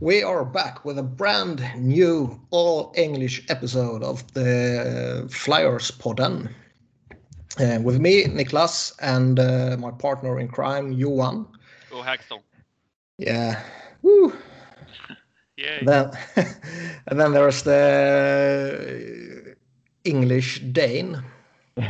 [0.00, 6.48] We are back with a brand new all English episode of the Flyers Podden.
[7.60, 11.46] Uh, with me, Niklas, and uh, my partner in crime, Johan.
[11.92, 12.40] Oh, Hackstall.
[13.18, 13.62] Yeah.
[14.00, 14.32] Woo.
[15.58, 15.80] Yay.
[15.84, 16.10] Then,
[17.08, 19.54] and then there's the
[20.04, 21.22] English Dane,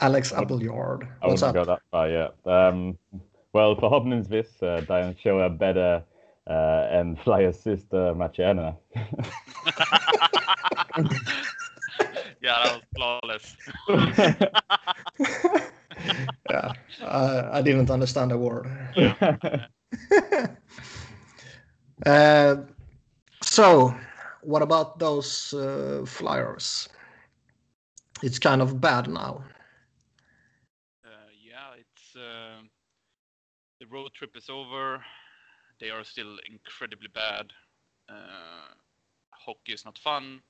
[0.00, 1.06] Alex Appleyard.
[1.22, 1.66] I What's wouldn't up?
[1.66, 2.34] go that far yet.
[2.44, 2.98] Um,
[3.52, 6.02] well, förhoppningsvis uh, den show a bättre
[6.50, 8.74] uh, än Flyers sista matcherna.
[12.40, 13.56] yeah, that was flawless.
[16.50, 18.66] yeah, uh, I didn't understand a word.
[22.06, 22.56] Uh,
[23.42, 23.94] so,
[24.42, 26.88] what about those uh, flyers?
[28.22, 29.44] It's kind of bad now.
[31.04, 32.62] Uh, yeah, it's uh,
[33.80, 35.04] the road trip is over.
[35.80, 37.52] They are still incredibly bad.
[38.08, 38.74] Uh,
[39.30, 40.40] hockey is not fun,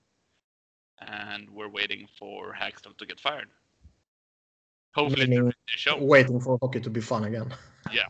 [1.00, 3.48] and we're waiting for Hakstol to get fired.
[4.94, 5.96] Hopefully, Meaning the show.
[6.02, 7.52] Waiting for hockey to be fun again.
[7.91, 8.04] Yeah,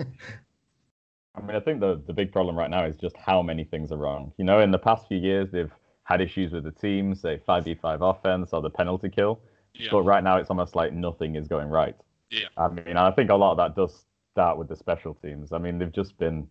[1.36, 3.92] I mean, I think the, the big problem right now is just how many things
[3.92, 4.32] are wrong.
[4.36, 5.70] You know, in the past few years, they've
[6.02, 9.40] had issues with the team, say 5v5 offense or the penalty kill.
[9.74, 11.94] yeah, But right now, it's almost like nothing is going right.
[12.30, 12.48] Yeah.
[12.56, 15.52] I mean, I think a lot of that does start with the special teams.
[15.52, 16.48] I mean, they've just been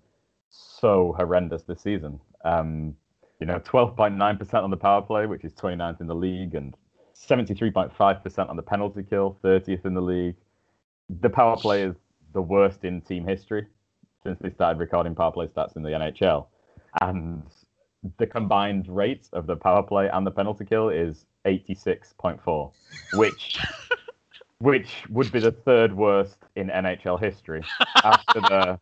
[0.50, 2.19] so horrendous this season.
[2.44, 2.95] Um,
[3.39, 6.75] you know, 12.9% on the power play, which is 29th in the league, and
[7.16, 10.36] 73.5% on the penalty kill, 30th in the league.
[11.22, 11.95] The power play is
[12.33, 13.67] the worst in team history
[14.23, 16.47] since they started recording power play stats in the NHL.
[17.02, 17.44] And
[18.17, 22.72] the combined rate of the power play and the penalty kill is 86.4,
[23.14, 23.59] which
[24.59, 27.64] which would be the third worst in NHL history
[28.03, 28.80] after the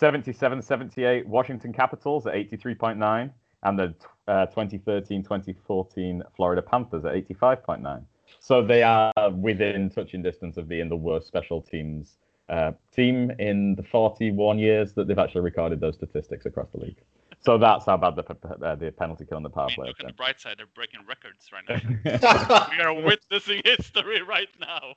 [0.00, 3.30] 77-78 Washington Capitals at 83.9
[3.64, 3.94] and the
[4.28, 8.04] uh, 2013-2014 Florida Panthers at 85.9.
[8.38, 13.74] So they are within touching distance of being the worst special teams uh, team in
[13.74, 17.02] the 41 years that they've actually recorded those statistics across the league.
[17.40, 19.86] So that's how bad the, uh, the penalty kill on the I power mean, play
[19.88, 22.68] look has on the bright side; they're breaking records right now.
[22.76, 24.94] we are witnessing history right now.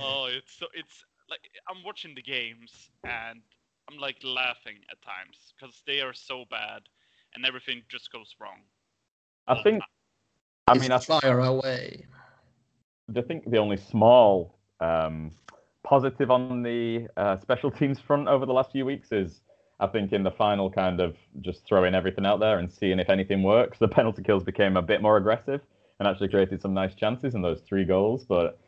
[0.00, 3.42] Oh, it's so it's like I'm watching the games and
[3.90, 6.82] I'm like laughing at times because they are so bad
[7.34, 8.60] and everything just goes wrong.
[9.48, 9.82] I think.
[10.68, 12.06] I It's mean, I, fire away.
[13.16, 15.32] I think the only small um,
[15.82, 19.42] positive on the uh, special teams front over the last few weeks is,
[19.80, 23.10] I think, in the final kind of just throwing everything out there and seeing if
[23.10, 23.78] anything works.
[23.78, 25.60] The penalty kills became a bit more aggressive
[25.98, 28.58] and actually created some nice chances in those three goals, but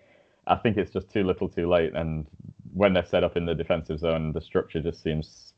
[0.46, 1.94] I think it's just too little, too late.
[1.94, 2.26] And
[2.72, 5.52] when they're set up in the defensive zone, the structure just seems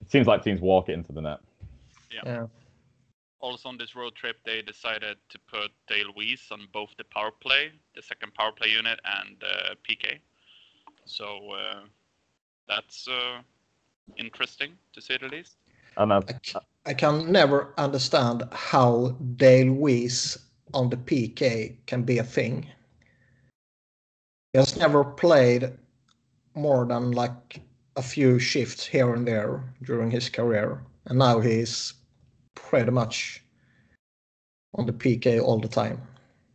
[0.00, 1.38] it seems like teams walk it into the net.
[2.10, 2.46] Yeah.
[3.40, 7.30] Also on this road trip, they decided to put Dale Weise on both the power
[7.30, 10.18] play, the second power play unit, and uh, PK.
[11.04, 11.80] So uh,
[12.68, 13.40] that's uh,
[14.16, 15.56] interesting to say the least.
[15.96, 20.38] And I, I, c- I can never understand how Dale Weise
[20.72, 22.66] on the PK can be a thing.
[24.52, 25.72] He has never played
[26.54, 27.60] more than like
[27.96, 31.94] a few shifts here and there during his career, and now he's
[32.54, 33.42] pretty much
[34.74, 36.00] on the PK all the time.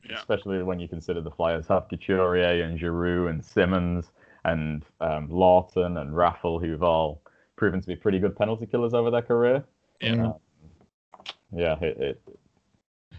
[0.09, 0.17] Yeah.
[0.17, 4.07] especially when you consider the Flyers have Couturier and Giroux and Simmonds
[4.43, 7.21] and um, Laughton and Raffl, who've all
[7.57, 9.63] proven to be pretty good penalty killers over their career.
[10.01, 10.15] Yeah.
[10.15, 10.39] Mm.
[11.55, 12.21] Yeah, it, it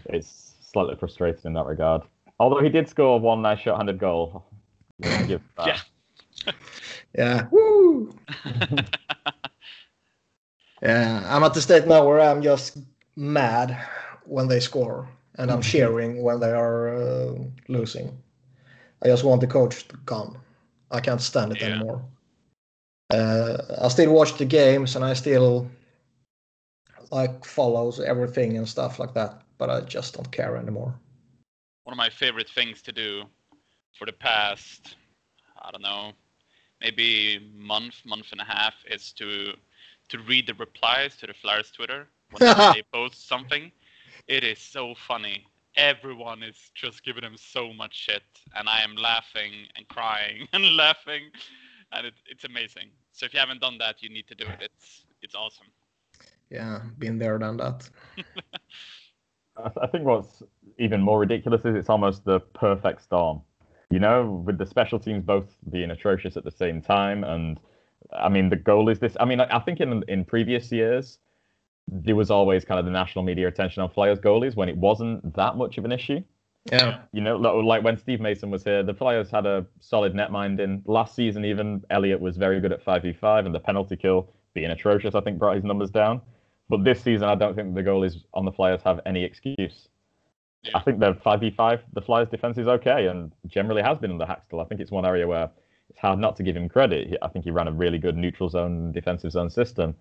[0.05, 2.01] it's slightly frustrating in that regard.
[2.39, 4.43] Although he did score one nice shot-handed goal.
[5.01, 5.67] Give that.
[5.67, 5.79] Yeah.
[7.17, 7.47] Yeah.
[7.51, 8.13] Woo!
[10.81, 12.77] Yeah, I'm at the state now where I'm just
[13.15, 13.77] mad
[14.25, 15.07] when they score,
[15.37, 17.35] and I'm cheering when they are uh,
[17.67, 18.17] losing.
[19.03, 20.39] I just want the coach to gone.
[20.89, 21.67] I can't stand it Yeah.
[21.67, 22.03] anymore.
[23.13, 25.69] Uh, I still watch the games, and I still
[27.11, 30.95] like follows everything and stuff like that, but I just don't care anymore.
[31.83, 33.23] one of my favorite things to do
[33.97, 34.95] for the past
[35.61, 36.13] I don't know
[36.81, 39.53] maybe month month and a half is to
[40.09, 42.41] to read the replies to the Flyers Twitter when
[42.73, 43.71] they post something.
[44.27, 45.45] It is so funny.
[45.77, 48.23] Everyone is just giving them so much shit,
[48.57, 51.23] and I am laughing and crying and laughing,
[51.93, 52.89] and it, it's amazing.
[53.13, 54.61] So if you haven't done that, you need to do it.
[54.61, 55.67] It's it's awesome.
[56.49, 57.89] Yeah, been there, done that.
[59.81, 60.43] I think what's
[60.77, 63.41] even more ridiculous is it's almost the perfect storm.
[63.91, 67.59] You know, with the special teams both being atrocious at the same time, and
[68.13, 69.15] I mean the goal is this.
[69.19, 71.19] I mean, I, I think in in previous years,
[71.87, 75.35] there was always kind of the national media attention on Flyers goalies when it wasn't
[75.35, 76.21] that much of an issue.
[76.71, 76.99] Yeah.
[77.11, 80.83] You know, like when Steve Mason was here, the Flyers had a solid net minding.
[80.85, 85.15] Last season, even Elliott was very good at 5v5, and the penalty kill being atrocious,
[85.15, 86.21] I think, brought his numbers down.
[86.69, 89.89] But this season, I don't think the goalies on the Flyers have any excuse.
[90.63, 90.77] Yeah.
[90.77, 94.63] I think the 5v5, the Flyers' defense is okay and generally has been under Hakstol.
[94.63, 95.49] I think it's one area where
[95.89, 97.17] it's hard not to give him credit.
[97.21, 99.95] I think he ran a really good neutral zone, defensive zone system.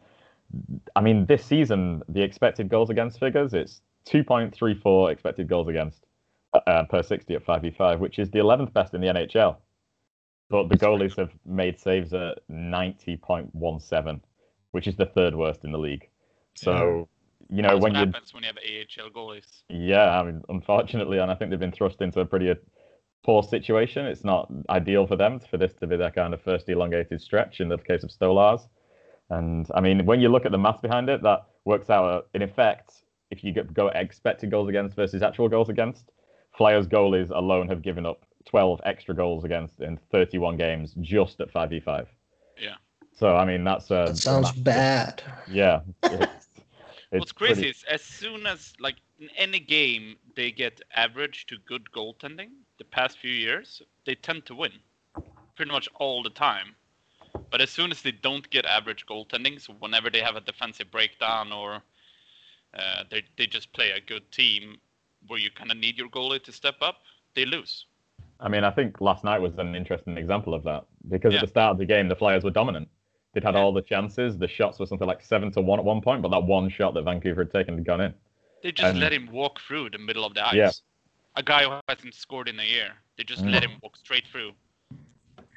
[0.95, 6.05] I mean, this season, the expected goals against figures, it's 2.34 expected goals against
[6.67, 9.57] uh, per 60 at 5v5, which is the 11th best in the NHL.
[10.49, 14.21] But the goalies have made saves at 90.17,
[14.73, 16.09] which is the third worst in the league.
[16.55, 17.09] So,
[17.51, 19.63] you know, That's when what you happens when you have AHL goalies.
[19.69, 22.55] yeah, I mean, unfortunately, and I think they've been thrust into a pretty uh,
[23.25, 24.07] poor situation.
[24.07, 27.61] It's not ideal for them for this to be their kind of first elongated stretch
[27.61, 28.69] in the case of Stolarz.
[29.31, 32.23] And I mean, when you look at the math behind it, that works out uh,
[32.35, 32.93] in effect.
[33.31, 36.11] If you go expected goals against versus actual goals against,
[36.57, 41.53] Flyers goalies alone have given up 12 extra goals against in 31 games just at
[41.53, 42.07] 5v5.
[42.61, 42.75] Yeah.
[43.17, 45.23] So I mean, that's uh, That sounds bad.
[45.49, 45.81] Yeah.
[46.03, 46.40] It's, it's
[47.19, 51.57] What's crazy pretty- is as soon as like in any game they get average to
[51.67, 54.73] good goaltending the past few years, they tend to win
[55.57, 56.77] pretty much all the time.
[57.51, 60.91] But as soon as they don't get average goaltending, so whenever they have a defensive
[60.91, 61.83] breakdown or
[62.75, 64.81] uh, they they just play a good team
[65.27, 66.99] where you kind of need your goalie to step up,
[67.35, 67.87] they lose.
[68.39, 71.41] I mean, I think last night was an interesting example of that because Yeah.
[71.41, 72.89] at the start of the game, the Flyers were dominant.
[73.33, 73.61] They'd had Yeah.
[73.61, 74.37] all the chances.
[74.39, 76.95] The shots were something like seven to one at one point, but that one shot
[76.95, 78.15] that Vancouver had taken had gone in.
[78.63, 80.55] They just And- let him walk through the middle of the ice.
[80.55, 80.71] Yeah.
[81.37, 83.53] A guy who hasn't scored in a year, they just Mm.
[83.53, 84.53] let him walk straight through.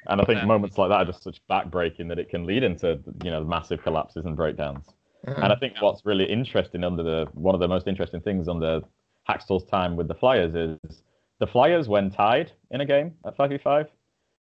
[0.06, 0.44] And I think Yeah.
[0.46, 3.82] moments like that are just such backbreaking that it can lead into you know massive
[3.82, 4.94] collapses and breakdowns.
[5.26, 5.80] And I think Yeah.
[5.84, 8.82] what's really interesting under the one of the most interesting things under
[9.28, 11.02] Hakstol's time with the Flyers is
[11.38, 13.88] the Flyers, when tied in a game at 5v5,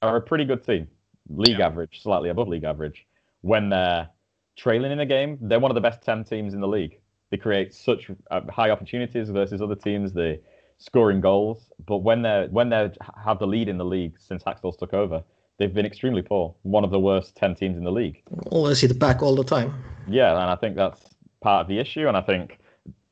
[0.01, 0.87] are a pretty good team.
[1.29, 1.65] League Yeah.
[1.67, 3.05] average, slightly above league average.
[3.45, 4.09] When they're
[4.57, 6.99] trailing in a game, they're one of the best 10 teams in the league.
[7.29, 10.13] They create such uh, high opportunities versus other teams.
[10.13, 10.39] They
[10.79, 12.89] scoring goals, but when they're when they
[13.23, 15.23] have the lead in the league since Hakstol's took over,
[15.59, 16.55] they've been extremely poor.
[16.63, 18.23] One of the worst 10 teams in the league.
[18.49, 19.75] Always hit the back all the time.
[20.07, 21.01] Yeah, and I think that's
[21.41, 22.07] part of the issue.
[22.07, 22.57] And I think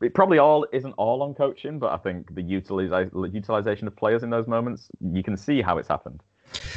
[0.01, 4.23] it probably all isn't all on coaching, but I think the utiliza- utilization of players
[4.23, 6.23] in those moments, you can see how it's happened.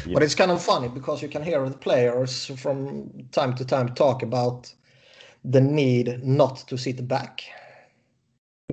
[0.07, 0.15] Yeah.
[0.15, 3.95] But it's kind of funny because you can hear the players from time to time
[3.95, 4.73] talk about
[5.45, 7.43] the need not to sit back.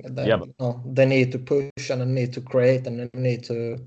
[0.02, 3.10] They, Yeah, you know, they need to push and they need to create and they
[3.14, 3.78] need to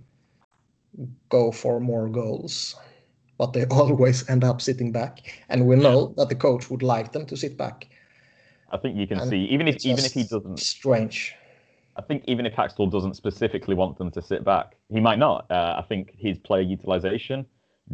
[1.30, 2.76] go for more goals.
[3.38, 5.44] But they always end up sitting back.
[5.50, 7.88] And we know that the coach would like them to sit back.
[8.72, 11.36] I think you can And see even if even if he doesn't, Strange.
[11.98, 15.50] I think even if Hakstol doesn't specifically want them to sit back, he might not.
[15.50, 17.46] Uh, I think his player utilization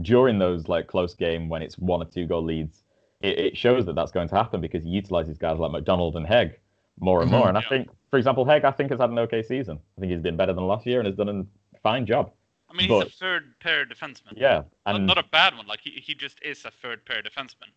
[0.01, 2.83] during those like close game when it's one or two goal leads,
[3.21, 6.25] it, it shows that that's going to happen because he utilizes guys like MacDonald and
[6.25, 6.55] Hegg
[6.99, 7.37] more and Mhm.
[7.37, 7.47] more.
[7.47, 7.69] And I Yeah.
[7.69, 9.79] think, for example, Hegg I think has had an okay season.
[9.97, 12.31] I think he's been better than last year and has done a fine job.
[12.69, 14.33] I mean, But- he's a third pair defenseman.
[14.35, 15.67] Yeah, Not, and not a bad one.
[15.67, 17.69] Like he, he just is a third pair defenseman.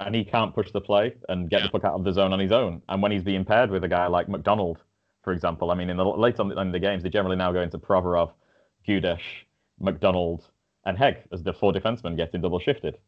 [0.00, 1.66] and he can't push the play and get Yeah.
[1.66, 2.82] the puck out of the zone on his own.
[2.88, 4.82] And when he's being paired with a guy like MacDonald,
[5.24, 7.62] for example, I mean, in the late on in the games, they generally now go
[7.62, 8.32] into Provorov,
[8.86, 9.20] Gudas,
[9.80, 10.44] MacDonald,
[10.84, 12.98] and Hegg as the four defensemen getting double shifted.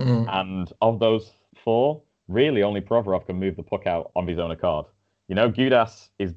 [0.00, 0.26] Mm.
[0.32, 1.32] And of those
[1.62, 4.86] four, really only Provorov can move the puck out on his own accord.
[5.28, 6.34] You know, Gudas is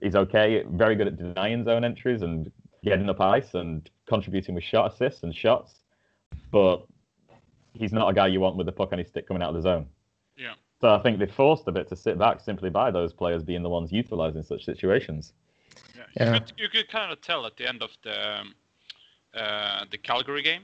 [0.00, 2.52] is okay, very good at denying zone entries and
[2.84, 5.80] getting up ice and contributing with shot assists and shots,
[6.52, 6.86] but
[7.72, 9.54] he's not a guy you want with the puck on his stick coming out of
[9.56, 9.86] the zone.
[10.84, 10.90] Yeah.
[10.90, 13.62] So I think they're forced a bit to sit back simply by those players being
[13.62, 15.32] the ones utilising such situations.
[15.96, 16.02] Yeah.
[16.16, 16.34] Yeah.
[16.34, 18.54] You, could, you could kind of tell at the end of the um,
[19.34, 20.62] uh, the Calgary game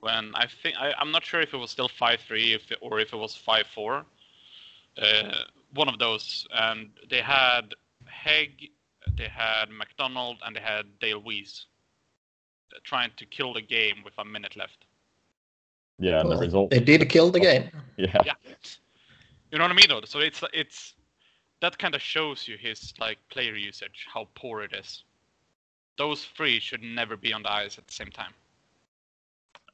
[0.00, 3.12] when I think I, I'm not sure if it was still five three or if
[3.12, 4.04] it was five four.
[5.00, 5.44] Uh,
[5.74, 7.74] one of those, and they had
[8.06, 8.70] Hegg,
[9.16, 11.66] they had MacDonald, and they had Dale Weise
[12.74, 14.86] uh, trying to kill the game with a minute left.
[15.98, 16.70] Yeah, and Well, the result.
[16.70, 17.70] They did kill the game.
[17.96, 18.22] Yeah.
[18.24, 18.32] Yeah.
[19.50, 20.02] You know what I mean, though.
[20.04, 20.94] So it's it's
[21.60, 25.04] that kind of shows you his like player usage, how poor it is.
[25.96, 28.32] Those three should never be on the ice at the same time.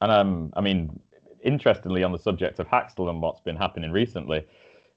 [0.01, 0.99] And um, I mean,
[1.43, 4.45] interestingly, on the subject of Hakstol and what's been happening recently,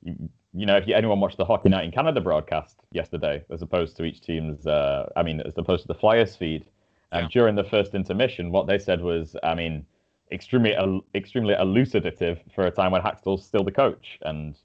[0.03, 0.17] you,
[0.55, 3.97] you know, if you, anyone watched the Hockey Night in Canada broadcast yesterday, as opposed
[3.99, 6.65] to each team's, uh, I mean, as opposed to the Flyers feed,
[7.13, 7.29] um, Yeah.
[7.29, 9.85] during the first intermission, what they said was, I mean,
[10.33, 14.57] extremely, el- extremely elucidative for a time when Hakstol's still the coach, and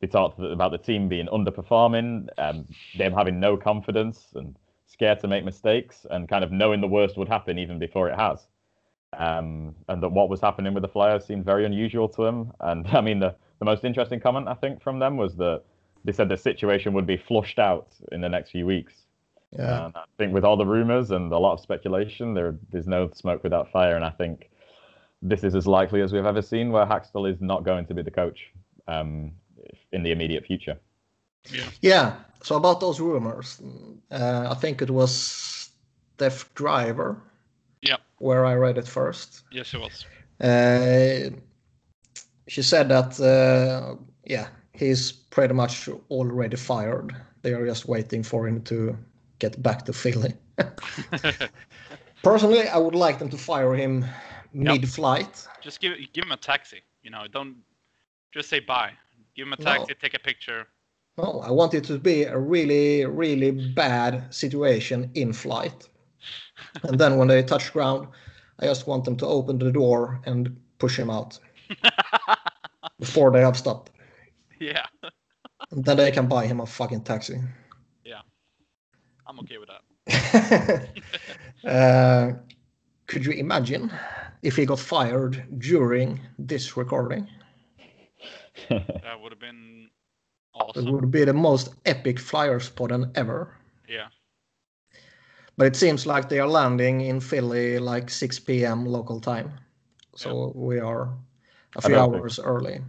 [0.00, 2.66] they talked about the team being underperforming, um,
[2.96, 7.16] them having no confidence and scared to make mistakes, and kind of knowing the worst
[7.16, 8.46] would happen even before it has.
[9.18, 12.52] Um, and that what was happening with the Flyers seemed very unusual to them.
[12.60, 15.62] And I mean, the, the most interesting comment I think from them was that
[16.04, 18.94] they said the situation would be flushed out in the next few weeks.
[19.52, 19.86] Yeah.
[19.86, 23.10] And I think with all the rumors and a lot of speculation, there there's no
[23.14, 23.96] smoke without fire.
[23.96, 24.48] And I think
[25.20, 28.02] this is as likely as we've ever seen where Hakstol is not going to be
[28.02, 28.50] the coach
[28.88, 29.32] um,
[29.92, 30.78] in the immediate future.
[31.50, 31.68] Yeah.
[31.80, 32.14] Yeah.
[32.42, 33.60] So about those rumors,
[34.10, 35.70] uh, I think it was
[36.16, 37.16] Steph Driver.
[37.82, 37.96] Yeah.
[38.18, 39.44] Where I read it first.
[39.50, 40.04] Yes, it was.
[40.40, 41.30] Uh,
[42.48, 47.14] she said that uh, yeah, he's pretty much already fired.
[47.42, 48.96] They are just waiting for him to
[49.38, 50.34] get back to Philly.
[52.22, 54.04] Personally, I would like them to fire him
[54.52, 55.46] mid-flight.
[55.62, 56.82] just give give him a taxi.
[57.02, 57.56] You know, don't
[58.32, 58.92] just say bye.
[59.40, 59.86] Give him a No.
[59.86, 60.66] take a picture.
[61.16, 65.88] No, I want it to be a really, really bad situation in flight.
[66.82, 68.08] And then when they touch ground,
[68.58, 71.38] I just want them to open the door and push him out
[73.00, 73.92] before they have stopped.
[74.58, 74.84] yeah,
[75.70, 77.40] And then they can buy him a fucking taxi.
[78.04, 78.20] Yeah.
[79.26, 80.90] I'm okay with that.
[81.64, 82.32] uh,
[83.06, 83.90] could you imagine
[84.42, 87.26] if he got fired during this recording?
[88.68, 89.88] That would have been
[90.54, 90.86] awesome.
[90.86, 93.54] It would be the most epic flyer spot ever.
[93.88, 94.08] Yeah.
[95.56, 98.86] But it seems like they are landing in Philly like 6 p.m.
[98.86, 99.52] local time.
[100.14, 101.12] So we are
[101.76, 102.80] a few don't think- hours early.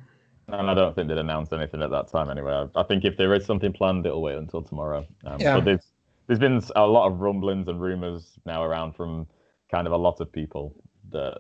[0.48, 2.52] And I don't think they'd announced anything at that time anyway.
[2.76, 5.06] I, I think if there is something planned, it'll wait until tomorrow.
[5.26, 5.56] Um, Yeah.
[5.56, 5.92] But there's,
[6.28, 9.28] there's been a lot of rumblings and rumors now around from
[9.70, 10.76] kind of a lot of people
[11.12, 11.38] that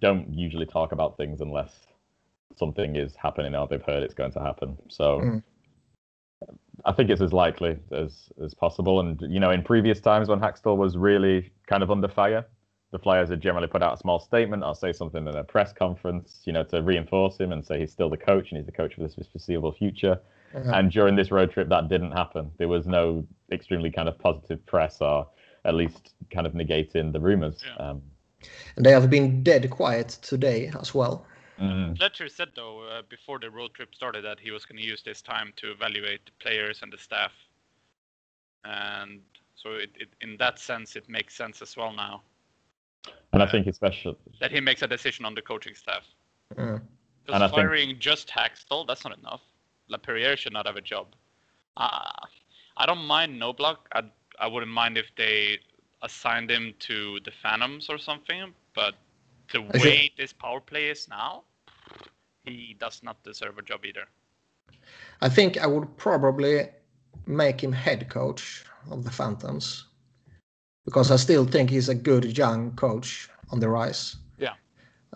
[0.00, 1.86] don't usually talk about things unless
[2.56, 4.76] something is happening or they've heard it's going to happen.
[4.88, 5.42] So Mm.
[6.84, 9.00] I think it's as likely as, as possible.
[9.00, 12.46] And, you know, in previous times when Hakstol was really kind of under fire,
[12.92, 15.72] the Flyers had generally put out a small statement or say something in a press
[15.72, 18.72] conference, you know, to reinforce him and say he's still the coach and he's the
[18.72, 20.20] coach for this foreseeable future.
[20.54, 22.50] Uh, And during this road trip, that didn't happen.
[22.56, 25.26] There was no extremely kind of positive press or
[25.64, 27.62] at least kind of negating the rumors.
[27.66, 27.88] Yeah.
[27.90, 28.02] Um,
[28.76, 31.26] and they have been dead quiet today as well.
[31.60, 34.86] Mm, Fletcher said though uh, before the road trip started that he was going to
[34.86, 37.32] use this time to evaluate the players and the staff,
[38.64, 39.20] and
[39.56, 42.22] so it, it, in that sense it makes sense as well now
[43.32, 46.02] and I think especially, that he makes a decision on the coaching staff.
[46.56, 46.80] Uh, And I
[47.26, 49.42] Because think- firing just Hakstol, that's not enough.
[49.90, 51.06] LaPerriere should not have a job.
[51.76, 52.10] Uh,
[52.76, 53.78] I don't mind Knoblauch.
[53.92, 54.02] I
[54.40, 55.58] I wouldn't mind if they
[56.02, 58.54] assigned him to the Phantoms or something.
[58.74, 58.94] But
[59.52, 61.44] the way this power play is now,
[62.44, 64.06] he does not deserve a job either.
[65.20, 66.68] I think I would probably
[67.26, 69.86] make him head coach of the Phantoms
[70.84, 74.16] because I still think he's a good young coach on the rise.
[74.38, 74.54] Yeah.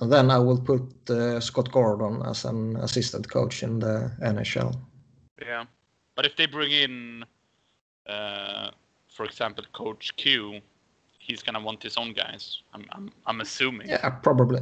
[0.01, 4.77] And then I will put uh, Scott Gordon as an assistant coach in the NHL.
[5.41, 5.65] Yeah.
[6.15, 7.25] But if they bring in,
[8.07, 8.71] uh,
[9.09, 10.61] for example, Coach Q,
[11.33, 12.43] he's gonna want his own guys.
[12.75, 13.89] I'm I'm, I'm assuming.
[13.89, 14.61] Yeah, probably.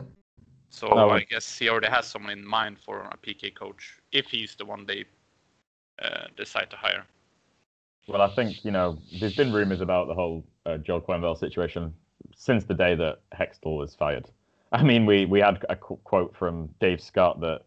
[0.79, 3.83] So No, I I- guess he already has someone in mind for a PK coach
[4.12, 5.05] if he's the one they
[6.07, 7.05] uh, decide to hire.
[8.09, 8.89] well, I think, you know,
[9.21, 11.93] there's been rumors about the whole uh, Joel Quenneville situation
[12.47, 14.27] since the day that Hextall was fired.
[14.73, 17.61] I mean, we, we had a qu- quote from Dave Scott that,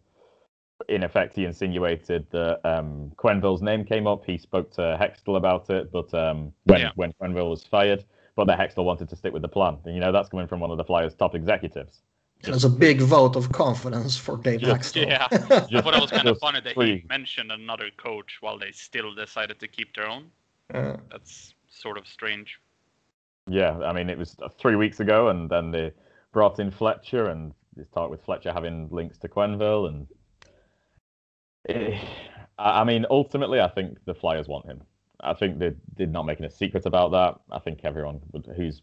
[0.89, 4.21] in effect, he insinuated that um, Quenneville's name came up.
[4.25, 6.91] He spoke to Hextall about it, but um, when Yeah.
[6.95, 8.03] when Quenneville was fired,
[8.35, 9.77] but that Hextall wanted to stick with the plan.
[9.85, 12.01] And you know, that's coming from one of the Flyers' top executives.
[12.45, 15.07] And it's a big vote of confidence for Dave Just- Hakstol.
[15.07, 15.27] Yeah.
[15.31, 19.13] I thought it was kind of funny that he mentioned another coach while they still
[19.15, 20.29] decided to keep their own.
[20.73, 22.59] Uh, That's sort of strange.
[23.47, 25.91] Yeah, I mean, it was three weeks ago, and then they
[26.31, 30.07] brought in Fletcher, and this talk with Fletcher having links to Quenneville, and
[31.69, 31.97] Eh,
[32.57, 34.81] I I mean, ultimately, I think the Flyers want him.
[35.23, 37.39] I think they did not making a secret about that.
[37.51, 38.81] I think everyone would- who's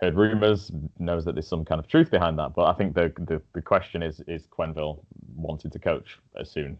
[0.00, 2.54] heard rumors knows that there's some kind of truth behind that.
[2.54, 5.00] But I think the the, the question is is Quenneville
[5.36, 6.78] wanting to coach as soon?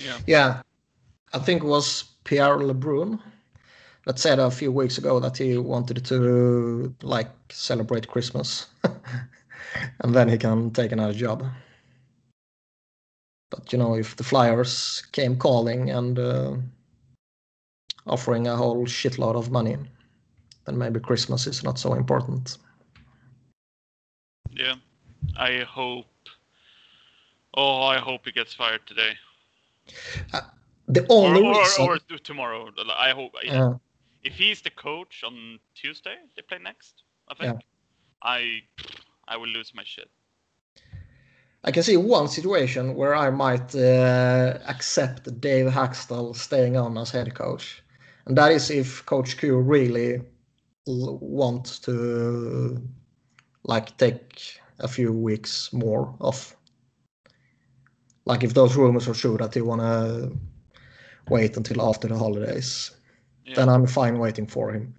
[0.00, 0.18] Yeah.
[0.26, 0.62] yeah,
[1.32, 3.20] I think it was Pierre Lebrun
[4.06, 8.66] that said a few weeks ago that he wanted to like celebrate Christmas,
[10.00, 11.44] and then he can take another job.
[13.50, 16.56] But you know, if the Flyers came calling and uh,
[18.06, 19.76] offering a whole shitload of money,
[20.64, 22.58] then maybe Christmas is not so important.
[24.52, 24.74] Yeah.
[25.36, 26.06] I hope.
[27.54, 29.12] Oh, I hope he gets fired today.
[30.88, 32.70] The only or, reason, or tomorrow.
[32.96, 33.32] I hope.
[33.42, 33.74] Yeah.
[34.22, 37.02] If he's the coach on Tuesday, they play next.
[37.28, 37.52] I Yeah.
[37.52, 37.64] think.
[38.22, 38.62] I
[39.28, 40.10] I will lose my shit.
[41.66, 47.10] I can see one situation where I might uh, accept Dave Hakstol staying on as
[47.10, 47.82] head coach,
[48.26, 50.22] and that is if Coach Q really
[50.86, 52.80] wants to
[53.64, 56.56] like take a few weeks more off.
[58.26, 60.30] Like if those rumors are true that he wanna
[61.28, 62.90] wait until after the holidays,
[63.46, 63.54] Yeah.
[63.56, 64.94] then I'm fine waiting for him.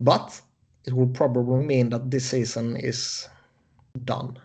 [0.00, 0.40] But
[0.84, 3.28] it will probably mean that this season is
[4.04, 4.38] done.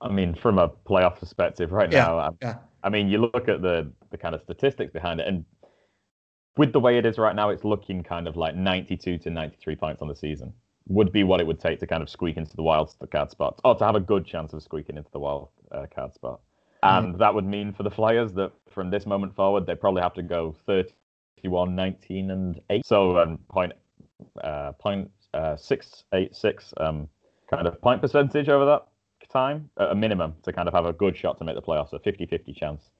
[0.00, 2.58] I mean, from a playoff perspective, right Yeah, now, I, yeah.
[2.82, 5.44] I mean, you look at the the kind of statistics behind it, and
[6.58, 9.76] with the way it is right now, it's looking kind of like 92 to 93
[9.76, 10.52] points on the season
[10.88, 13.60] would be what it would take to kind of squeak into the wild card spot,
[13.64, 16.40] or to have a good chance of squeaking into the wild uh, card spot.
[16.82, 20.14] And that would mean for the Flyers that from this moment forward, they probably have
[20.14, 22.86] to go 31, 19, and 8.
[22.86, 23.72] So um, point,
[24.42, 27.08] uh, point uh, 686 um,
[27.50, 28.86] kind of point percentage over that
[29.28, 31.92] time, at a minimum, to kind of have a good shot to make the playoffs,
[31.92, 32.90] a 50 50 chance.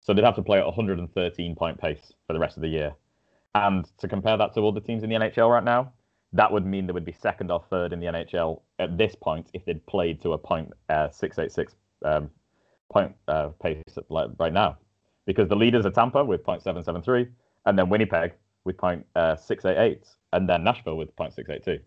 [0.00, 2.94] So they'd have to play at 113 point pace for the rest of the year.
[3.54, 5.92] And to compare that to all the teams in the NHL right now,
[6.32, 9.48] that would mean they would be second or third in the NHL at this point
[9.52, 12.30] if they'd played to a point uh, 686 um,
[12.92, 14.76] point uh, pace at, like, right now.
[15.26, 17.28] Because the leaders are Tampa with 0.773,
[17.66, 18.32] and then Winnipeg
[18.64, 21.80] with uh, 0.688, and then Nashville with 0.682.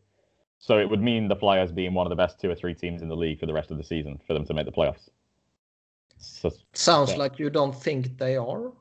[0.60, 3.02] So it would mean the Flyers being one of the best two or three teams
[3.02, 5.10] in the league for the rest of the season for them to make the playoffs.
[6.18, 7.18] So, Sounds Yeah.
[7.18, 8.72] like you don't think they are.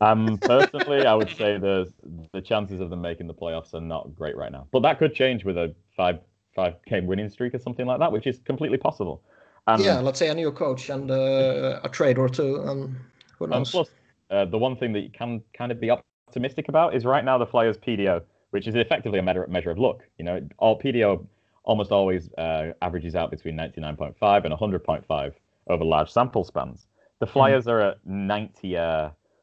[0.00, 1.92] Um, personally, I would say the
[2.32, 4.66] the chances of them making the playoffs are not great right now.
[4.72, 6.20] But that could change with a five
[6.54, 9.22] five game winning streak or something like that, which is completely possible.
[9.66, 12.96] And, yeah, let's say a new coach and uh, a trade or two, and
[13.38, 13.70] who and knows?
[13.70, 13.90] plus,
[14.30, 17.38] uh, the one thing that you can kind of be optimistic about is right now
[17.38, 20.00] the Flyers PDO, which is effectively a measure, measure of luck.
[20.18, 21.26] You know, all PDO
[21.64, 25.32] almost always uh, averages out between 99.5 and 100.5
[25.68, 26.86] over large sample spans.
[27.18, 27.98] The Flyers are at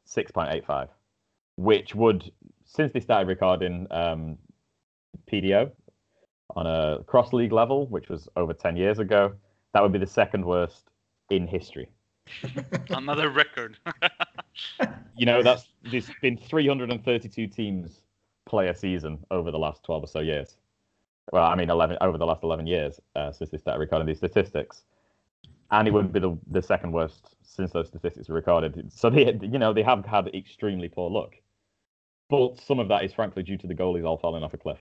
[0.07, 0.89] 96.85,
[1.57, 2.31] which would,
[2.65, 4.37] since they started recording um,
[5.31, 5.71] PDO
[6.55, 9.33] on a cross league level, which was over 10 years ago,
[9.73, 10.89] that would be the second worst
[11.29, 11.89] in history.
[12.89, 13.77] Another record.
[15.15, 18.01] You know, that's there's been 332 teams
[18.45, 20.57] play a season over the last 12 or so years.
[21.31, 24.17] Well, I mean, 11 over the last 11 years uh, since they started recording these
[24.17, 24.83] statistics,
[25.71, 28.91] and it would be the, the second worst since those statistics were recorded.
[28.91, 31.35] So they, you know, they have had extremely poor luck,
[32.29, 34.79] but some of that is frankly due to the goalies all falling off a cliff.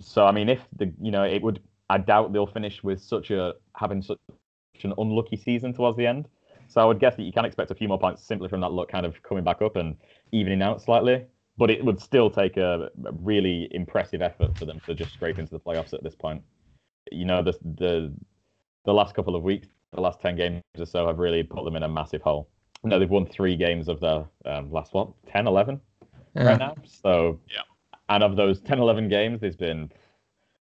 [0.00, 1.60] So I mean, if the you know, it would.
[1.90, 4.18] I doubt they'll finish with such a having such
[4.82, 6.26] an unlucky season towards the end.
[6.68, 8.72] So I would guess that you can expect a few more points simply from that
[8.72, 9.96] luck kind of coming back up and
[10.32, 11.26] evening out slightly.
[11.58, 15.38] But it would still take a, a really impressive effort for them to just scrape
[15.38, 16.42] into the playoffs at this point.
[17.10, 18.12] You know, the the
[18.84, 21.76] the last couple of weeks, the last ten games or so, have really put them
[21.76, 22.48] in a massive hole.
[22.84, 25.80] No, they've won three games of the um, last what 10, 11
[26.34, 26.42] Yeah.
[26.44, 26.74] right now.
[26.84, 27.60] So Yeah.
[28.08, 29.90] and of those 10, 11 games, there's been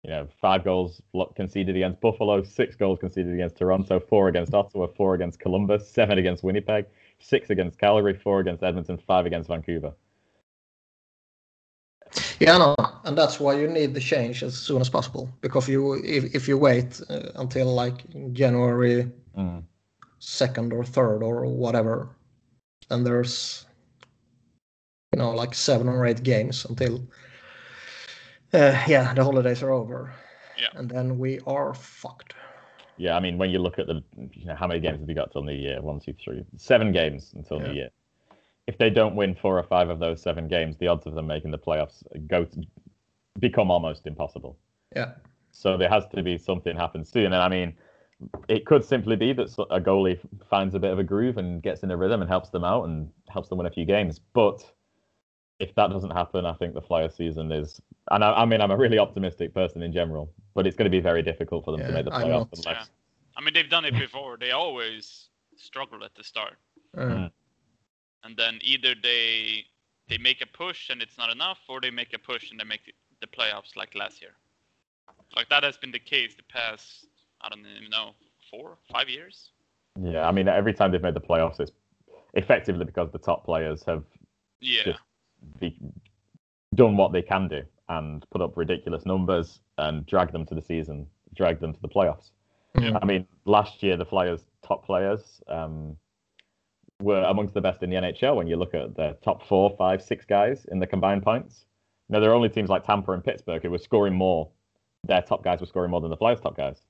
[0.04, 1.02] you know five goals
[1.36, 6.18] conceded against Buffalo, six goals conceded against Toronto, four against Ottawa, four against Columbus, seven
[6.18, 6.86] against Winnipeg,
[7.20, 9.94] six against Calgary, four against Edmonton, five against Vancouver.
[12.40, 15.30] Yeah, no, and that's why you need the change as soon as possible.
[15.42, 19.64] Because you, if if you wait uh, until like January Mm.
[20.20, 22.10] second or third or whatever,
[22.90, 23.66] then there's
[25.14, 26.96] you know like seven or eight games until
[28.54, 30.12] uh, yeah the holidays are over.
[30.60, 30.80] Yeah.
[30.80, 32.34] and then we are fucked.
[32.98, 34.02] Yeah, I mean, when you look at the,
[34.34, 35.80] you know, how many games have you got till New Year?
[35.84, 37.68] One, two, three, seven games until Yeah.
[37.68, 37.90] New Year.
[38.68, 41.28] If they don't win four or five of those seven games, the odds of them
[41.28, 42.62] making the playoffs go to,
[43.40, 44.58] become almost impossible.
[44.96, 45.14] Yeah,
[45.52, 47.26] So there has to be something happen soon.
[47.26, 47.74] And I mean,
[48.48, 51.84] it could simply be that a goalie finds a bit of a groove and gets
[51.84, 54.20] in a rhythm and helps them out and helps them win a few games.
[54.34, 54.64] But
[55.60, 57.82] if that doesn't happen, I think the Flyer season is.
[58.12, 60.96] And I, I mean, I'm a really optimistic person in general, but it's going to
[60.96, 62.66] be very difficult for them to make the playoffs not.
[62.66, 62.90] unless.
[63.36, 64.38] I mean, they've done it before.
[64.38, 66.58] They always struggle at the start,
[66.98, 67.32] Uh, Mm.
[68.28, 69.66] And then either they
[70.10, 72.64] they make a push and it's not enough, or they make a push and they
[72.64, 74.32] make the, the playoffs like last year.
[75.36, 77.08] Like that has been the case the past
[77.42, 78.12] I don't even know
[78.52, 79.52] four five years.
[80.00, 81.72] Yeah, I mean, every time they've made the playoffs, it's
[82.34, 84.04] effectively because the top players have
[84.60, 85.00] Yeah, Just-
[85.60, 85.78] be,
[86.76, 90.62] done what they can do and put up ridiculous numbers and drag them to the
[90.62, 92.32] season, drag them to the playoffs.
[92.80, 92.98] Yeah.
[93.02, 95.98] I mean, last year the Flyers' top players, um,
[97.02, 100.02] were amongst the best in the NHL when you look at the top four, five,
[100.02, 101.66] six guys in the combined points.
[102.10, 104.50] Know, there are only teams like Tampa and Pittsburgh who were scoring more.
[105.04, 106.82] Their top guys were scoring more than the Flyers' top guys.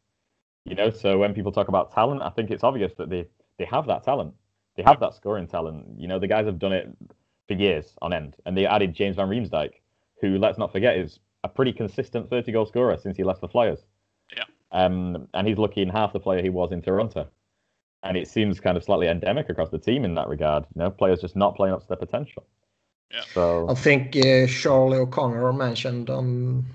[0.65, 3.25] You know, so when people talk about talent, I think it's obvious that they
[3.57, 4.33] they have that talent.
[4.75, 5.85] They have that scoring talent.
[5.97, 6.95] You know, the guys have done it
[7.47, 9.71] for years on end, and they added James Van Riemsdyk,
[10.21, 13.47] who let's not forget is a pretty consistent 30 goal scorer since he left the
[13.47, 13.85] Flyers.
[14.35, 14.43] Yeah.
[14.71, 17.27] Um, and he's looking half the player he was in Toronto.
[18.07, 20.65] And it seems kind of slightly endemic across the team in that regard.
[20.75, 22.45] You know, players just not playing up to their potential.
[23.11, 23.23] Yeah.
[23.33, 26.65] So I think uh, Charlie O'Connor mentioned on,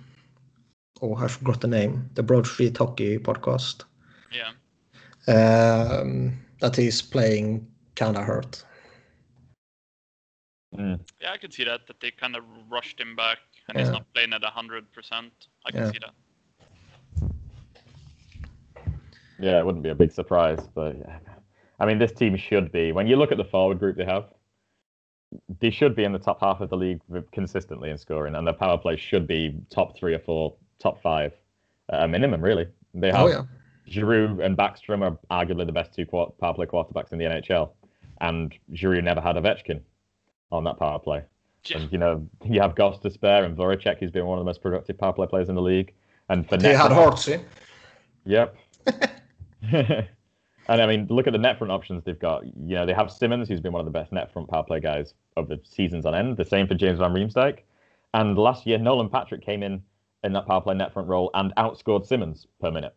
[1.00, 3.84] oh, I forgot the name, the Broad Street Hockey podcast,
[4.30, 4.52] Yeah.
[5.28, 7.66] um, that he's playing
[7.96, 8.64] kind of hurt.
[10.76, 13.90] mm, Yeah, I can see that that they kind of rushed him back and he's
[13.90, 15.32] not playing at hundred percent.
[15.64, 15.92] I can Yeah.
[15.92, 16.14] see that.
[19.42, 21.18] Yeah, it wouldn't be a big surprise, but yeah.
[21.80, 22.92] I mean, this team should be.
[22.92, 24.26] When you look at the forward group they have,
[25.58, 27.00] they should be in the top half of the league
[27.32, 31.32] consistently in scoring, and their power play should be top three or four, top five,
[31.90, 32.40] at a minimum.
[32.40, 33.42] Really, they oh, have Oh yeah,
[33.88, 37.70] Giroux and Backstrom are arguably the best two quar- power play quarterbacks in the NHL,
[38.20, 39.80] and Giroux never had Ovechkin
[40.52, 41.24] on that power play.
[41.64, 41.78] Yeah.
[41.78, 44.98] And you know, you have Gostisbehere, and Voracek, who's been one of the most productive
[44.98, 45.92] power play players in the league.
[46.28, 47.34] And for they net had front- Hartsey.
[47.34, 47.40] Eh?
[48.24, 48.56] Yep.
[49.72, 50.06] and
[50.68, 52.44] I mean, look at the net front options they've got.
[52.44, 54.80] You know, they have Simmonds, who's been one of the best net front power play
[54.80, 56.36] guys of the seasons on end.
[56.36, 57.60] The same for James Van Riemsdyk.
[58.14, 59.82] And last year, Nolan Patrick came in
[60.24, 62.94] in that power play net front role and outscored Simmonds per minute.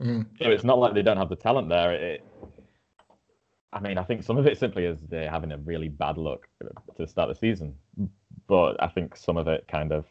[0.00, 0.26] Mm.
[0.40, 1.92] So it's not like they don't have the talent there.
[1.92, 2.24] It,
[3.72, 6.48] I mean, I think some of it simply is they're having a really bad look
[6.96, 7.74] to start the season,
[8.46, 10.06] but I think some of it kind of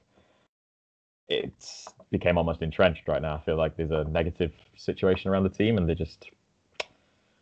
[1.28, 3.36] it's became almost entrenched right now.
[3.36, 6.30] I feel like there's a negative situation around the team, and they're just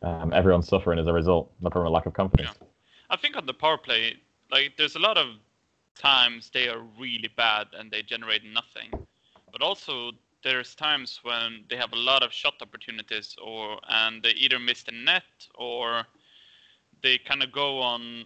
[0.01, 2.51] um, everyone's suffering as a result, from a lack of confidence.
[3.09, 4.17] I think on the power play,
[4.51, 5.27] like there's a lot of
[5.97, 8.91] times they are really bad and they generate nothing,
[9.51, 10.11] but also
[10.43, 14.83] there's times when they have a lot of shot opportunities, or and they either miss
[14.83, 15.23] the net
[15.55, 16.05] or
[17.01, 18.25] they kind of go on,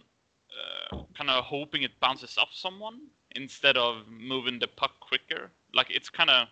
[0.92, 3.00] uh, kind of hoping it bounces off someone
[3.36, 5.50] instead of moving the puck quicker.
[5.74, 6.48] Like it's kind of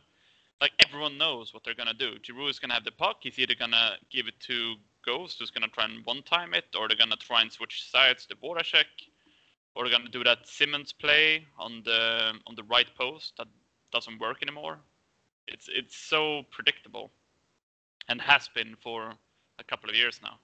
[0.61, 2.16] like everyone knows what they're gonna do.
[2.24, 3.18] Giroux is gonna have the puck.
[3.20, 6.88] He's either gonna give it to Ghost, who's gonna try and one time it, or
[6.88, 8.85] they're gonna try and switch sides to Voracek,
[9.74, 13.46] or they're gonna do that Simmonds play on the on the right post that
[13.92, 14.78] doesn't work anymore.
[15.46, 17.11] It's it's so predictable,
[18.09, 19.14] and has been for
[19.59, 20.38] a couple of years now.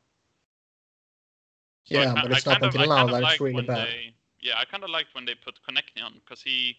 [1.85, 3.41] So Yeah, ki- but it's I not kind of- I kind of that it's liked
[3.41, 3.89] really when bad.
[3.89, 6.79] They, yeah, I kind of liked when they put Konecny on because he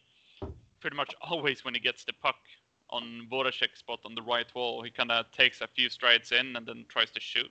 [0.86, 2.36] pretty much always when he gets the puck
[2.92, 6.56] on Voracek's spot on the right wall, he kind of takes a few strides in
[6.56, 7.50] and then tries to shoot.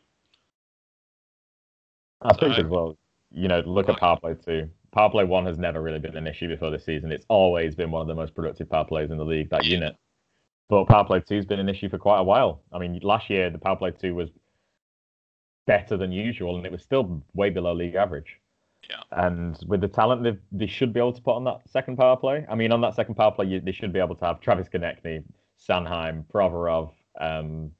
[2.23, 2.97] I think So- as well,
[3.33, 4.71] you know, look at power play two.
[4.93, 7.11] Power play one has never really been an issue before this season.
[7.11, 9.79] It's always been one of the most productive power plays in the league, that Yeah.
[9.79, 9.97] unit.
[10.69, 12.63] But power play two has been an issue for quite a while.
[12.73, 14.31] I mean, last year the power play two was
[15.67, 18.39] better than usual, and it was still way below league average.
[18.89, 19.03] Yeah.
[19.11, 22.17] And with the talent they they should be able to put on that second power
[22.17, 22.45] play.
[22.49, 24.69] I mean, on that second power play, you, they should be able to have Travis
[24.69, 25.25] Konecny,
[25.59, 27.71] Sanheim, Provorov, um,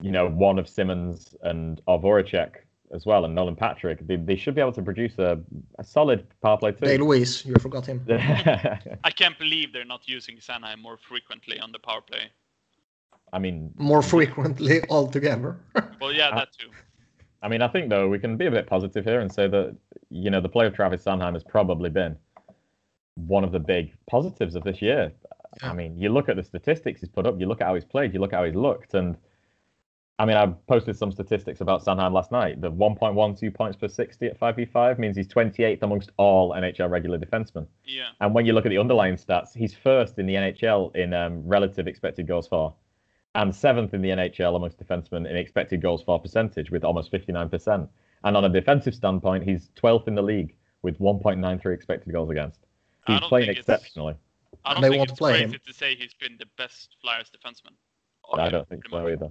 [0.00, 2.56] you know, one of Simmonds and or Voracek
[2.94, 4.06] as well, and Nolan Patrick.
[4.06, 5.38] They, they should be able to produce a,
[5.78, 7.04] a solid power play Day too.
[7.04, 8.04] Luis, you forgot him.
[8.08, 12.30] I can't believe they're not using Sanheim more frequently on the power play.
[13.32, 15.60] I mean, More frequently altogether.
[16.00, 16.70] Well, yeah, that too.
[17.42, 19.76] I mean, I think though we can be a bit positive here and say that
[20.10, 22.16] you know the play of Travis Sanheim has probably been
[23.14, 25.12] one of the big positives of this year.
[25.62, 25.70] Yeah.
[25.70, 27.84] I mean, you look at the statistics he's put up, you look at how he's
[27.84, 29.16] played, you look at how he's looked, and
[30.20, 32.60] I mean, I posted some statistics about Sanheim last night.
[32.60, 37.68] The 1.12 points per 60 at 5v5 means he's 28th amongst all NHL regular defensemen.
[37.84, 41.14] Yeah, And when you look at the underlying stats, he's first in the NHL in
[41.14, 42.74] um, relative expected goals for,
[43.38, 47.88] and seventh in the NHL amongst defensemen in expected goals for percentage with almost 59%.
[48.24, 52.66] And on a defensive standpoint, he's 12th in the league with 1.93 expected goals against.
[53.06, 54.14] He's playing exceptionally.
[54.64, 55.60] I don't They think won't it's play crazy him.
[55.66, 57.74] to say he's been the best Flyers defenseman.
[58.36, 59.30] I don't think so either.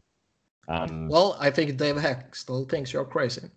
[0.70, 3.50] And well, I think Dave Hakstol thinks you're crazy.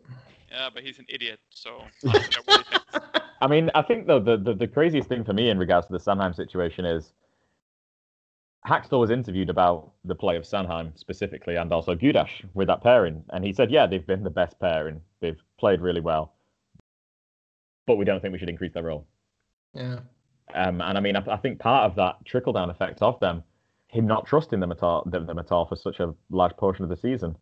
[0.51, 3.21] Yeah, but he's an idiot, so I don't care what he thinks.
[3.41, 5.93] I mean, I think though the, the the craziest thing for me in regards to
[5.93, 7.13] the Sanheim situation is
[8.67, 13.25] Hakstol was interviewed about the play of Sanheim specifically and also Gudas with that pairing,
[13.31, 16.35] and he said, yeah, they've been the best pairing, they've played really well,
[17.87, 19.07] but we don't think we should increase their role.
[19.75, 20.01] Yeah.
[20.55, 23.43] Um, and I mean, I, I think part of that trickle down effect of them,
[23.89, 26.85] him not trusting them at all, them, them at all for such a large portion
[26.85, 27.37] of the season,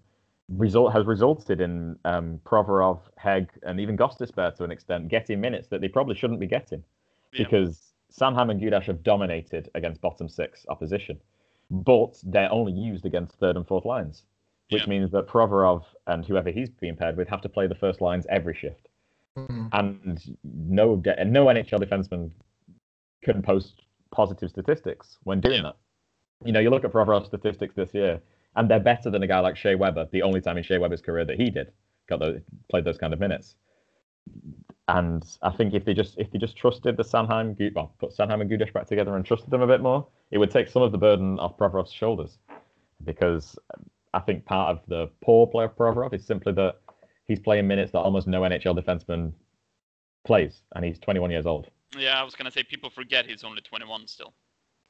[0.48, 5.68] result has resulted in um, Provorov, Hegg, and even Gostisbehere to an extent getting minutes
[5.68, 6.84] that they probably shouldn't be getting
[7.32, 7.44] Yeah.
[7.44, 11.20] because Sanheim and Gudas have dominated against bottom six opposition,
[11.70, 14.24] but they're only used against third and fourth lines,
[14.70, 14.88] which Yeah.
[14.90, 18.26] means that Provorov and whoever he's being paired with have to play the first lines
[18.28, 18.88] every shift,
[19.36, 19.68] Mm.
[19.72, 22.30] and no de- no NHL defenseman
[23.22, 25.62] can post positive statistics when doing Yeah.
[25.62, 25.76] that.
[26.44, 28.22] You know, you look at Provorov's statistics this year,
[28.56, 30.06] and they're better than a guy like Shea Weber.
[30.10, 31.72] The only time in Shea Weber's career that he did
[32.06, 33.54] got those played those kind of minutes.
[34.88, 38.40] And I think if they just if they just trusted the Sanheim, well, put Sanheim
[38.40, 40.92] and Gudas back together and trusted them a bit more, it would take some of
[40.92, 42.38] the burden off Provorov's shoulders.
[43.04, 43.58] Because
[44.14, 46.76] I think part of the poor play of Provorov is simply that
[47.26, 49.32] he's playing minutes that almost no NHL defenseman
[50.24, 51.68] plays, and he's 21 years old.
[51.96, 54.32] Yeah, I was gonna say people forget he's only 21 still.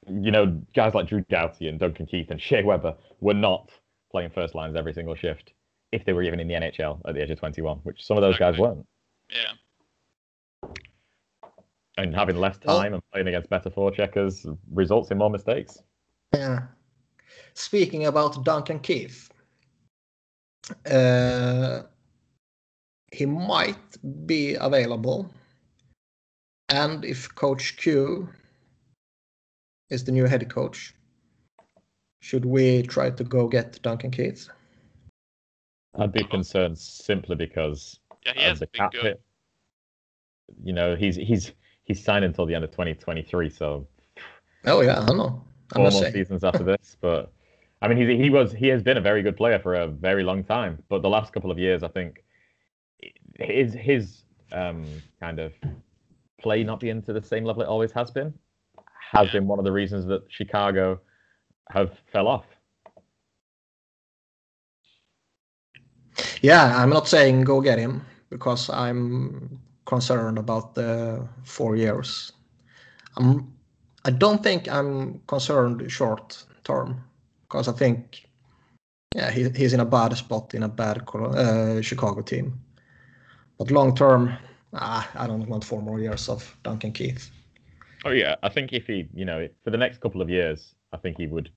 [0.07, 3.71] You know, guys like Drew Doughty and Duncan Keith and Shea Weber were not
[4.13, 5.53] playing first lines every single shift
[5.91, 8.23] if they were even in the NHL at the age of 21, which some of
[8.23, 8.87] those guys weren't.
[9.29, 9.55] Yeah.
[11.99, 15.83] And having less Well- time and playing against better forecheckers results in more mistakes.
[16.33, 16.69] Yeah.
[17.55, 19.31] Speaking about Duncan Keith,
[20.87, 21.83] uh,
[23.13, 25.29] he might be available.
[26.69, 28.29] And if Coach Q
[29.91, 30.95] is the new head coach,
[32.21, 34.49] should we try to go get Duncan Keith?
[35.95, 39.03] I'd be concerned simply because Yeah, he has the been cap good.
[39.03, 39.23] hit.
[40.63, 41.53] You know, he's he's
[41.89, 43.89] he's signed until the end of 2023, so
[44.67, 45.43] Oh yeah, I don't know.
[45.75, 46.97] I'm four more seasons after this.
[47.01, 47.33] But
[47.83, 50.25] I mean, he he was he has been a very good player for a very
[50.25, 50.83] long time.
[50.89, 52.25] But the last couple of years, I think
[53.39, 55.53] his his um, kind of
[56.41, 58.35] play not being to the same level it always has been
[59.13, 59.33] has Yeah.
[59.33, 61.01] been one of the reasons that Chicago
[61.71, 62.47] have fell off.
[66.43, 72.33] Yeah, I'm not saying go get him because I'm concerned about the four years.
[73.17, 73.51] I'm,
[74.05, 77.03] I don't think I'm concerned short term
[77.43, 78.29] because I think,
[79.15, 82.61] yeah, he, he's in a bad spot in a bad uh, Chicago team.
[83.59, 84.37] But long term,
[84.75, 87.31] ah, I don't want four more years of Duncan Keith.
[88.05, 90.99] Oh yeah, I think if he, you know, for the next couple of years, I
[90.99, 91.51] think he would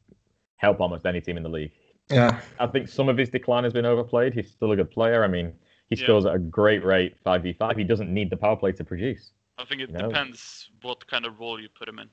[0.55, 1.73] help almost any team in the league.
[2.09, 4.33] Yeah, I think some of his decline has been overplayed.
[4.33, 5.23] He's still a good player.
[5.23, 5.53] I mean,
[5.91, 6.03] he Yeah.
[6.05, 7.75] scores at a great rate, five v five.
[7.77, 9.33] He doesn't need the power play to produce.
[9.57, 10.07] I think it No.
[10.07, 12.09] depends what kind of role you put him in.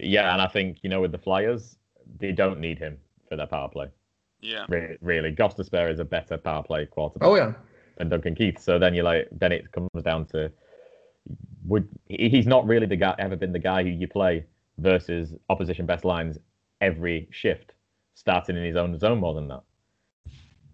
[0.00, 1.78] Yeah, and I think you know with the Flyers,
[2.18, 3.88] they don't need him for their power play.
[4.40, 4.64] Yeah.
[4.68, 5.32] Really, really.
[5.34, 7.52] Gostisbehere is a better power play quarterback oh yeah,
[7.98, 8.58] than Duncan Keith.
[8.58, 10.50] So then you're like, then it comes down to
[11.66, 14.44] would he's not really the guy ever been the guy who you play
[14.78, 16.38] versus opposition best lines
[16.80, 17.72] every shift,
[18.14, 19.62] starting in his own zone more than that.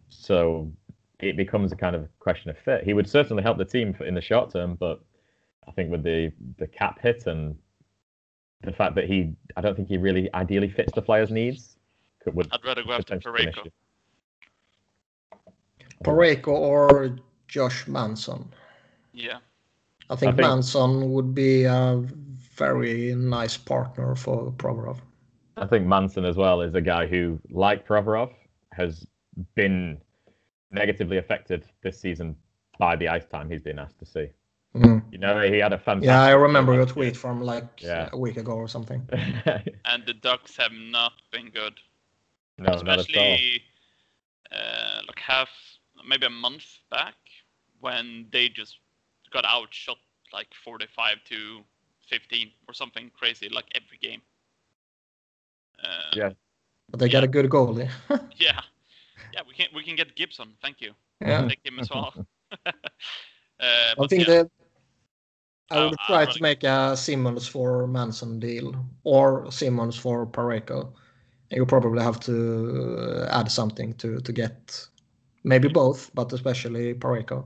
[0.08, 0.72] So
[1.22, 2.84] it becomes a kind of question of fit.
[2.84, 5.00] He would certainly help the team in the short term, but
[5.68, 7.56] I think with the the cap hit and
[8.62, 11.76] the fact that he, I don't think he really ideally fits the Flyers' needs.
[12.22, 13.70] Could, would I'd rather go after potentially be an Parayko.
[16.04, 17.16] Parayko or
[17.48, 18.52] Josh Manson.
[19.12, 19.38] Yeah.
[20.10, 22.04] I think, think- Manson would be a
[22.54, 24.98] very nice partner for Provorov.
[25.56, 28.32] I think Manson as well is a guy who, like Provorov,
[28.72, 29.06] has
[29.54, 29.98] been
[30.70, 32.36] negatively affected this season
[32.78, 34.28] by the ice time he's been asked to see.
[34.74, 35.02] Mm.
[35.12, 36.06] You know, he had a fantastic.
[36.06, 38.08] Yeah, I remember your tweet from like Yeah.
[38.12, 39.02] a week ago or something.
[39.84, 41.74] And the Ducks have not been good.
[42.58, 42.98] no, not at all.
[43.00, 43.62] Especially
[44.52, 45.48] uh, like half,
[46.08, 47.14] maybe a month back,
[47.80, 48.78] when they just
[49.32, 49.98] got outshot
[50.32, 51.60] like 45 to
[52.08, 54.22] 15 or something crazy, like every game.
[55.82, 56.30] Uh, Yeah.
[56.90, 57.88] But they got a good goalie.
[58.36, 58.60] yeah,
[59.32, 59.40] yeah.
[59.46, 60.54] We can we can get Gibson.
[60.62, 60.92] Thank you.
[61.20, 61.46] yeah.
[61.48, 62.14] Take him as well.
[62.66, 62.72] uh,
[63.60, 64.50] I think yeah, that
[65.70, 70.26] I would Uh, try uh, to make a Simmonds for Manson deal or Simmonds for
[70.26, 70.92] Parayko.
[71.50, 74.88] You probably have to uh, add something to to get
[75.44, 77.44] maybe both, but especially Parayko.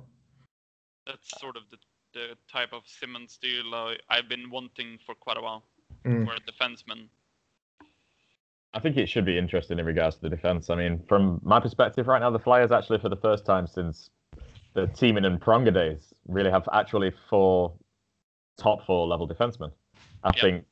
[1.06, 1.78] that's sort of the,
[2.14, 5.62] the type of Simmonds deal I, I've been wanting for quite a while.
[6.04, 6.26] Mm.
[6.26, 7.08] For a defenseman.
[8.74, 10.68] I think it should be interesting in regards to the defense.
[10.68, 14.10] I mean, from my perspective right now, the Flyers actually, for the first time since
[14.74, 17.72] the Timonen and Pronger days, really have actually four
[18.56, 19.70] top four level defensemen.
[20.24, 20.40] I Yeah.
[20.42, 20.64] think,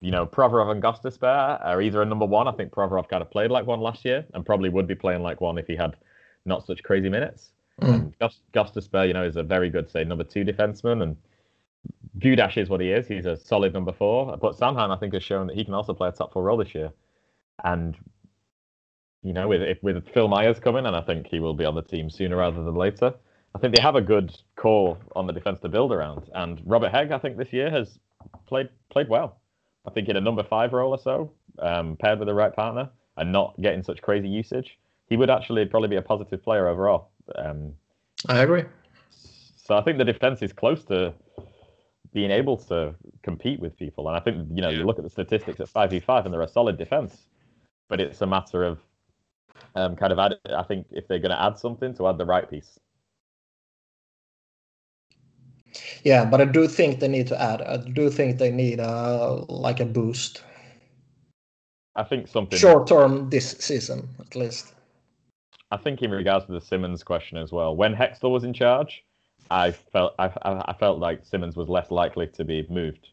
[0.00, 2.48] you know, Provorov and Gostisbehere are either a number one.
[2.48, 5.22] I think Provorov kind of played like one last year and probably would be playing
[5.22, 5.96] like one if he had
[6.44, 7.52] not such crazy minutes.
[7.80, 7.94] Mm.
[7.94, 11.02] And Gos- Gostisbehere, you know, is a very good, say, number two defenseman.
[11.04, 11.16] And
[12.18, 13.06] Gudas is what he is.
[13.06, 14.36] He's a solid number four.
[14.38, 16.56] But Sanheim, I think, has shown that he can also play a top four role
[16.56, 16.90] this year.
[17.64, 17.96] And,
[19.22, 21.74] you know, with if, with Phil Myers coming, and I think he will be on
[21.74, 23.14] the team sooner rather than later.
[23.54, 26.92] I think they have a good core on the defense to build around, and Robert
[26.92, 27.98] Hegg, I think this year has
[28.46, 29.40] played played well.
[29.86, 32.90] I think in a number five role or so, um, paired with the right partner,
[33.16, 37.10] and not getting such crazy usage, he would actually probably be a positive player overall.
[37.34, 37.74] Um,
[38.28, 38.64] I agree.
[39.56, 41.12] so I think the defense is close to
[42.12, 44.08] being able to compete with people.
[44.08, 46.48] And I think, you know, you look at the statistics at 5v5 and they're a
[46.48, 47.26] solid defense.
[47.88, 48.78] But it's a matter of
[49.74, 52.26] um, kind of add, I think if they're going to add something, to add the
[52.26, 52.78] right piece.
[56.04, 57.62] Yeah, but I do think they need to add.
[57.62, 60.42] I do think they need uh, like a boost.
[61.96, 62.58] I think something.
[62.58, 64.74] Short term this season, at least.
[65.70, 69.04] I think in regards to the Simmonds question as well, when Hextall was in charge,
[69.50, 73.08] I felt I, I I felt like Simmonds was less likely to be moved.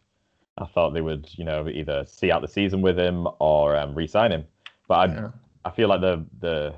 [0.57, 3.93] I thought they would, you know, either see out the season with him or um,
[3.93, 4.45] re-sign him.
[4.87, 5.31] But I, Yeah.
[5.63, 6.75] I feel like the the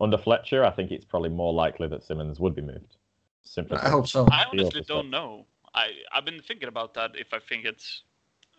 [0.00, 2.96] under Fletcher, I think it's probably more likely that Simmonds would be moved.
[3.42, 4.26] Simply I hope so.
[4.30, 5.46] I honestly don't know.
[5.74, 7.12] I I've been thinking about that.
[7.16, 8.02] If I think it's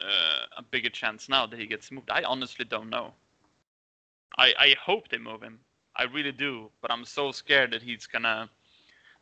[0.02, 3.14] uh, a bigger chance now that he gets moved, I honestly don't know.
[4.38, 5.60] I I hope they move him.
[5.96, 8.50] I really do, but I'm so scared that he's gonna,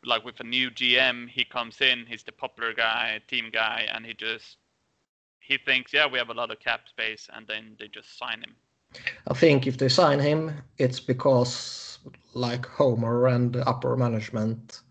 [0.03, 4.05] like with a new GM, he comes in, he's the popular guy, team guy, and
[4.05, 4.57] he just
[5.39, 8.41] he thinks, yeah, we have a lot of cap space, and then they just sign
[8.41, 8.55] him.
[9.27, 11.99] I think if they sign him, it's because
[12.33, 14.81] like Homer and upper management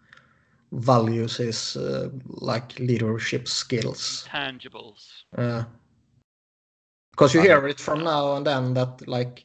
[0.72, 4.26] values his uh, like leadership skills.
[4.28, 5.24] Tangibles.
[5.36, 5.64] Uh,
[7.12, 9.44] because you hear it from now and then that like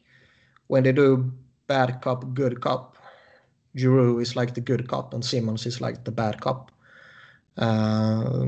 [0.68, 1.32] when they do
[1.68, 2.98] bad cop, good cop,
[3.78, 6.72] Giroux is like the good cop and Simmonds is like the bad cop.
[7.58, 8.48] Uh,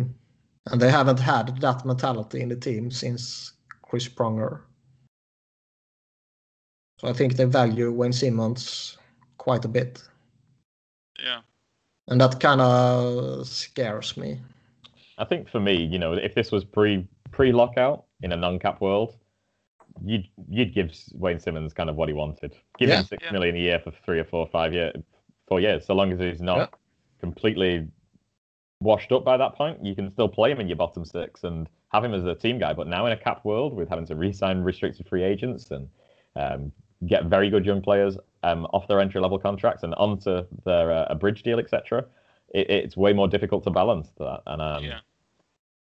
[0.67, 4.61] and they haven't had that mentality in the team since Chris Pronger.
[7.01, 8.97] So I think they value Wayne Simmonds
[9.39, 10.03] quite a bit.
[11.19, 11.39] Yeah.
[12.07, 14.39] And that kind of scares me.
[15.17, 18.59] I think for me, you know, if this was pre pre lockout in a non
[18.59, 19.17] cap world,
[20.05, 22.55] you'd you'd give Wayne Simmonds kind of what he wanted.
[22.77, 22.99] Give Yeah.
[22.99, 23.31] him six Yeah.
[23.31, 24.93] million a year for three or four, five year,
[25.47, 25.83] four years.
[25.87, 26.67] So long as he's not Yeah.
[27.19, 27.87] completely
[28.79, 31.67] washed up by that point, you can still play him in your bottom six and
[31.91, 32.73] have him as a team guy.
[32.73, 35.89] But now in a cap world, with having to re-sign restricted free agents and
[36.35, 36.71] um,
[37.07, 41.05] get very good young players um, off their entry level contracts and onto their uh,
[41.09, 42.05] a bridge deal, etc.,
[42.53, 44.41] it, it's way more difficult to balance that.
[44.47, 44.99] And um, Yeah.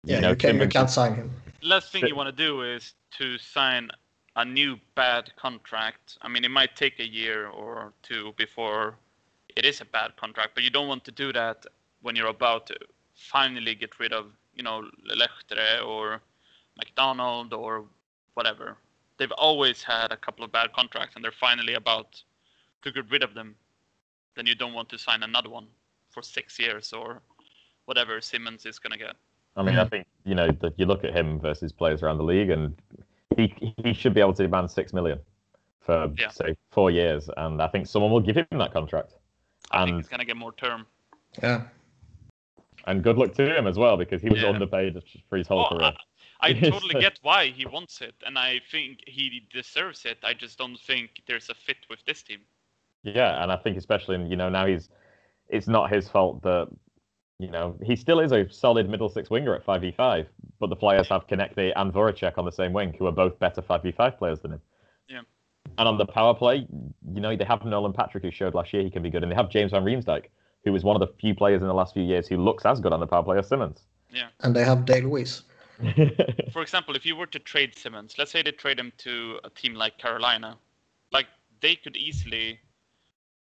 [0.03, 1.31] Yeah, you, know, can, you Simmonds- can't sign him.
[1.61, 3.91] last thing you want to do is to sign
[4.35, 6.17] a new bad contract.
[6.21, 8.95] I mean, it might take a year or two before
[9.55, 11.65] it is a bad contract, but you don't want to do that
[12.01, 12.75] when you're about to
[13.15, 16.21] finally get rid of, you know, Lehtera or
[16.77, 17.83] MacDonald or
[18.33, 18.77] whatever.
[19.21, 22.19] They've always had a couple of bad contracts, and they're finally about
[22.81, 23.53] to get rid of them.
[24.35, 25.67] Then you don't want to sign another one
[26.09, 27.21] for six years or
[27.85, 29.13] whatever Simmonds is gonna get.
[29.55, 32.23] I mean, I think you know that you look at him versus players around the
[32.23, 32.75] league, and
[33.37, 33.53] he
[33.83, 35.19] he should be able to demand six million
[35.81, 36.29] for Yeah.
[36.29, 39.13] say four years, and I think someone will give him that contract.
[39.69, 40.87] I think And he's gonna get more term.
[41.43, 41.67] Yeah.
[42.87, 44.49] and good luck to him as well because he was Yeah.
[44.49, 45.93] underpaid for his whole Oh, career.
[46.43, 50.17] I totally get why he wants it, and I think he deserves it.
[50.23, 52.39] I just don't think there's a fit with this team.
[53.03, 54.89] Yeah, and I think especially you know now he's
[55.49, 56.67] it's not his fault that
[57.37, 60.27] you know he still is a solid middle six winger at five v five,
[60.59, 63.61] but the Flyers have Konecny and Voracek on the same wing, who are both better
[63.61, 64.61] five v five players than him.
[65.07, 65.21] Yeah.
[65.77, 66.67] And on the power play,
[67.13, 69.31] you know they have Nolan Patrick who showed last year he can be good, and
[69.31, 70.25] they have James Van Riemsdyk,
[70.65, 72.79] who is one of the few players in the last few years who looks as
[72.79, 73.83] good on the power play as Simmonds.
[74.11, 74.27] Yeah.
[74.41, 75.43] And they have Dale Weise.
[76.51, 79.49] For example, if you were to trade Simmonds, let's say they trade him to a
[79.49, 80.57] team like Carolina,
[81.11, 81.27] like
[81.61, 82.59] they could easily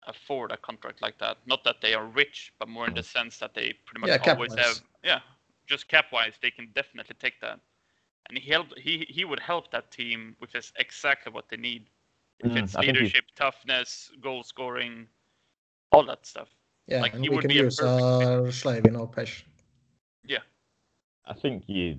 [0.06, 1.38] afford a contract like that.
[1.46, 4.32] Not that they are rich, but more in the sense that they pretty much Yeah,
[4.32, 4.82] always have.
[5.04, 5.20] Yeah,
[5.66, 7.60] just cap wise, they can definitely take that.
[8.28, 11.86] And he help he he would help that team which is exactly what they need.
[12.40, 15.06] If Mm, it's he's- leadership, toughness, goal scoring,
[15.92, 16.48] all that stuff.
[16.88, 19.44] Yeah, Like, and he we would can be a use perfect uh, Slavin or Pesh.
[20.26, 20.38] Yeah.
[21.26, 21.98] I think you,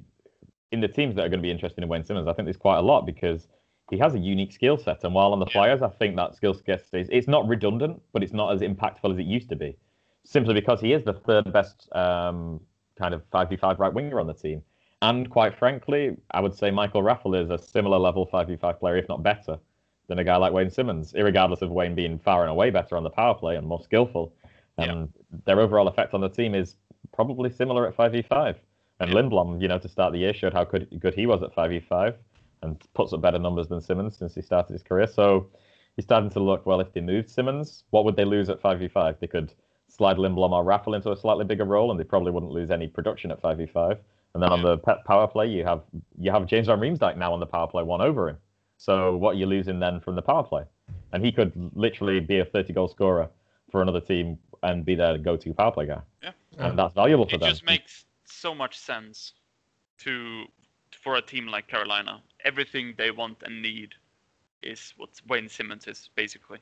[0.73, 2.57] in the teams that are going to be interested in Wayne Simmonds, I think there's
[2.57, 3.47] quite a lot because
[3.91, 5.03] he has a unique skill set.
[5.03, 8.23] And while on the Flyers, I think that skill set is it's not redundant, but
[8.23, 9.77] it's not as impactful as it used to be,
[10.25, 12.59] simply because he is the third best um,
[12.97, 14.63] kind of 5v5 right winger on the team.
[15.03, 19.07] And quite frankly, I would say Michael Raffl is a similar level 5v5 player, if
[19.07, 19.59] not better,
[20.07, 23.03] than a guy like Wayne Simmonds, irregardless of Wayne being far and away better on
[23.03, 24.33] the power play and more skillful.
[24.79, 24.85] Yeah.
[24.85, 25.13] And
[25.45, 26.77] their overall effect on the team is
[27.13, 28.55] probably similar at 5v5.
[28.99, 29.15] And Yeah.
[29.21, 32.15] Lindblom, you know, to start the year showed how good good he was at 5v5
[32.61, 35.07] and puts up better numbers than Simmonds since he started his career.
[35.07, 35.47] So,
[35.97, 36.79] you're starting to look well.
[36.79, 39.19] If they moved Simmonds, what would they lose at five v five?
[39.19, 39.53] They could
[39.87, 42.87] slide Lindblom or Raffl into a slightly bigger role, and they probably wouldn't lose any
[42.87, 43.99] production at five v five.
[44.33, 45.81] And then on the power play, you have
[46.17, 48.37] you have James Van Riemsdyk now on the power play, one over him.
[48.77, 50.63] So what are you losing then from the power play?
[51.11, 53.29] And he could literally be a 30 goal scorer
[53.71, 56.01] for another team and be their go-to power play guy.
[56.23, 56.31] Yeah.
[56.57, 57.49] And that's valuable for it them.
[57.49, 59.33] just makes so much sense
[59.99, 60.45] to
[61.03, 62.21] for a team like Carolina.
[62.43, 63.95] Everything they want and need
[64.61, 66.59] is what Wayne Simmonds is basically.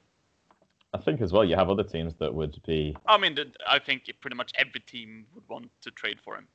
[0.93, 2.95] I think as well you have other teams that would be.
[3.07, 6.47] I mean, I think pretty much every team would want to trade for him.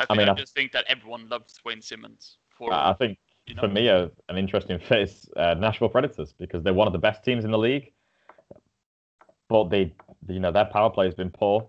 [0.00, 3.18] I, I mean, I I- just think that everyone loves Wayne Simmonds for I think
[3.46, 3.62] you know.
[3.62, 6.98] for me, a, an interesting fit is uh, Nashville Predators because they're one of the
[6.98, 7.92] best teams in the league.
[9.48, 9.94] But they,
[10.28, 11.68] you know, their power play has been poor,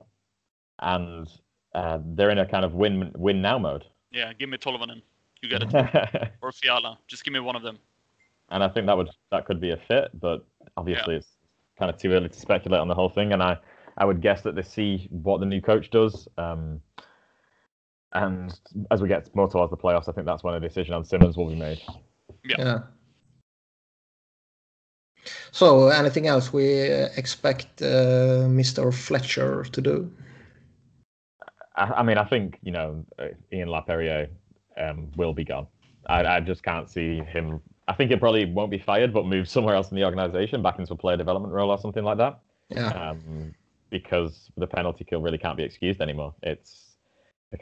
[0.79, 1.27] and
[1.73, 3.85] uh, they're in a kind of win win now mode.
[4.11, 5.01] Yeah, give me Tolvanen.
[5.41, 5.73] You get it.
[5.73, 6.99] and or Fiala.
[7.07, 7.79] Just give me one of them.
[8.49, 10.45] And I think that would that could be a fit, but
[10.77, 11.31] obviously it's
[11.77, 13.33] kind of too early to speculate on the whole thing.
[13.33, 13.57] And I,
[13.97, 16.27] I would guess that they see what the new coach does.
[16.37, 16.81] Um,
[18.13, 18.57] and
[18.91, 21.35] as we get more towards the playoffs, I think that's when a decision on Simmonds
[21.35, 21.81] will be made.
[22.45, 22.55] Yeah.
[22.59, 22.79] Yeah.
[25.51, 28.93] So, anything else we uh, expect uh, Mr.
[28.93, 30.11] Fletcher to do?
[31.75, 34.29] I, I mean, I think you know uh, Ian Laperriere
[34.77, 35.67] um, will be gone.
[36.07, 37.61] I, I just can't see him.
[37.87, 40.79] I think he probably won't be fired, but move somewhere else in the organization, back
[40.79, 42.39] into a player development role or something like that.
[42.69, 42.87] Yeah.
[42.87, 43.53] Um,
[43.89, 46.33] because the penalty kill really can't be excused anymore.
[46.41, 46.95] It's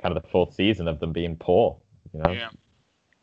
[0.02, 1.78] kind of the fourth season of them being poor,
[2.14, 2.50] you know, Yeah.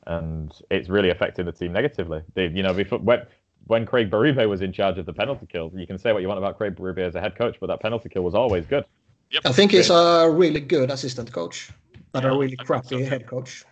[0.06, 2.20] and it's really affecting the team negatively.
[2.34, 3.22] They, you know, before when
[3.66, 6.28] when Craig Berube was in charge of the penalty kill, you can say what you
[6.28, 8.84] want about Craig Berube as a head coach, but that penalty kill was always good.
[9.30, 9.42] Yep.
[9.44, 11.70] I think he's a really good assistant coach,
[12.12, 13.64] but Yeah, a I really think crappy so head coach.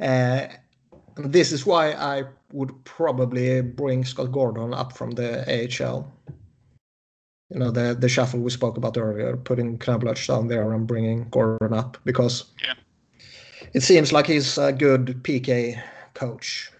[0.00, 0.48] Uh,
[1.16, 6.10] and this is why I would probably bring Scott Gordon up from the AHL.
[7.50, 11.28] You know, the the shuffle we spoke about earlier, putting Knoblauch down there and bringing
[11.30, 12.74] Gordon up because Yeah.
[13.74, 15.80] it seems like he's a good PK
[16.14, 16.72] coach.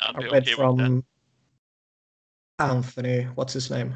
[0.00, 0.86] I'd I be read okay with that.
[0.86, 1.04] from
[2.58, 3.94] Anthony, what's his name?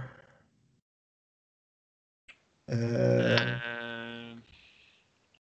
[2.70, 4.34] Uh, Uh,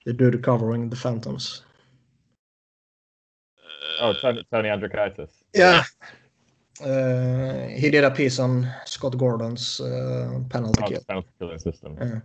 [0.05, 1.63] the dude covering the Phantoms.
[4.01, 5.43] Oh, uh, Tony, Tony Androckitis.
[5.53, 5.83] Yeah.
[6.81, 11.01] Uh, he did a piece on Scott Gordon's uh, penalty Oh, kill.
[11.07, 11.97] penalty killing system.
[11.99, 12.19] Yeah.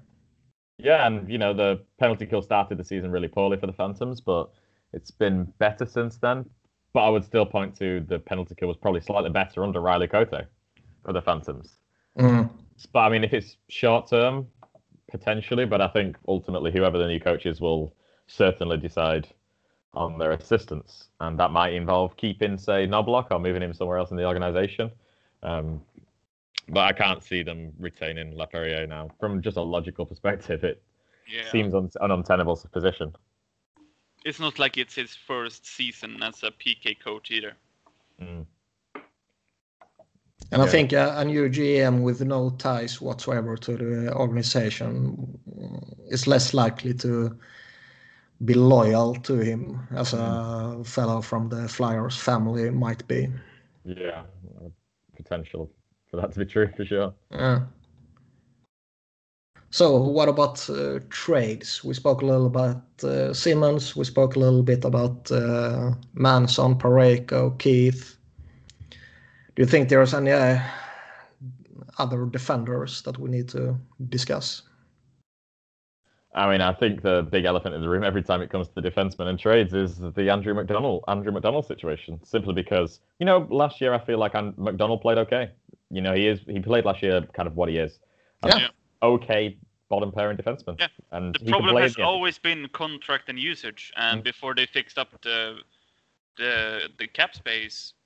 [0.78, 4.20] Yeah, and you know the penalty kill started the season really poorly for the Phantoms,
[4.20, 4.50] but
[4.92, 6.48] it's been better since then.
[6.92, 10.06] But I would still point to the penalty kill was probably slightly better under Riley
[10.08, 10.46] Cote
[11.04, 11.76] for the Phantoms.
[12.18, 12.50] Mm.
[12.92, 14.46] But I mean, if it's short term,
[15.14, 15.64] potentially.
[15.64, 17.94] But I think ultimately, whoever the new coach is will
[18.26, 19.28] certainly decide
[19.94, 24.10] on their assistants, and that might involve keeping, say, Knoblauch or moving him somewhere else
[24.10, 24.90] in the organization.
[25.44, 25.80] Um,
[26.68, 29.10] but I can't see them retaining Laperriere now.
[29.20, 30.82] From just a logical perspective, it
[31.28, 31.48] yeah.
[31.52, 33.14] seems un- an untenable position.
[34.24, 37.52] It's not like it's his first season as a PK coach either.
[38.20, 38.46] Mm.
[40.52, 45.38] And I think uh, a new GM with no ties whatsoever to the organization
[46.08, 47.36] is less likely to
[48.44, 53.28] be loyal to him as a fellow from the Flyers family might be.
[53.84, 54.22] Yeah,
[54.60, 54.68] uh,
[55.16, 55.70] potential
[56.10, 57.14] for that to be true for sure.
[57.30, 57.60] Yeah.
[59.70, 61.82] So, what about uh, trades?
[61.82, 63.96] We spoke a little about uh, Simmonds.
[63.96, 68.16] We spoke a little bit about uh, Manson, Parayko, Keith.
[69.54, 70.58] Do you think there's any uh,
[71.98, 73.76] other defenders that we need to
[74.08, 74.62] discuss?
[76.36, 78.74] I mean, I think the big elephant in the room every time it comes to
[78.80, 82.18] the defensemen and trades is the Andrew MacDonald Andrew MacDonald situation.
[82.24, 85.52] Simply because you know last year I feel like An- MacDonald played okay.
[85.90, 88.00] You know he is he played last year kind of what he is.
[88.44, 88.56] Yeah.
[88.56, 88.68] Yeah.
[89.04, 89.56] Okay,
[89.88, 90.74] bottom pairing defenseman.
[90.80, 90.88] Yeah.
[91.12, 94.24] And The problem has in the- always been contract and usage, and Mm.
[94.24, 95.58] before they fixed up the
[96.36, 98.03] the the cap space, the,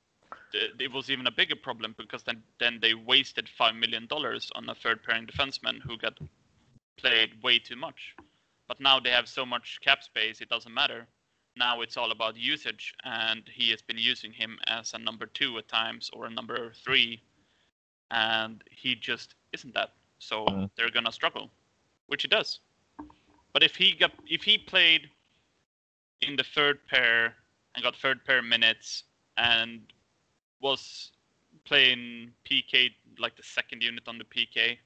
[0.54, 4.68] it was even a bigger problem because then then they wasted five million dollars on
[4.68, 6.18] a third pairing defenseman who got
[6.96, 8.14] played way too much.
[8.66, 11.06] But now they have so much cap space, it doesn't matter.
[11.56, 15.58] Now it's all about usage, and he has been using him as a number two
[15.58, 17.20] at times or a number three,
[18.10, 19.94] and he just isn't that.
[20.18, 20.70] So Mhm.
[20.76, 21.50] they're gonna struggle,
[22.06, 22.60] which he does.
[23.52, 25.10] But if he got if he played
[26.20, 27.36] in the third pair
[27.74, 29.04] and got third pair minutes
[29.36, 29.92] and
[30.60, 31.12] was
[31.64, 34.78] playing PK like the second unit on the PK,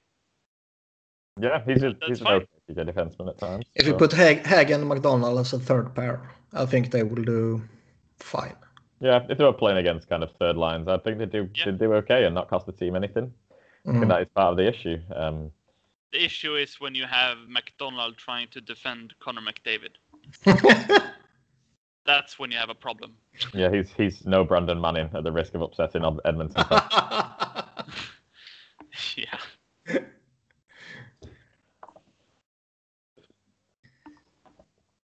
[1.41, 3.66] Yeah, he's a, That's he's an okay PK defenseman at times.
[3.75, 6.20] If you put Hägg, Hägg and MacDonald as a third pair,
[6.53, 7.62] I think they will do
[8.18, 8.57] fine.
[9.01, 11.64] Yeah, if they were playing against kind of third lines, I think they do Yeah.
[11.66, 13.33] they do okay and not cost the team anything.
[13.87, 14.09] I think Mm.
[14.09, 14.99] that is part of the issue.
[15.14, 15.51] Um,
[16.12, 19.95] The issue is when you have MacDonald trying to defend Connor McDavid.
[22.05, 23.14] That's when you have a problem.
[23.55, 26.64] yeah, he's he's no Brandon Manning at the risk of upsetting Ed- Edmonton.
[29.16, 29.38] yeah.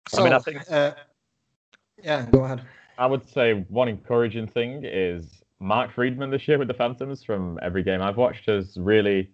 [0.09, 0.93] so, mean, I think- uh,
[2.03, 2.63] yeah, go ahead.
[2.99, 7.25] I would say one encouraging thing is Mark Friedman this year with the Phantoms.
[7.25, 9.31] From every game I've watched, has really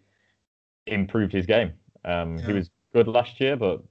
[0.87, 1.73] improved his game.
[2.05, 3.83] Um, He was good last year, but I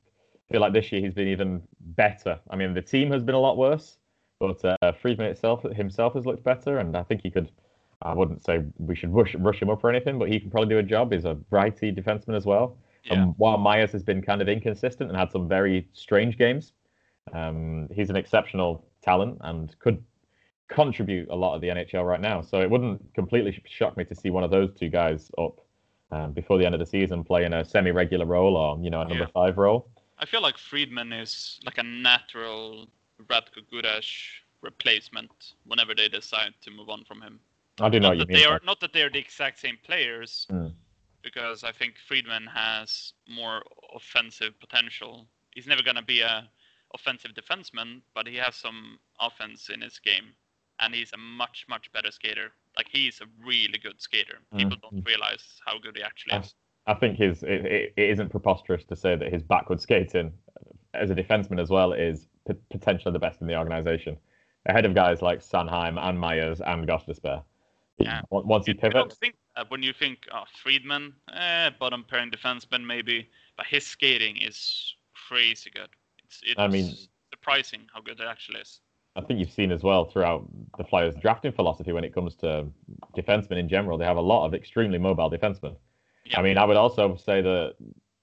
[0.52, 2.40] feel like this year he's been even better.
[2.50, 3.98] I mean, the team has been a lot worse,
[4.40, 7.52] but uh, Friedman itself himself has looked better, and I think he could.
[8.02, 10.70] I wouldn't say we should rush rush him up or anything, but he can probably
[10.70, 11.12] do a job.
[11.12, 12.78] He's a righty defenseman as well.
[13.04, 13.14] Yeah.
[13.24, 16.74] And while Myers has been kind of inconsistent and had some very strange games,
[17.34, 20.02] um, he's an exceptional talent and could
[20.70, 22.42] contribute a lot of the NHL right now.
[22.42, 25.60] So it wouldn't completely shock me to see one of those two guys up
[26.12, 29.06] um, before the end of the season playing a semi-regular role or you know a
[29.08, 29.30] number Yeah.
[29.34, 29.90] five role.
[30.20, 32.88] I feel like Friedman is like a natural
[33.28, 34.06] Radko Gudas
[34.62, 37.40] replacement whenever they decide to move on from him.
[37.80, 38.38] I do know Not that mean.
[38.38, 40.74] they are not that they are the exact same players, Mm.
[41.22, 43.64] because I think Friedman has more
[43.96, 45.28] offensive potential.
[45.56, 46.50] He's never gonna be a
[46.94, 50.36] offensive defenseman, but he has some offense in his game,
[50.80, 52.52] and he's a much much better skater.
[52.78, 54.40] Like he's a really good skater.
[54.58, 54.82] People Mm.
[54.82, 56.56] don't realize how good he actually is.
[56.88, 60.34] I think his it, it, it isn't preposterous to say that his backward skating
[60.94, 64.18] as a defenseman as well is p- potentially the best in the organization,
[64.66, 67.44] ahead of guys like Sanheim and Myers and Gostisbehere.
[68.00, 68.22] Yeah.
[68.30, 71.70] Once once he You, you don't pivots, think that when you think oh, Friedman, eh,
[71.80, 74.96] bottom pairing defenseman maybe, but his skating is
[75.28, 75.90] crazy good.
[76.24, 76.96] It's, it's I mean-
[77.32, 78.82] surprising how good it actually is.
[79.16, 82.68] I think you've seen as well throughout the Flyers' drafting philosophy when it comes to
[83.18, 83.98] defensemen in general.
[83.98, 85.76] They have a lot of extremely mobile defensemen.
[86.30, 86.40] Yeah.
[86.40, 87.76] I mean, I would also say that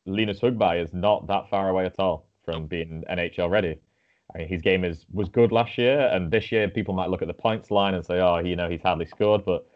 [0.07, 3.79] Linus Högberg is not that far away at all from being NHL ready.
[4.35, 7.23] I mean, his game is was good last year, and this year people might look
[7.23, 9.67] at the points line and say, "Oh, you know, he's hardly scored," but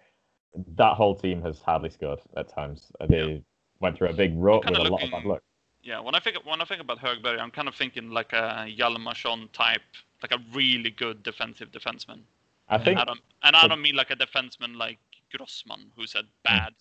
[0.77, 2.91] that whole team has hardly scored at times.
[3.09, 3.43] They
[3.81, 5.43] went through a big rut with a lot of bad luck.
[5.83, 8.67] Yeah, when I think when I think about Högberg, I'm kind of thinking like a
[8.69, 9.83] Hjalmarsson type,
[10.23, 12.21] like a really good defensive defenseman.
[12.69, 14.99] I think I don't, and I don't mean like a defenseman like
[15.37, 16.73] Grossman, who's a bad,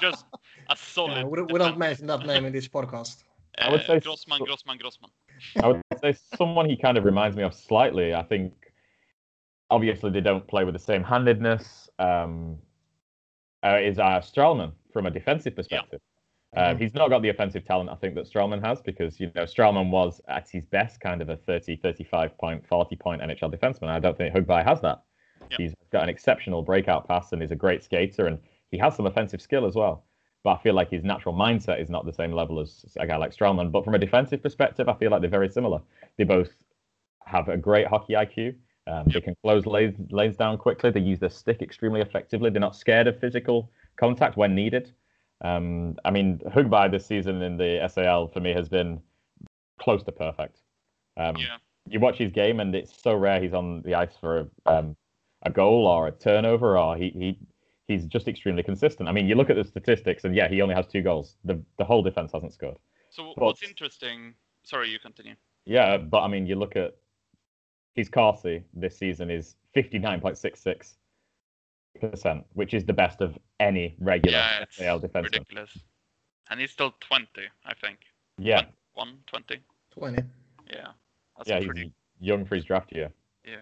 [0.00, 0.24] just
[0.70, 1.16] a solid.
[1.18, 3.24] Yeah, we, don't- we defense- don't mention that name in this podcast.
[3.58, 5.10] I would uh, say Grossman, so- Grossman, Grossman.
[5.62, 8.14] I would say someone he kind of reminds me of slightly.
[8.14, 8.52] I think
[9.70, 11.88] obviously they don't play with the same handedness.
[11.98, 12.58] Um,
[13.64, 16.00] uh, is uh, Stralman from a defensive perspective.
[16.56, 16.80] Uh, Mhm.
[16.80, 19.90] he's not got the offensive talent I think that Stralman has because you know Stralman
[19.90, 23.88] was at his best kind of a 30, 35 point, 40 point NHL defenseman.
[23.88, 25.02] I don't think Högberg has that.
[25.50, 25.56] Yeah.
[25.58, 28.38] He's got an exceptional breakout pass and is a great skater and
[28.70, 30.04] he has some offensive skill as well.
[30.44, 33.16] But I feel like his natural mindset is not the same level as a guy
[33.16, 33.72] like Stralman.
[33.72, 35.80] But from a defensive perspective, I feel like they're very similar.
[36.16, 36.50] They both
[37.24, 38.54] have a great hockey IQ.
[38.86, 40.90] Um, They can close lanes, lanes down quickly.
[40.90, 42.50] They use their stick extremely effectively.
[42.50, 44.92] They're not scared of physical contact when needed.
[45.42, 49.00] Um, I mean, Högberg this season in the SHL for me has been
[49.78, 50.60] close to perfect.
[51.16, 54.48] Um, Yeah, You watch his game, and it's so rare he's on the ice for
[54.66, 54.96] um,
[55.42, 57.38] a goal or a turnover, or he, he
[57.86, 59.08] he's just extremely consistent.
[59.08, 61.36] I mean, you look at the statistics, and yeah, he only has two goals.
[61.44, 62.76] The the whole defense hasn't scored.
[63.10, 64.34] So But- what's interesting?
[64.64, 65.34] Sorry, you continue.
[65.64, 66.96] Yeah, but I mean, you look at
[67.94, 70.96] his Corsi this season is fifty nine point six six
[72.00, 75.22] percent, which is the best of any regular Yeah, it's SHL defenseman.
[75.24, 75.78] ridiculous.
[76.50, 77.26] And he's still 20,
[77.66, 77.98] I think.
[78.38, 78.62] Yeah,
[78.94, 79.58] 1, 20.
[79.90, 80.22] 20.
[80.72, 80.86] Yeah,
[81.36, 81.82] that's yeah, pretty.
[81.82, 83.10] he's young for his draft year.
[83.44, 83.56] Yeah,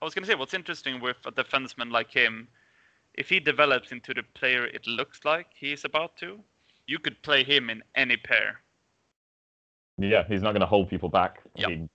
[0.00, 2.48] I was gonna say what's interesting with a defenseman like him,
[3.14, 6.40] if he develops into the player it looks like he's about to,
[6.86, 8.60] you could play him in any pair.
[9.98, 11.42] Yeah, he's not going to hold people back.
[11.56, 11.70] Yep.
[11.70, 11.88] He-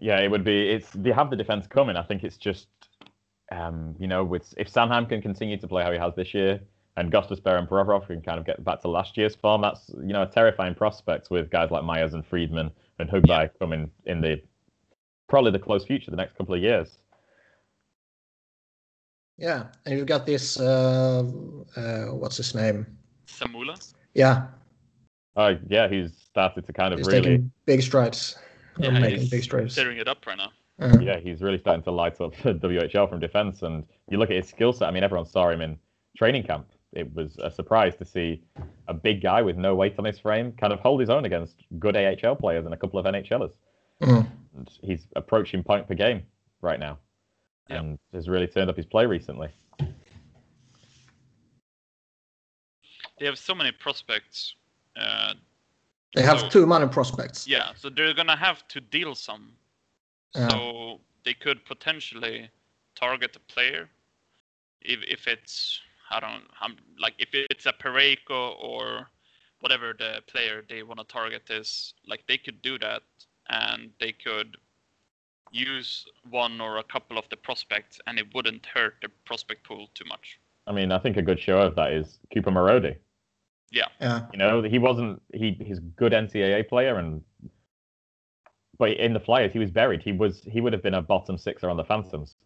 [0.00, 0.70] yeah, it would be.
[0.70, 1.96] It's they have the defense coming.
[1.96, 2.68] I think it's just,
[3.50, 6.60] um, you know, with if Sanheim can continue to play how he has this year,
[6.96, 10.12] and Gostisbehere and Provorov can kind of get back to last year's form, that's you
[10.12, 12.70] know a terrifying prospect with guys like Myers and Friedman
[13.00, 14.40] and Högberg coming in the
[15.30, 16.98] probably the close future, the next couple of years.
[19.38, 20.60] Yeah, and you've got this.
[20.60, 21.22] Uh,
[21.74, 22.86] uh, what's his name?
[23.26, 23.94] Samula.
[24.12, 24.48] Yeah,
[25.36, 27.22] Oh yeah, he's started to kind of he's really.
[27.22, 28.36] taking big strides.
[28.78, 29.74] Or Yeah, making he's big strides.
[29.74, 30.50] Tearing it up right now.
[30.80, 33.62] Uh, yeah, he's really starting to light up the WHL from defense.
[33.62, 34.88] And you look at his skill set.
[34.88, 35.78] I mean, everyone saw him in
[36.16, 36.66] training camp.
[36.92, 38.42] It was a surprise to see
[38.88, 41.54] a big guy with no weight on his frame kind of hold his own against
[41.78, 43.52] good AHL players and a couple of NHLers.
[44.02, 44.26] mm.
[44.60, 46.22] And he's approaching point per game.
[46.62, 46.98] right now,
[47.70, 47.78] Yeah.
[47.78, 49.48] and has really turned up his play recently.
[53.18, 54.56] They have so many prospects.
[54.94, 55.32] Uh,
[56.14, 57.46] They have So- too many prospects.
[57.46, 59.56] yeah, so they're gonna have to deal some.
[60.34, 60.48] Yeah.
[60.50, 62.50] So they could potentially
[62.94, 63.88] target a player
[64.82, 65.80] if if it's
[66.10, 69.08] I don't I'm, like if it's a Parayko or
[69.60, 73.02] whatever the player they want to target is like they could do that
[73.50, 74.56] and they could
[75.52, 79.88] use one or a couple of the prospects and it wouldn't hurt the prospect pool
[79.94, 80.38] too much.
[80.66, 82.96] I mean, I think a good show of that is Cooper Marody.
[83.72, 83.86] Yeah.
[84.32, 87.22] You know, he wasn't he he's a good NCAA player and
[88.78, 90.02] but in the Flyers he was buried.
[90.02, 92.36] He was he would have been a bottom sixer on the Phantoms.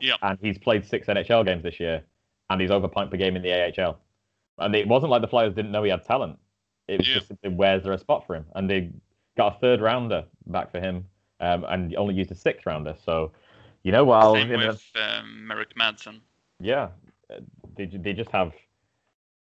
[0.00, 0.14] Yeah.
[0.22, 2.02] And he's played six NHL games this year
[2.50, 3.98] and he's over point per game in the AHL.
[4.58, 6.38] And it wasn't like the Flyers didn't know he had talent.
[6.88, 7.14] It was Yeah.
[7.14, 8.46] just simply where's there a spot for him?
[8.56, 8.90] And they
[9.36, 11.06] got a third rounder back for him,
[11.40, 12.94] um, and only used a sixth rounder.
[13.04, 13.32] So,
[13.82, 16.20] you know, while Same the- with um, Merrick Madsen.
[16.60, 16.88] yeah,
[17.30, 17.40] uh,
[17.76, 18.52] they they just have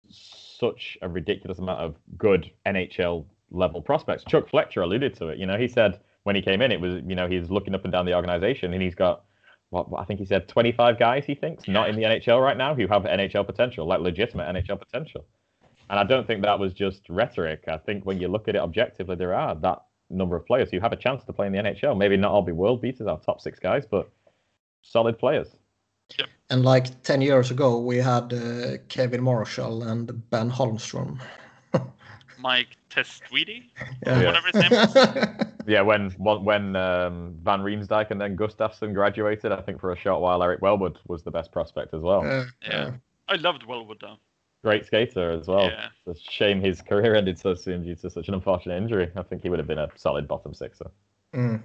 [0.10, 4.24] such a ridiculous amount of good NHL level prospects.
[4.24, 5.38] Chuck Fletcher alluded to it.
[5.38, 7.84] You know, he said when he came in, it was you know he's looking up
[7.84, 9.24] and down the organization, and he's got
[9.70, 12.58] what, what I think he said 25 guys he thinks not in the NHL right
[12.58, 15.26] now who have NHL potential, like legitimate NHL potential.
[15.92, 17.66] And I don't think that was just rhetoric.
[17.68, 20.80] I think when you look at it objectively, there are that number of players who
[20.80, 21.98] have a chance to play in the NHL.
[21.98, 24.10] Maybe not all be world beaters, our top six guys, but
[24.82, 25.50] solid players.
[26.50, 31.20] And like 10 years ago, we had uh, Kevin Marshall and Ben Holmstrom.
[32.40, 33.64] Mike Testwuide,
[34.06, 34.26] Yeah.
[34.26, 34.96] whatever his name is.
[35.68, 40.20] Yeah, when when um, Van Riemsdyk and then Gustafsson graduated, I think for a short
[40.20, 42.24] while Eric Wellwood was the best prospect as well.
[42.24, 42.92] Yeah, Yeah.
[43.30, 44.18] I loved Wellwood though.
[44.64, 45.66] Great skater as well.
[45.66, 45.88] Yeah.
[46.06, 49.12] It's a shame his career ended so soon due to such an unfortunate injury.
[49.16, 50.92] I think he would have been a solid bottom sixer.
[51.34, 51.62] Mm.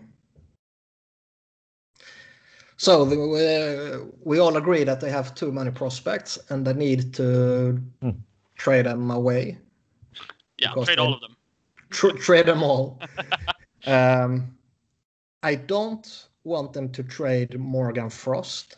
[2.78, 7.12] So the, uh, we all agree that they have too many prospects and they need
[7.14, 8.11] to Hmm.
[8.57, 9.59] trade them away.
[10.59, 11.36] Yeah, trade all of them.
[11.90, 13.01] Tr- trade them all.
[13.86, 14.57] um,
[15.42, 18.76] I don't want them to trade Morgan Frost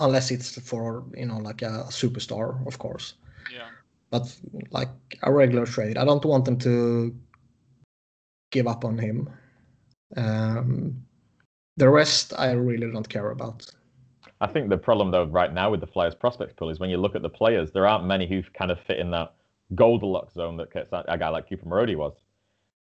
[0.00, 3.14] unless it's for you know like a superstar, of course.
[3.52, 3.68] Yeah.
[4.10, 4.34] But
[4.70, 4.88] like
[5.22, 7.14] a regular trade, I don't want them to
[8.50, 9.30] give up on him.
[10.16, 11.04] Um,
[11.76, 13.70] the rest, I really don't care about.
[14.40, 16.96] I think the problem though right now with the Flyers prospects pool is when you
[16.96, 19.34] look at the players, there aren't many who kind of fit in that
[19.74, 22.14] Goldilocks zone that gets a guy like Cooper Marody was,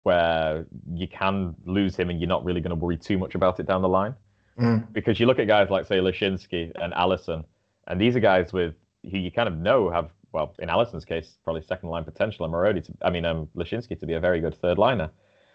[0.03, 3.59] where you can lose him and you're not really going to worry too much about
[3.59, 4.15] it down the line.
[4.59, 4.93] Mm.
[4.93, 7.43] because you look at guys like say Laczynski and Allison,
[7.87, 11.37] and these are guys with who you kind of know have well in Allison's case
[11.43, 14.39] probably second line potential, and Marody to I mean um Laczynski to be a very
[14.39, 15.09] good third liner.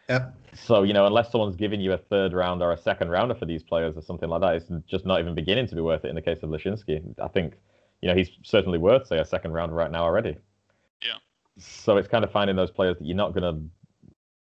[0.09, 0.31] Yeah.
[0.53, 3.47] So you know unless someone's giving you a third round or a second rounder for
[3.47, 6.09] these players or something like that, it's just not even beginning to be worth it.
[6.09, 7.55] In the case of Laczynski, I think
[8.03, 10.37] you know he's certainly worth say a second rounder right now already.
[11.01, 11.17] Yeah.
[11.57, 13.63] So it's kind of finding those players that you're not going to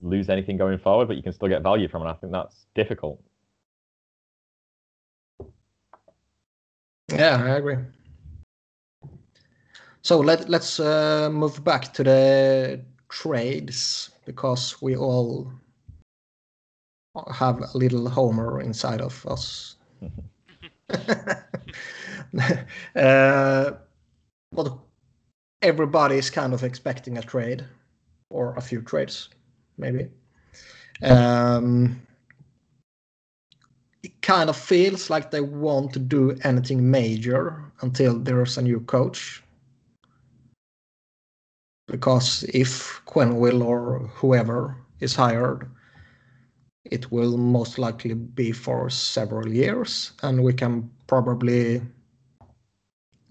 [0.01, 2.67] lose anything going forward, but you can still get value from, and I think that's
[2.75, 3.21] difficult.
[7.09, 7.77] Yeah, I agree.
[10.03, 15.51] So let let's uh, move back to the trades because we all
[17.33, 19.77] have a little Homer inside of us.
[22.97, 23.73] uh,
[24.53, 24.79] but
[25.63, 27.65] everybody is kind of expecting a trade
[28.31, 29.29] or a few trades,
[29.79, 30.09] maybe.
[31.03, 32.06] Um,
[34.07, 39.43] it kind of feels like they won't do anything major until there's a new coach.
[41.89, 45.69] Because if Quenneville or whoever is hired,
[46.85, 51.83] it will most likely be for several years, and we can probably,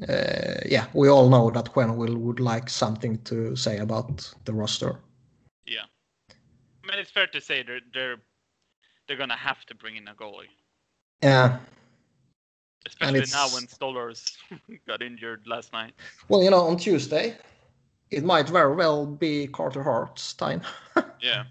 [0.10, 5.00] uh, yeah, we all know that Quenneville would like something to say about the roster.
[5.66, 5.88] Yeah.
[6.84, 8.18] I mean, it's fair to say they're they're
[9.08, 10.52] they're gonna have to bring in a goalie,
[11.22, 11.60] Yeah,
[12.86, 14.38] especially now when Stolarz
[14.88, 15.94] got injured last night.
[16.30, 17.36] well, you know, on Tuesday,
[18.12, 20.62] it might very well be Carter Hart's time.
[21.22, 21.46] Yeah.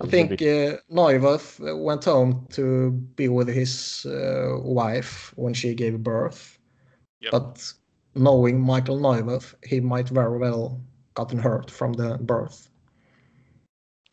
[0.00, 6.04] I think uh, Neuvirth went home to be with his uh, wife when she gave
[6.04, 6.56] birth.
[7.20, 7.32] Yep.
[7.32, 7.72] But
[8.14, 10.80] knowing Michael Neuvirth, he might very well
[11.14, 12.70] gotten hurt from the birth.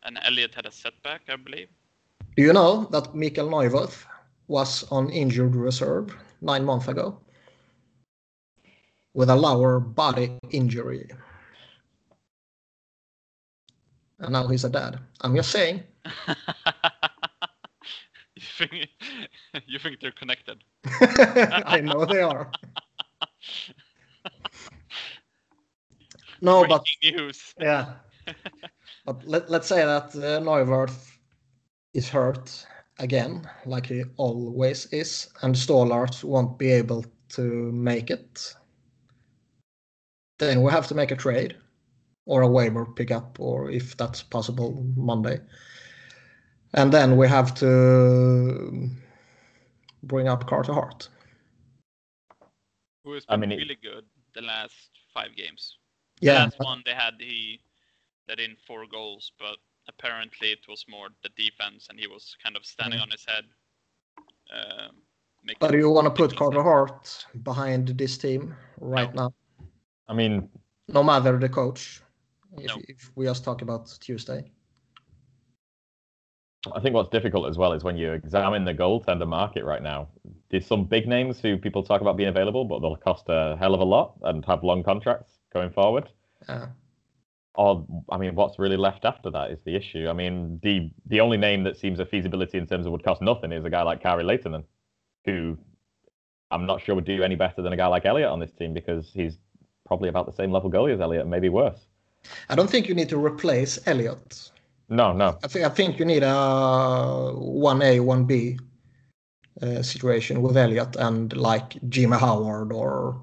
[0.02, 1.68] And Elliott had a setback, I believe.
[2.36, 4.04] Do you know that Michael Neuvirth
[4.48, 7.18] was on injured reserve nine months ago
[9.14, 11.10] with a lower body injury?
[14.18, 14.98] And now he's a dad.
[15.20, 15.82] I'm just saying.
[18.34, 18.88] you, think
[19.66, 20.64] you think they're connected?
[20.84, 22.50] I know they are.
[26.40, 27.54] no, but news.
[27.60, 27.94] yeah.
[29.04, 31.18] But let, let's say that uh, Neuvirth
[31.94, 32.66] is hurt
[32.98, 38.54] again, like he always is, and Stolarz won't be able to make it.
[40.38, 41.56] Then we have to make a trade
[42.26, 45.40] or a waiver pickup, or if that's possible, Monday.
[46.74, 48.90] And then we have to
[50.02, 51.08] bring up Carter Hart.
[53.04, 55.78] Who has I mean, really good the last five games.
[56.20, 57.60] Yeah, Last one they had he
[58.28, 59.56] let in four goals, but
[59.88, 63.04] apparently it was more the defense, and he was kind of standing Yeah.
[63.04, 63.44] on his head.
[64.50, 65.02] Um,
[65.42, 66.62] making- but do you want to put making Carter.
[66.62, 69.32] Hart behind this team right now?
[70.08, 70.48] I mean,
[70.88, 72.02] no matter the coach.
[72.58, 72.80] If, No.
[72.88, 74.50] if we just talk about Tuesday.
[76.74, 80.08] I think what's difficult as well is when you examine the goaltender market right now.
[80.48, 83.74] There's some big names who people talk about being available, but they'll cost a hell
[83.74, 86.10] of a lot and have long contracts going forward.
[86.48, 86.66] Uh,
[87.56, 90.08] Or, I mean, what's really left after that is the issue.
[90.08, 93.22] I mean, the the only name that seems a feasibility in terms of would cost
[93.22, 94.64] nothing is a guy like Kari Lehtonen,
[95.24, 95.56] who
[96.50, 98.74] I'm not sure would do any better than a guy like Elliott on this team
[98.74, 99.38] because he's
[99.86, 101.86] probably about the same level goalie as Elliott, maybe worse.
[102.48, 104.50] I don't think you need to replace Elliott.
[104.88, 105.38] No, no.
[105.42, 108.58] I think I think you need a one A one B
[109.62, 113.20] uh, situation with Elliott and like Jimmy Howard or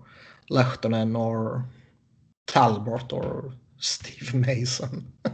[0.49, 1.65] Lehtonen or
[2.47, 3.53] Talbot or
[3.83, 5.11] Steve Mason.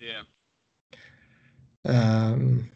[0.00, 0.22] Yeah,
[1.84, 2.70] um,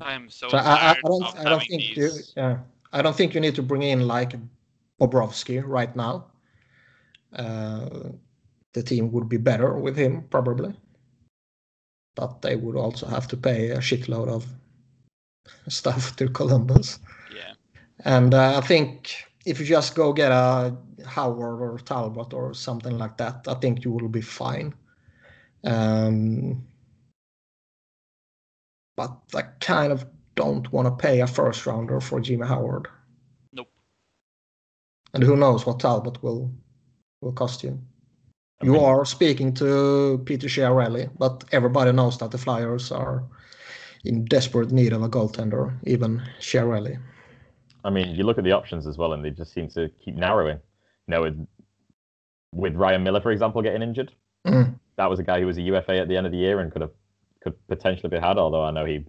[0.00, 2.32] I'm so, so I, I, I don't I don't think you, these.
[2.36, 2.58] yeah
[2.92, 4.34] I don't think you need to bring in like
[5.00, 6.26] Bobrovsky right now.
[7.32, 8.10] Uh,
[8.72, 10.74] the team would be better with him probably,
[12.16, 14.46] but they would also have to pay a shitload of
[15.68, 16.98] stuff to Columbus.
[17.34, 17.54] Yeah,
[18.04, 20.76] And uh, I think if you just go get a
[21.06, 24.74] Howard or Talbot or something like that, I think you will be fine.
[25.64, 26.66] Um,
[28.96, 32.88] but I kind of don't want to pay a first rounder for Jimmy Howard.
[33.54, 33.68] Nope.
[35.14, 36.52] And who knows what Talbot will
[37.22, 37.80] will cost you.
[38.60, 43.24] I You mean- are speaking to Peter Chiarelli, but everybody knows that the Flyers are
[44.04, 46.98] in desperate need of a goaltender, even Chiarelli.
[47.84, 50.14] I mean, you look at the options as well, and they just seem to keep
[50.14, 50.58] narrowing.
[51.06, 51.46] You know, with
[52.52, 54.12] with Ryan Miller, for example, getting injured,
[54.46, 54.78] Mm.
[54.96, 56.72] that was a guy who was a UFA at the end of the year and
[56.72, 56.92] could have
[57.42, 58.38] could potentially be had.
[58.38, 59.04] Although I know he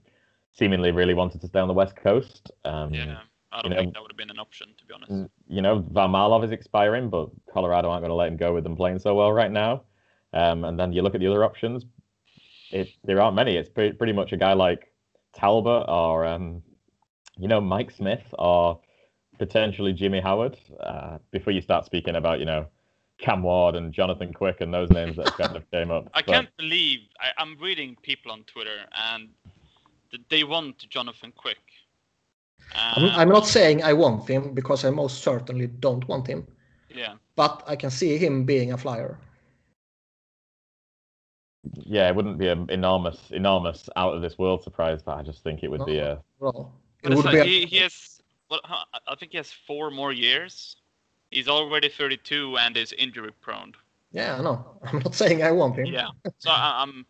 [0.53, 2.51] seemingly really wanted to stay on the West Coast.
[2.65, 3.20] Um, yeah.
[3.51, 5.32] I don't you know- think that would have been an option, to be honest.
[5.47, 8.76] You know, Varlamov is expiring, but Colorado aren't going to let him go with them
[8.76, 9.84] playing so well right now.
[10.34, 11.86] Um, and then you look at the other options.
[12.72, 13.55] It there aren't many.
[13.57, 14.93] It's pretty, pretty much a guy like
[15.34, 16.61] Talbot or um,
[17.39, 18.79] you know Mike Smith or
[19.37, 20.57] potentially Jimmy Howard.
[20.79, 22.67] Uh, before you start speaking about you know
[23.17, 26.09] Cam Ward and Jonathan Quick and those names that kind of came up.
[26.13, 29.29] I But- can't believe I, I'm reading people on Twitter and
[30.11, 31.57] th- they want Jonathan Quick.
[32.75, 36.45] I'm, Um, I'm not saying I want him because I most certainly don't want him,
[36.93, 39.17] Yeah, but I can see him being a flyer.
[41.85, 45.43] Yeah, it wouldn't be an enormous, enormous out of this world surprise, but I just
[45.43, 46.21] think it would be a.
[46.39, 47.50] Well, but it would like be.
[47.50, 48.22] he, A, he has.
[48.50, 50.76] Well, I- I think he has four more years.
[51.32, 53.74] He's already 32 and is injury prone.
[54.12, 54.66] yeah, I know.
[54.84, 55.86] I'm not saying I want him.
[55.86, 56.08] Yeah,
[56.39, 57.06] so I, I'm.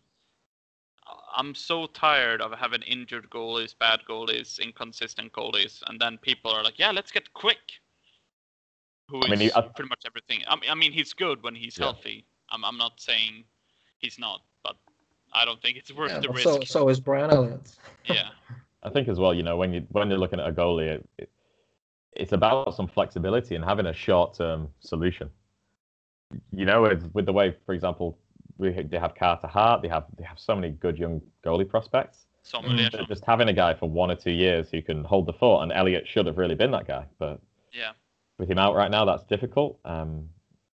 [1.36, 6.62] I'm so tired of having injured goalies, bad goalies, inconsistent goalies, and then people are
[6.62, 7.58] like, "Yeah, let's get Quick."
[9.08, 10.44] Who is I mean, he- I- pretty much everything.
[10.48, 11.86] I mean, I mean, he's good when he's Yeah.
[11.86, 12.24] healthy.
[12.50, 13.44] I'm, I'm not saying
[13.98, 14.76] he's not, but
[15.32, 16.42] I don't think it's worth Yeah, the risk.
[16.44, 17.76] so so is Brian Elliott.
[18.04, 18.30] yeah,
[18.82, 21.08] I think as well, you know, when you when you're looking at a goalie, it,
[21.18, 21.30] it,
[22.12, 25.30] it's about some flexibility and having a short-term solution.
[26.52, 28.18] You know, with, with the way, for example,
[28.58, 32.26] we they have Carter Hart, they have they have so many good young goalie prospects.
[32.42, 32.90] so Mm.
[32.92, 35.62] That Just having a guy for one or two years who can hold the fort,
[35.62, 37.40] and Elliott should have really been that guy, but
[37.72, 37.92] Yeah,
[38.38, 39.78] with him out right now, that's difficult.
[39.84, 40.28] Um,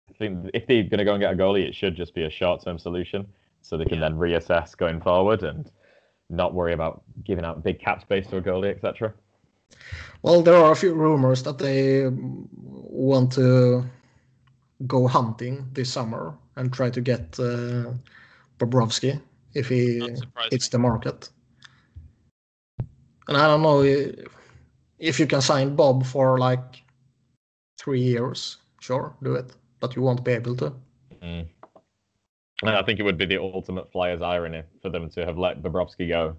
[0.09, 2.25] I think if they're going to go and get a goalie, it should just be
[2.25, 3.27] a short-term solution,
[3.63, 4.09] so they can Yeah.
[4.09, 5.71] then reassess going forward and
[6.29, 9.13] not worry about giving out big cap space to a goalie, etc.
[10.23, 13.85] Well, there are a few rumors that they want to
[14.87, 17.93] go hunting this summer and try to get uh,
[18.59, 19.21] Bobrovsky
[19.55, 20.01] if he
[20.51, 21.31] hits the market.
[23.29, 23.83] And I don't know
[24.99, 26.83] if you can sign Bob for like
[27.79, 28.59] three years.
[28.81, 30.73] Sure, do it, but you won't be able to.
[31.23, 31.47] Mm.
[32.63, 35.63] And I think it would be the ultimate Flyers irony for them to have let
[35.63, 36.37] Bobrovsky go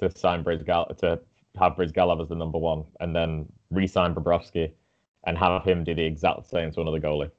[0.00, 1.20] to sign Brizgal to
[1.58, 4.72] have Bryzgalov as the number one, and then re-sign Bobrovsky,
[5.26, 7.30] and have him do the exact same to another goalie.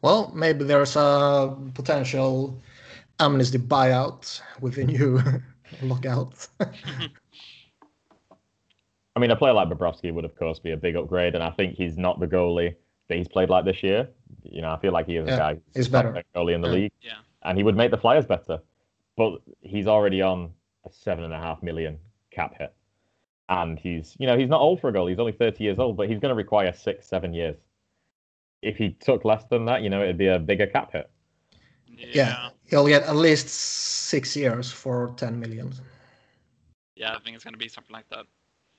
[0.00, 2.58] Well, maybe there's a potential
[3.20, 5.20] amnesty buyout with a new
[5.82, 6.48] lockout.
[9.16, 11.50] I mean, a player like Bobrovsky would, of course, be a big upgrade, and I
[11.50, 12.76] think he's not the goalie
[13.08, 14.08] that he's played like this year.
[14.44, 16.24] You know, I feel like he is Yeah, a guy who's he's the top better.
[16.34, 16.74] goalie in the Yeah.
[16.74, 17.12] league, Yeah.
[17.42, 18.60] and he would make the Flyers better.
[19.16, 20.52] But he's already on
[20.84, 21.98] a seven and a half million
[22.30, 22.72] cap hit,
[23.48, 25.06] and he's, you know, he's not old for a goal.
[25.08, 27.56] He's only thirty years old, but he's going to require six, seven years.
[28.62, 31.10] If he took less than that, you know, it'd be a bigger cap hit.
[31.96, 35.72] yeah, he'll get at least six years for 10 million.
[36.94, 38.26] Yeah, I think it's gonna be something like that.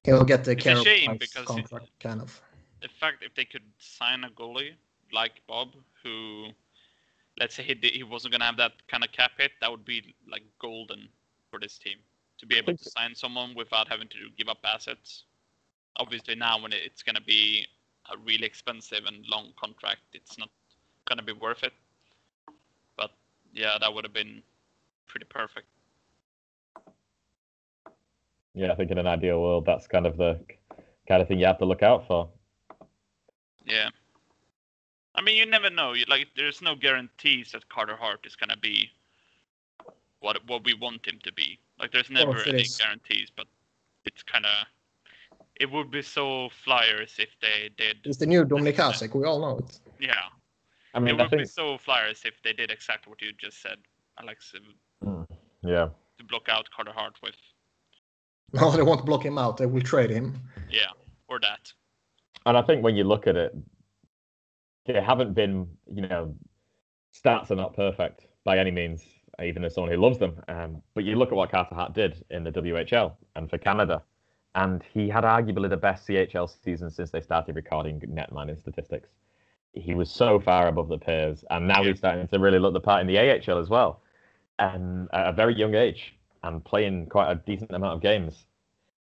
[0.06, 2.42] He'll get the It's a shame Price because he- contract, kind of.
[2.82, 4.76] The fact if they could sign a goalie
[5.12, 5.70] like Bob,
[6.04, 6.48] who,
[7.40, 9.86] let's say he did, he wasn't gonna have that kind of cap hit, that would
[9.86, 11.10] be like golden
[11.50, 11.98] for this team
[12.38, 15.26] to be able think- to sign someone without having to give up assets.
[15.98, 17.68] Obviously, now when it's gonna be
[18.12, 20.50] a really expensive and long contract, it's not
[21.06, 21.74] gonna be worth it.
[22.96, 23.12] But
[23.54, 24.42] yeah, that would have been
[25.08, 25.68] pretty perfect.
[28.54, 30.40] Yeah, I think in an ideal world, that's kind of the
[31.08, 32.30] kind of thing you have to look out for.
[33.70, 33.90] Yeah.
[35.16, 35.94] I mean, you never know.
[35.94, 38.90] You, like, there's no guarantees that Carter Hart is gonna be
[40.20, 41.60] what what we want him to be.
[41.80, 42.78] Like, there's never course any is.
[42.78, 43.48] guarantees, but
[44.06, 44.68] it's kind of.
[45.60, 47.98] It would be so Flyers if they did.
[48.06, 49.80] It's the new Dominik Hasek, we all know it.
[50.00, 50.14] Yeah,
[50.94, 53.62] I it mean, I would be so Flyers if they did exactly what you just
[53.62, 53.78] said,
[54.22, 55.28] Alex, to, mm,
[55.64, 57.36] yeah, to block out Carter Hart with.
[58.52, 60.42] No, they won't block him out, they will trade him.
[60.72, 60.90] Yeah,
[61.28, 61.72] or that.
[62.50, 63.56] And I think when you look at it,
[64.86, 66.36] they haven't been, you know,
[67.14, 69.04] stats are not perfect by any means,
[69.44, 70.42] even as someone who loves them.
[70.48, 74.02] Um, but you look at what Carter Hart did in the WHL and for Canada,
[74.56, 79.10] and he had arguably the best CHL season since they started recording net mining statistics.
[79.74, 82.80] He was so far above the peers, and now he's starting to really look the
[82.80, 84.02] part in the AHL as well,
[84.58, 88.46] and at a very young age, and playing quite a decent amount of games.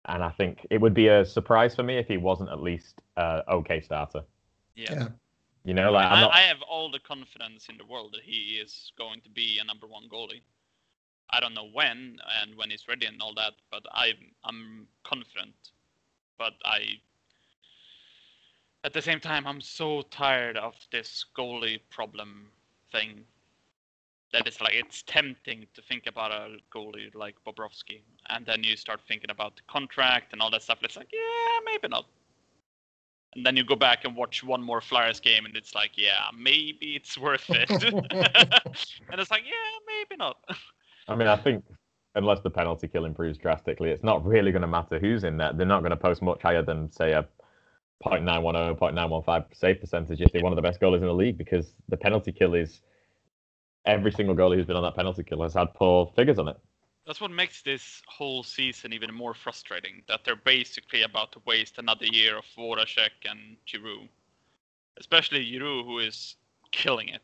[0.06, 3.02] And I think it would be a surprise for me if he wasn't at least
[3.16, 4.22] uh, okay starter.
[4.74, 4.92] Yeah.
[4.92, 5.08] Yeah.
[5.64, 6.32] You know, like I, I'm not.
[6.32, 9.64] I have all the confidence in the world that he is going to be a
[9.64, 10.42] number one goalie.
[11.30, 15.54] I don't know when and when he's ready and all that, but I'm I'm confident.
[16.38, 17.00] But I,
[18.84, 22.46] at the same time, I'm so tired of this goalie problem
[22.92, 23.24] thing.
[24.36, 28.76] That it's like it's tempting to think about a goalie like Bobrovsky, and then you
[28.76, 30.78] start thinking about the contract and all that stuff.
[30.82, 32.04] It's like, yeah, maybe not.
[33.34, 36.24] And then you go back and watch one more Flyers game, and it's like, yeah,
[36.38, 37.70] maybe it's worth it.
[37.70, 40.36] and it's like, yeah, maybe not.
[41.08, 41.64] I mean, I think
[42.14, 45.54] unless the penalty kill improves drastically, it's not really going to matter who's in there.
[45.54, 47.26] They're not going to post much higher than say a
[48.04, 51.72] 0.910, 0.915 save percentage if they're one of the best goalies in the league because
[51.88, 52.82] the penalty kill is
[53.86, 56.56] every single goalie who's been on that penalty kill has had poor figures on it.
[57.06, 60.02] That's what makes this whole season even more frustrating.
[60.08, 64.08] That they're basically about to waste another year of Voracek and Giroux,
[64.98, 66.36] especially Giroux, who is
[66.72, 67.22] killing it.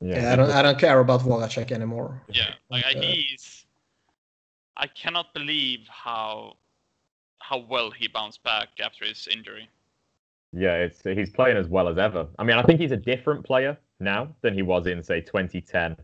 [0.00, 2.22] Yeah, I don't, I don't care about Voracek anymore.
[2.28, 3.66] Yeah, like Uh, he's.
[4.76, 6.56] I cannot believe how
[7.38, 9.68] how well he bounced back after his injury.
[10.52, 12.28] Yeah, it's he's playing as well as ever.
[12.38, 15.96] I mean, I think he's a different player now than he was in say 2010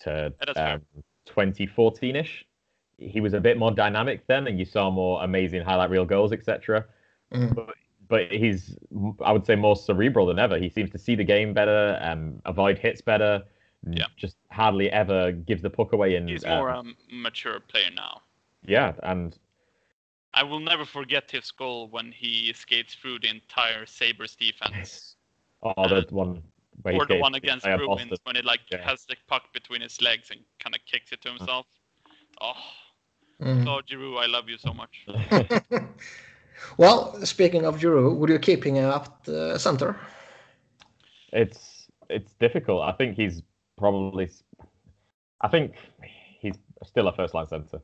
[0.00, 0.82] to um,
[1.26, 2.44] 2014ish.
[2.98, 6.32] He was a bit more dynamic then, and you saw more amazing highlight reel goals,
[6.32, 6.84] etc.
[7.32, 7.54] Mm.
[7.54, 7.74] But,
[8.08, 8.76] but he's,
[9.24, 10.58] I would say, more cerebral than ever.
[10.58, 13.42] He seems to see the game better, um, avoid hits better.
[13.90, 14.06] Yeah.
[14.16, 16.14] Just hardly ever gives the puck away.
[16.16, 18.22] And He's uh, more a mature player now.
[18.66, 19.36] yeah, and
[20.32, 25.16] I will never forget his goal when he skates through the entire Sabres defense.
[25.62, 26.53] oh, that one where he
[26.84, 28.82] or the one against via Bruins when he like Yeah.
[28.88, 31.66] has the puck between his legs and kind of kicks it to himself.
[32.40, 32.54] Oh,
[33.40, 33.64] Mm.
[33.64, 35.04] Claude Giroux, I love you so much.
[36.78, 39.98] well, speaking of Giroux, would you keep him at uh, center?
[41.32, 42.82] It's it's difficult.
[42.82, 43.42] I think he's
[43.76, 44.30] probably.
[45.40, 45.74] I think
[46.40, 46.54] he's
[46.84, 47.80] still a first line centre.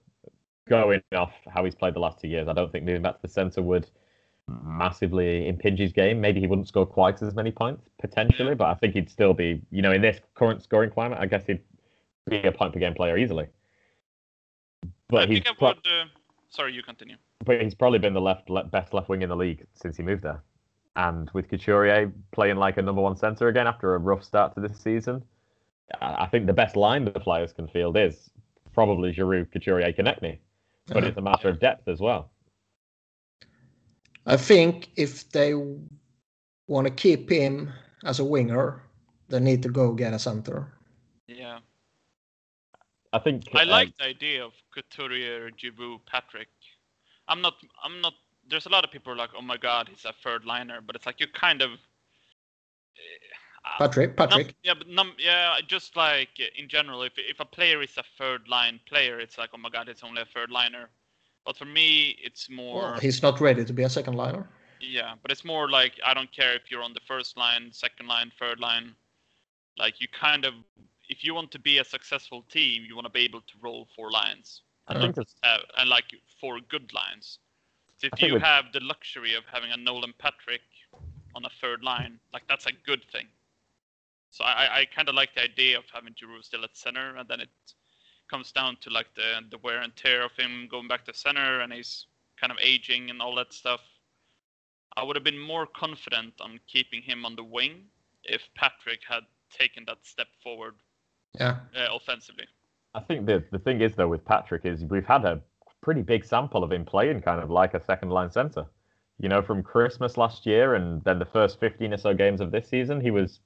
[0.68, 3.22] Going off how he's played the last two years, I don't think moving back to
[3.22, 3.90] the centre would
[4.64, 6.20] massively impinge his game.
[6.20, 9.62] Maybe he wouldn't score quite as many points potentially, but I think he'd still be,
[9.70, 11.60] you know, in this current scoring climate, I guess he'd
[12.28, 13.46] be a point per game player easily.
[15.08, 15.76] But I he's pro- would.
[15.78, 16.06] Uh,
[16.48, 17.16] sorry, you continue.
[17.44, 20.02] but he's probably been the left le- best left wing in the league since he
[20.02, 20.42] moved there.
[20.96, 24.60] And with Couturier playing like a number one centre again after a rough start to
[24.60, 25.22] this season,
[26.00, 28.30] I think the best line the Flyers can field is
[28.72, 30.38] probably Giroux, Couturier, Konecny.
[30.86, 32.30] But it's a matter of depth as well.
[34.26, 35.54] I think if they
[36.66, 37.72] want to keep him
[38.04, 38.82] as a winger,
[39.28, 40.72] they need to go get a center.
[41.26, 41.60] Yeah.
[43.12, 46.48] I think I uh, like the idea of Couturier, Giroux, Patrick.
[47.28, 47.54] I'm not.
[47.82, 48.14] I'm not.
[48.48, 50.80] There's a lot of people who are like, oh my god, he's a third liner,
[50.80, 51.72] but it's like you kind of.
[53.64, 54.54] uh, Patrick, num- Patrick.
[54.62, 58.04] yeah, but num- yeah, just like uh, in general, if if a player is a
[58.16, 60.88] third line player, it's like, oh my god, it's only a third liner.
[61.44, 62.82] But for me, it's more.
[62.82, 64.48] Well, he's not ready to be a second liner.
[64.80, 68.06] Yeah, but it's more like I don't care if you're on the first line, second
[68.08, 68.94] line, third line.
[69.78, 70.54] Like you kind of,
[71.08, 73.88] if you want to be a successful team, you want to be able to roll
[73.96, 75.00] four lines, I Yeah.
[75.00, 76.04] think it's, uh, and like
[76.40, 77.38] four good lines.
[77.96, 80.62] So if I you with- have the luxury of having a Nolan Patrick
[81.34, 83.28] on a third line, like that's a good thing.
[84.30, 87.28] So I, I kind of like the idea of having Giroux still at center, and
[87.28, 87.50] then it
[88.30, 91.60] comes down to like the the wear and tear of him going back to center,
[91.60, 92.06] and he's
[92.40, 93.80] kind of aging and all that stuff.
[94.96, 97.84] I would have been more confident on keeping him on the wing
[98.24, 100.74] if Patrick had taken that step forward
[101.38, 101.56] Yeah.
[101.76, 102.46] uh, offensively.
[102.94, 105.40] I think the the thing is though with Patrick is we've had a
[105.80, 108.66] pretty big sample of him playing kind of like a second line center.
[109.18, 112.50] You know, from Christmas last year and then the first 15 or so games of
[112.50, 113.40] this season, he was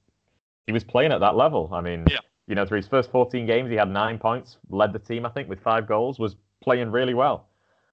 [0.67, 1.69] he was playing at that level.
[1.73, 2.19] I mean, Yeah.
[2.47, 5.29] You know, through his first 14 games, he had nine points, led the team I
[5.29, 7.47] think with five goals, was playing really well.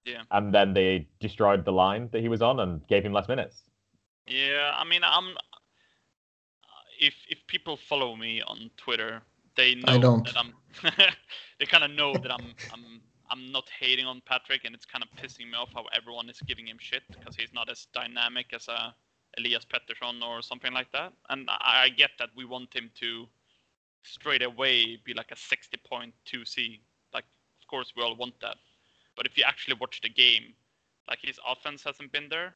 [0.05, 0.23] Yeah.
[0.31, 3.63] And then they destroyed the line that he was on and gave him less minutes.
[4.27, 5.29] Yeah, I mean, I'm.
[5.29, 5.57] Uh,
[6.99, 9.21] if if people follow me on Twitter,
[9.55, 10.25] they know I don't.
[10.25, 10.53] that I'm.
[11.59, 15.03] they kind of know that I'm I'm I'm not hating on Patrick, and it's kind
[15.03, 18.47] of pissing me off how everyone is giving him shit because he's not as dynamic
[18.53, 18.93] as a
[19.37, 21.13] Elias Pettersson or something like that.
[21.29, 23.27] And I, I get that we want him to
[24.03, 26.81] straight away be like a 60.2 C.
[27.13, 27.25] Like,
[27.61, 28.57] of course, we all want that.
[29.15, 30.53] But if you actually watch the game,
[31.07, 32.55] like his offense hasn't been there,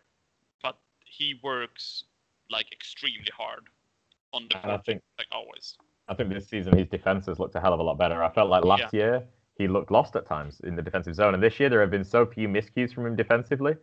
[0.62, 2.04] but he works
[2.50, 3.64] like extremely hard
[4.34, 5.78] on the And I think like always.
[6.08, 8.24] I think this season his defense has looked a hell of a lot better.
[8.24, 9.24] I felt like last year
[9.58, 12.06] he looked lost at times in the defensive zone, and this year there have been
[12.06, 13.76] so few miscues from him defensively.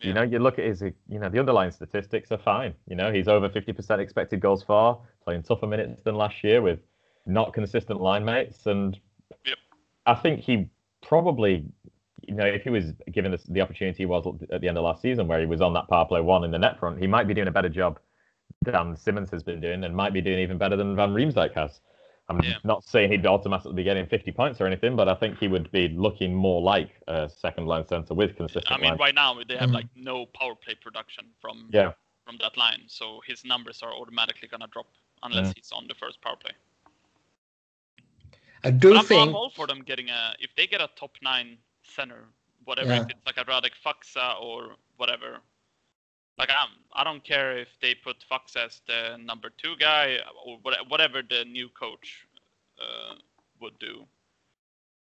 [0.00, 2.74] You know, you look at his, you know, the underlying statistics are fine.
[2.88, 6.80] You know, he's over 50% expected goals for, playing tougher minutes than last year with
[7.26, 8.98] not consistent line mates, and
[9.44, 9.58] Yep.
[10.06, 10.68] I think he
[11.00, 11.64] probably,
[12.22, 14.84] you know, if he was given this, the opportunity he was at the end of
[14.84, 17.06] last season, where he was on that power play one in the net front, he
[17.06, 17.98] might be doing a better job
[18.62, 21.80] than Simmonds has been doing, and might be doing even better than Van Riemsdyk has.
[22.28, 22.58] I'm Yeah.
[22.62, 25.70] not saying he'd automatically be getting 50 points or anything, but I think he would
[25.72, 28.70] be looking more like a second line centre with consistent.
[28.72, 28.98] I mean, line.
[28.98, 29.74] right now they have Mhm.
[29.74, 31.92] like no power play production from Yeah,
[32.24, 34.86] from that line, so his numbers are automatically gonna drop
[35.24, 35.52] unless Yeah.
[35.56, 36.52] he's on the first power play.
[38.64, 41.12] I do I'm, think I'm all for them getting a if they get a top
[41.22, 42.24] nine center,
[42.64, 43.02] whatever Yeah.
[43.02, 45.38] if it's like a Radek Faksa or whatever.
[46.38, 50.58] Like I'm, I don't care if they put Faksa as the number two guy or
[50.88, 52.26] whatever the new coach
[52.80, 53.14] uh,
[53.60, 54.06] would do.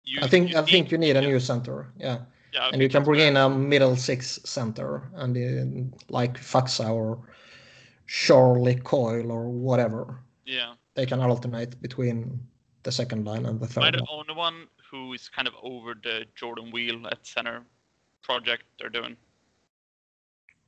[0.04, 1.88] You, I think I think you need a yeah, new center.
[1.98, 2.18] Yeah.
[2.52, 3.28] yeah, and you can bring fair.
[3.28, 7.18] in a middle six center and uh, like Faksa or
[8.06, 10.20] Charlie Coyle or whatever.
[10.44, 12.38] Yeah, They can alternate between
[12.86, 14.08] the second line and the am I third the line.
[14.10, 17.62] only one who is kind of over the Jordan Weal at center
[18.22, 19.16] project they're doing?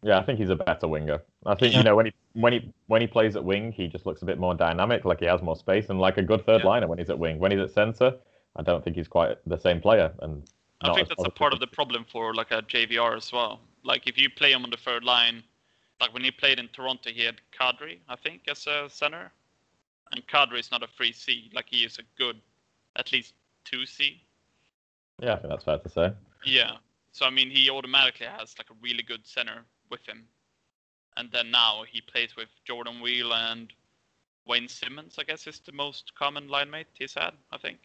[0.03, 1.21] yeah, I think he's a better winger.
[1.47, 1.79] I think Yeah.
[1.79, 4.25] you know when he when he when he plays at wing, he just looks a
[4.27, 6.69] bit more dynamic, like he has more space, and like a good third Yeah.
[6.73, 7.39] liner when he's at wing.
[7.39, 8.13] When he's at centre,
[8.57, 10.13] I don't think he's quite the same player.
[10.23, 10.33] And
[10.81, 13.61] I think as that's a part of the problem for like a JVR as well.
[13.85, 15.43] Like if you play him on the third line,
[16.01, 19.33] like when he played in Toronto, he had Kadri, I think, as a center,
[20.13, 21.51] and Kadri is not a free C.
[21.55, 22.37] Like he is a good,
[22.97, 23.35] at least
[23.65, 24.23] two C.
[25.21, 26.13] Yeah, I think that's fair to say.
[26.45, 26.73] Yeah.
[27.13, 30.25] So I mean, he automatically has like a really good center with him,
[31.17, 33.73] and then now he plays with Jordan Weal and
[34.47, 35.17] Wayne Simmonds.
[35.19, 37.33] I guess is the most common line mate he's had.
[37.53, 37.79] I think.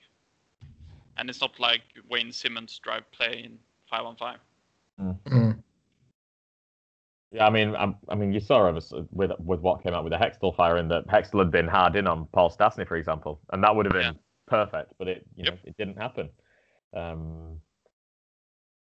[1.17, 3.59] And it's not like Wayne Simmonds drive play in
[3.89, 4.39] five on five.
[4.99, 5.53] Mm.
[7.34, 8.91] Yeah, I mean, I, I mean, you saw with
[9.39, 12.27] with what came out with the Hextall firing that Hextall had been hard in on
[12.27, 14.19] Paul Stastny, for example, and that would have been Yeah.
[14.45, 16.29] perfect, but it you know it didn't happen.
[16.93, 17.59] Um,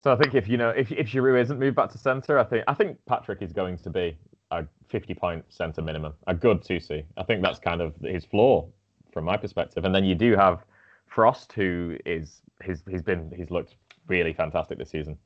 [0.04, 2.44] so I think if you know if if Giroux isn't moved back to centre, I
[2.44, 4.18] think I think Patrick is going to be
[4.50, 7.04] a 50 point centre minimum, a good two C.
[7.16, 8.68] I think that's kind of his floor
[9.12, 9.86] from my perspective.
[9.86, 10.64] And then you do have
[11.06, 13.76] Frost, who is he's he's been he's looked
[14.08, 15.16] really fantastic this season.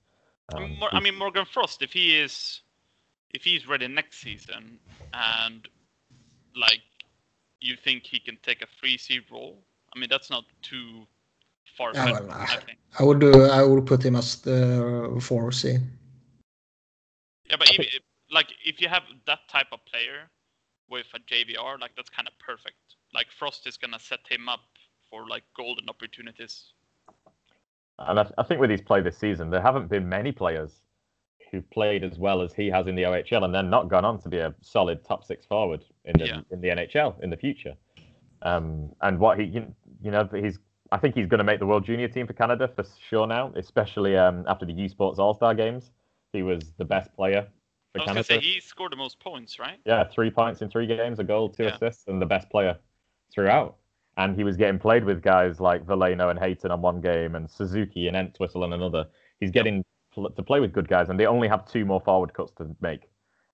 [0.54, 2.60] Um, I mean, Morgan Frost, if he is,
[3.34, 4.78] if he's ready next season,
[5.12, 5.68] and
[6.56, 6.82] like,
[7.60, 9.58] you think he can take a three C role?
[9.94, 11.06] I mean, that's not too
[11.76, 12.78] far Yeah, well, I think.
[12.98, 13.44] I would do.
[13.44, 15.78] I would put him as the four C.
[17.48, 17.86] Yeah, but I even,
[18.30, 20.28] like if you have that type of player
[20.88, 22.96] with a JVR, like that's kind of perfect.
[23.14, 24.64] Like Frost is gonna set him up
[25.10, 26.72] for like golden opportunities.
[27.98, 30.80] And I, I think with his play this season, there haven't been many players
[31.50, 34.20] who played as well as he has in the OHL and then not gone on
[34.22, 36.40] to be a solid top six forward in the Yeah.
[36.50, 37.74] in the NHL in the future.
[38.42, 39.72] Um, and what he you,
[40.02, 40.58] know he's
[40.92, 43.52] I think he's going to make the World Junior team for Canada for sure now,
[43.56, 45.90] especially um, after the U Sports All Star games.
[46.32, 47.48] He was the best player
[47.94, 48.24] I for Canada.
[48.24, 49.78] say he scored the most points, right?
[49.84, 51.74] Yeah, three points in three games, a goal, two Yeah.
[51.74, 52.76] assists, and the best player
[53.32, 53.76] throughout.
[54.18, 57.50] And he was getting played with guys like Veleno and Hayton on one game, and
[57.50, 59.06] Suzuki and Entwistle on another.
[59.40, 59.84] He's getting
[60.16, 62.74] pl- to play with good guys, and they only have two more forward cuts to
[62.80, 63.02] make.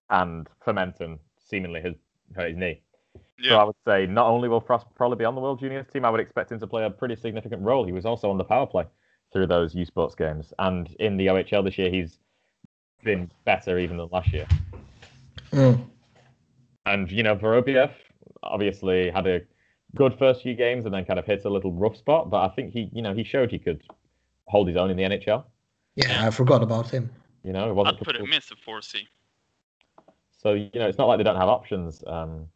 [0.09, 1.95] And Formenton seemingly has
[2.35, 2.81] hurt his knee.
[3.43, 6.05] So I would say not only will Frost probably be on the World Juniors team,
[6.05, 7.85] I would expect him to play a pretty significant role.
[7.85, 8.85] He was also on the power play
[9.33, 12.19] through those U Sports games, and in the OHL this year, he's
[13.03, 14.47] been better even than last year.
[15.53, 15.85] Mm.
[16.87, 17.91] And you know, Vorobyev
[18.43, 19.41] obviously had a
[19.95, 22.55] good first few games and then kind of hit a little rough spot, but I
[22.55, 23.83] think he, you know, he showed he could
[24.47, 25.45] hold his own in the NHL.
[25.97, 27.11] Yeah, I forgot about him.
[27.45, 29.07] You know, it wasn't I'd put him as a 4C.
[30.39, 32.47] so you know, it's not like they don't have options um,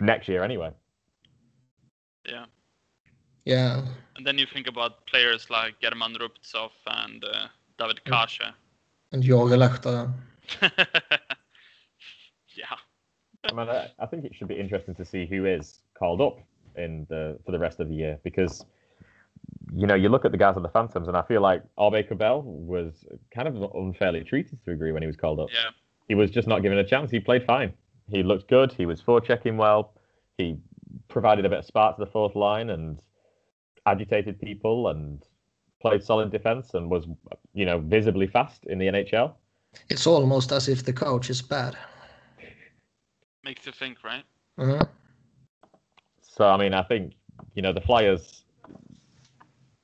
[0.00, 0.70] next year anyway.
[2.26, 2.46] Yeah.
[3.44, 3.80] Yeah,
[4.16, 7.46] And then you think about players like German Rubtsov and uh,
[7.78, 8.04] David.
[8.04, 8.40] Kase.
[9.12, 10.12] and Jori Lehtera.
[12.54, 12.76] yeah.
[13.44, 16.40] I mean, I, I think it should be interesting to see who is called up
[16.76, 18.66] in the for the rest of the year because
[19.74, 22.42] you know you look at the guys on the Phantoms and I feel like Aube-Kubel
[22.42, 23.04] was
[23.34, 25.48] kind of unfairly treated to a degree when he was called up.
[25.52, 25.70] Yeah.
[26.08, 27.10] he was just not given a chance.
[27.10, 27.72] He played fine.
[28.10, 28.72] He looked good.
[28.72, 29.92] He was forechecking well.
[30.38, 30.56] He
[31.08, 32.98] provided a bit of spark to the fourth line and
[33.86, 35.22] agitated people and
[35.80, 37.06] played solid defense and was,
[37.52, 39.34] you know, visibly fast in the NHL.
[39.88, 41.76] It's almost as if the coach is bad.
[43.44, 44.24] Makes you think, right?
[44.56, 44.84] Uh-huh.
[46.20, 47.14] So I mean, I think
[47.54, 48.44] you know the Flyers,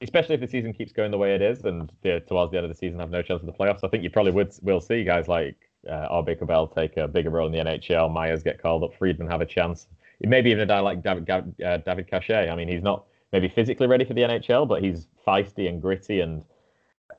[0.05, 2.65] especially if the season keeps going the way it is, and they're towards the end
[2.65, 3.81] of the season have no chance of the playoffs.
[3.83, 5.57] I think you probably would will see guys like
[5.89, 8.13] uh, Aube-Kubel take a bigger role in the NHL.
[8.13, 8.95] Myers get called up.
[8.95, 9.89] Friedman have a chance.
[10.21, 12.51] Maybe even a guy like David uh, David Kase.
[12.51, 16.21] I mean, he's not maybe physically ready for the NHL, but he's feisty and gritty
[16.21, 16.45] and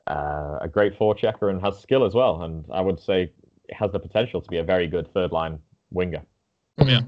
[0.06, 2.42] uh, a great forechecker and has skill as well.
[2.42, 3.32] And I would say
[3.72, 5.58] has the potential to be a very good third line
[5.90, 6.22] winger.
[6.78, 7.00] Yeah.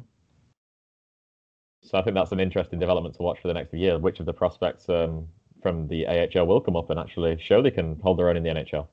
[1.82, 3.98] So I think that's an interesting development to watch for the next year.
[3.98, 5.28] Which of the prospects um,
[5.62, 8.42] from the AHL will come up and actually show they can hold their own in
[8.42, 8.86] the NHL?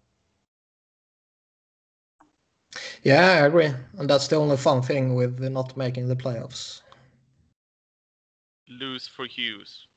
[3.03, 3.72] Yeah, I agree.
[3.97, 6.82] And that's the only fun thing with not making the playoffs.
[8.68, 9.88] Lose for Hughes.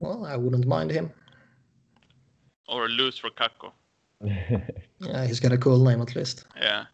[0.00, 1.10] Well, I wouldn't mind him.
[2.68, 3.72] Or lose for Kakko.
[5.00, 6.44] Yeah, he's got a cool name at least.
[6.60, 6.86] Yeah.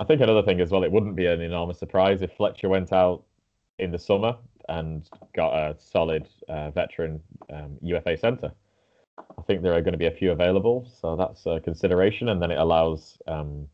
[0.00, 2.92] I think another thing as well, it wouldn't be an enormous surprise if Fletcher went
[2.92, 3.22] out
[3.78, 4.36] in the summer
[4.70, 7.20] and got a solid uh, veteran
[7.52, 8.52] um, UFA centre.
[9.18, 12.40] I think there are going to be a few available, so that's a consideration, and
[12.40, 13.68] then it allows, um,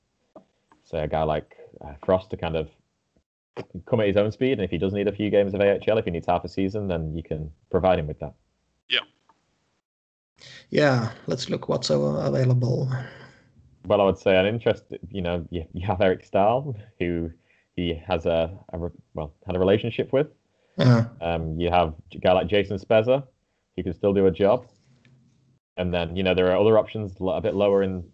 [0.85, 2.69] say, a guy like uh, Frost to kind of
[3.87, 5.99] come at his own speed, and if he does need a few games of AHL,
[5.99, 8.35] if he needs half a season, then you can provide him with that.
[8.89, 9.01] Yeah,
[10.71, 11.11] Yeah.
[11.27, 12.91] let's look what's available.
[13.87, 14.85] Well, I would say an interest.
[15.11, 17.31] You know, you, you have Eric Staal, who
[17.77, 20.27] he has a, a re- well had a relationship with.
[20.79, 21.07] Yeah.
[21.21, 23.25] Um, you have a guy like Jason Spezza,
[23.77, 24.67] who can still do a job.
[25.79, 28.05] And then you know there are other options a bit lower in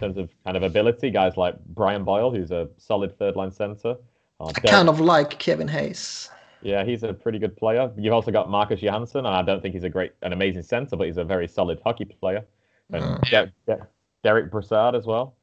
[0.00, 1.10] terms of kind of ability.
[1.10, 3.96] Guys like Brian Boyle, who's a solid third line center.
[4.40, 6.30] Uh, I Derek- kind of like Kevin Hayes.
[6.62, 7.90] yeah, he's a pretty good player.
[7.96, 10.96] You've also got Marcus Johansson, and I don't think he's a great, an amazing center,
[10.96, 12.44] but he's a very solid hockey player.
[12.92, 13.30] And Mm.
[13.30, 13.88] Der- Der-
[14.24, 15.36] Derek Brassard as well.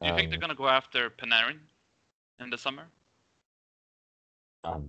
[0.00, 1.58] Do you think they're Um, gonna go after Panarin
[2.40, 2.84] in the summer?
[4.64, 4.88] Um,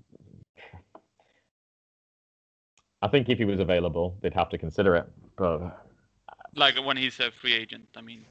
[3.02, 5.08] I think if he was available, they'd have to consider it.
[5.38, 5.86] But
[6.56, 7.88] Like when he's a free agent.
[7.96, 8.26] I mean,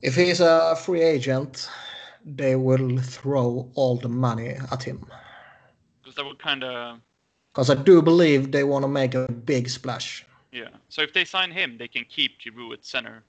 [0.00, 1.68] If he's a free agent,
[2.24, 5.04] they will throw all the money at him.
[6.02, 7.00] because that would kind of
[7.52, 10.24] Because I do believe they want to make a big splash.
[10.52, 10.68] yeah.
[10.88, 13.22] So if they sign him, they can keep Giroux at center,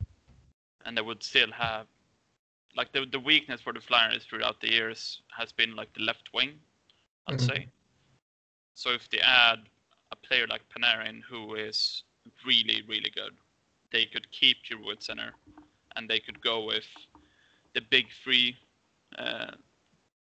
[0.85, 1.87] and they would still have
[2.75, 6.29] like the the weakness for the Flyers throughout the years has been like the left
[6.33, 6.59] wing,
[7.27, 7.47] I'd Mhm.
[7.47, 7.67] say.
[8.75, 9.59] So if they add
[10.11, 12.03] a player like Panarin who is
[12.45, 13.33] really really good,
[13.91, 14.57] they could keep
[14.91, 15.33] at center,
[15.95, 16.87] and they could go with
[17.73, 18.55] the big three,
[19.17, 19.51] uh,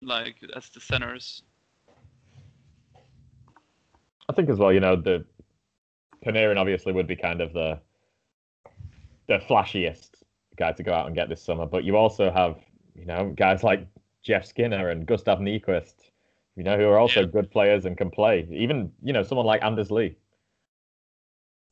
[0.00, 1.42] like as the centers.
[4.28, 5.24] I think as well, you know, the
[6.24, 7.80] Panarin obviously would be kind of the
[9.26, 10.22] the flashiest
[10.56, 11.66] guy to go out and get this summer.
[11.66, 12.58] But you also have,
[12.94, 13.86] you know, guys like
[14.22, 15.94] Jeff Skinner and Gustav Nyquist,
[16.56, 17.26] you know, who are also Yeah.
[17.26, 18.46] good players and can play.
[18.50, 20.16] Even, you know, someone like Anders Lee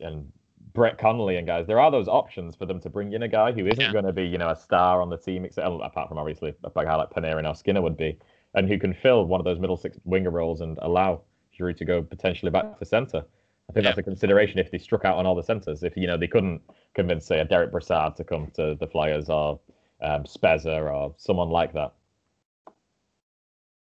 [0.01, 0.33] and
[0.73, 1.67] Brett Connolly and guys.
[1.67, 3.93] There are those options for them to bring in a guy who isn't Yeah.
[3.93, 6.71] going to be, you know, a star on the team, except apart from obviously a
[6.85, 8.19] guy like Panarin or Skinner would be,
[8.55, 11.85] and who can fill one of those middle six winger roles and allow Giroux to
[11.85, 13.25] go potentially back to centre.
[13.69, 15.83] I think that's a consideration if they struck out on all the centres.
[15.85, 16.61] If you know they couldn't
[16.95, 19.61] convince, say, a Derek Brassard to come to the Flyers or
[20.01, 21.93] um, Spezza or someone like that.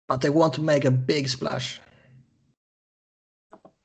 [0.09, 1.81] But they want to make a big splash.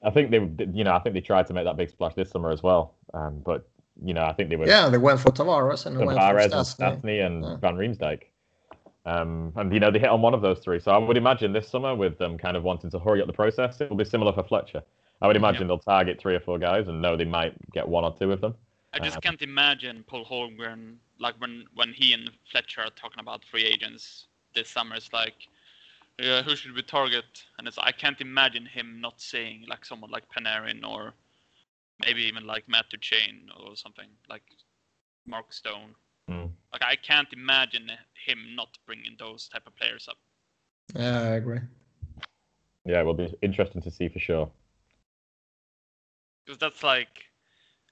[0.01, 2.29] I think they, you know, I think they tried to make that big splash this
[2.29, 2.95] summer as well.
[3.13, 3.67] Um, but
[4.03, 6.25] you know, I think they were Yeah, they went for Tavares and they went for
[6.25, 7.01] Tavares and Stastny.
[7.01, 7.55] Stastny and Yeah.
[7.57, 8.23] Van Riemsdyk.
[9.05, 10.79] Um, and you know they hit on one of those three.
[10.79, 13.33] So I would imagine this summer with them kind of wanting to hurry up the
[13.33, 14.81] process, it will be similar for Fletcher.
[15.21, 18.03] I would imagine they'll target three or four guys and know they might get one
[18.03, 18.55] or two of them.
[18.93, 23.19] I just Um, can't imagine Paul Holmgren like when when he and Fletcher are talking
[23.19, 24.95] about free agents this summer.
[24.95, 25.47] It's like,
[26.19, 27.43] yeah, who should we target?
[27.57, 31.13] And it's I can't imagine him not saying like someone like Panarin or
[31.99, 34.43] maybe even like Matt Duchene or something like
[35.25, 35.95] Mark Stone.
[36.27, 36.45] Hmm.
[36.71, 37.91] Like I can't imagine
[38.25, 40.17] him not bringing those type of players up.
[40.95, 41.59] Yeah, I agree.
[42.85, 44.51] Yeah, it will be interesting to see for sure.
[46.45, 47.25] because that's like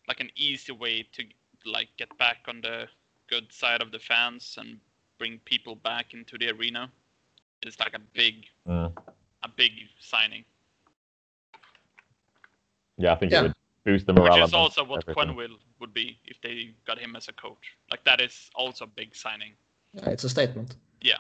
[0.08, 1.24] like an easy way to
[1.66, 2.88] like get back on the
[3.30, 4.80] good side of the fans and
[5.18, 6.92] bring people back into the arena.
[7.64, 8.92] It's like a big Mm.
[9.44, 10.46] a big signing,
[12.98, 13.40] Yeah, I think Yeah.
[13.40, 14.36] it would boost the morale.
[14.38, 15.36] which is also what everything.
[15.36, 17.76] Quenneville would be if they got him as a coach.
[17.90, 19.56] Like that is also a big signing.
[19.94, 20.76] Yeah, it's a statement.
[21.02, 21.18] Yeah.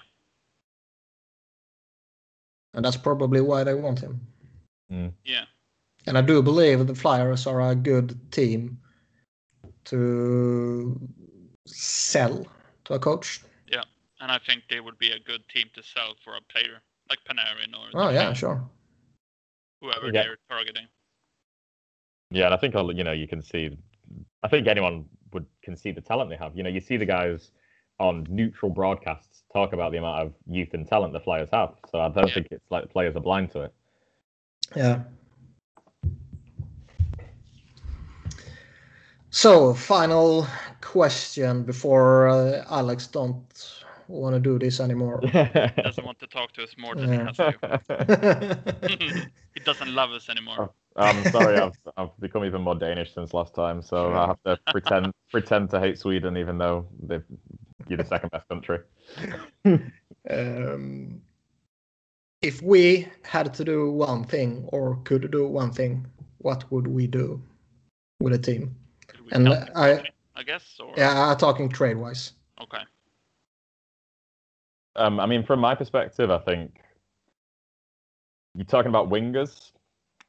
[2.73, 4.21] And that's probably why they want him.
[5.23, 5.45] Yeah,
[6.05, 8.77] And I do believe the Flyers are a good team
[9.85, 10.99] to
[11.65, 12.45] sell
[12.85, 13.41] to a coach.
[14.21, 17.19] And I think they would be a good team to sell for a player like
[17.29, 18.63] Panarin or Oh yeah, Duchene, sure.
[19.81, 20.23] whoever Yeah.
[20.23, 20.87] they're targeting.
[22.29, 23.77] Yeah, and I think you know you can see.
[24.43, 26.55] I think anyone would can see the talent they have.
[26.55, 27.51] You know, you see the guys
[27.99, 31.75] on neutral broadcasts talk about the amount of youth and talent the Flyers have.
[31.91, 32.33] So I don't Yeah.
[32.33, 33.73] think it's like the players are blind to it.
[34.75, 35.03] Yeah.
[39.29, 40.45] So, final
[40.81, 43.45] question before uh, Alex don't
[44.11, 45.21] want to do this anymore.
[45.83, 48.57] Doesn't want to talk to us more than he has to.
[49.53, 50.71] he doesn't love us anymore.
[50.97, 54.59] I'm sorry, I've I've become even more Danish since last time, so I have to
[54.71, 57.25] pretend pretend to hate Sweden, even though they're
[57.87, 58.79] you're the second best country.
[60.29, 61.21] um,
[62.41, 66.05] if we had to do one thing or could do one thing,
[66.39, 67.41] what would we do
[68.19, 68.75] with a team?
[69.31, 72.33] And I- I guess, or Yeah, I'm talking trade wise.
[72.59, 72.83] okay.
[74.95, 76.81] Um, I mean, from my perspective, I think
[78.55, 79.71] you're talking about wingers.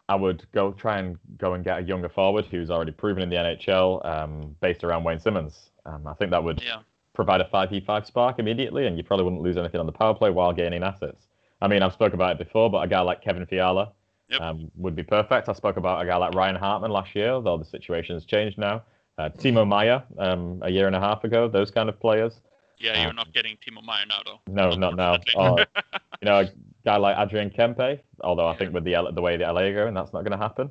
[0.08, 3.30] I would go try and go and get a younger forward who's already proven in
[3.30, 5.70] the NHL, um, based around Wayne Simmonds.
[5.86, 6.80] Um, I think that would Yeah,
[7.14, 10.30] provide a 5v5 spark immediately, and you probably wouldn't lose anything on the power play
[10.30, 11.28] while gaining assets.
[11.60, 13.92] I mean, I've spoke about it before, but a guy like Kevin Fiala
[14.28, 14.40] Yep.
[14.40, 15.48] um, would be perfect.
[15.48, 18.58] I spoke about a guy like Ryan Hartman last year, though the situation has changed
[18.58, 18.82] now.
[19.18, 22.40] Uh, Timo Meier um, a year and a half ago, those kind of players.
[22.82, 22.92] Yeah.
[22.92, 23.80] Um, You're not getting Timo
[24.24, 24.40] though.
[24.46, 25.18] No, not now.
[25.36, 25.58] Or,
[26.20, 26.50] you know, a
[26.84, 29.94] guy like Adrian Kempe, although I think with the the way the LA are going,
[29.94, 30.70] that's not going to happen.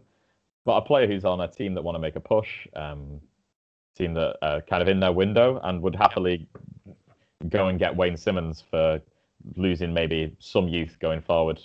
[0.66, 3.20] But a player who's on a team that want to make a push, um,
[3.96, 6.48] team that are kind of in their window and would happily
[7.50, 9.02] go and get Wayne Simmonds for
[9.56, 11.60] losing maybe some youth going forward.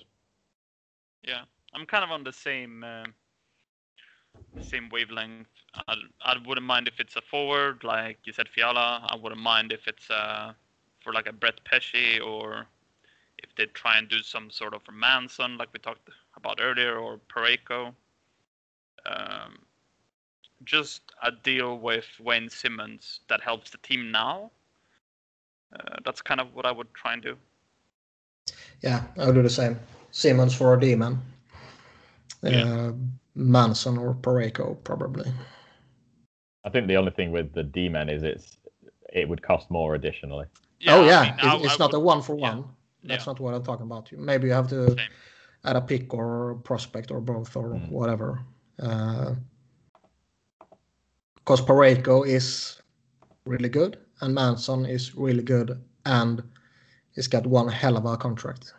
[1.26, 1.42] Yeah,
[1.74, 3.04] I'm kind of on the same uh,
[4.62, 5.48] same wavelength.
[5.88, 9.06] I, I wouldn't mind if it's a forward, like you said, Fiala.
[9.08, 10.52] I wouldn't mind if it's uh,
[11.00, 12.66] for like a Brett Pesce or
[13.38, 17.20] if they try and do some sort of Manson, like we talked about earlier, or
[17.34, 17.92] Parayko.
[19.04, 19.58] Um,
[20.64, 24.50] just a deal with Wayne Simmonds that helps the team now.
[25.74, 27.36] Uh, that's kind of what I would try and do.
[28.82, 29.78] Yeah, I would do the same.
[30.10, 31.20] Simmonds for a D-man.
[32.42, 32.64] Yeah.
[32.64, 32.92] Uh,
[33.36, 35.30] Manson or Parayko, probably.
[36.64, 38.56] I think the only thing with the D men is it's
[39.12, 40.46] it would cost more additionally.
[40.88, 42.64] oh I yeah, mean, it's, I- it's I not a one for yeah, one.
[43.04, 43.30] That's yeah.
[43.32, 44.10] not what I'm talking about.
[44.12, 45.10] Maybe you have to Same.
[45.64, 47.90] add a pick or prospect or both or Mm.
[47.90, 48.40] whatever.
[51.36, 52.80] Because Parayko is
[53.44, 56.42] really good and Manson is really good and
[57.14, 58.72] he's got one hell of a contract.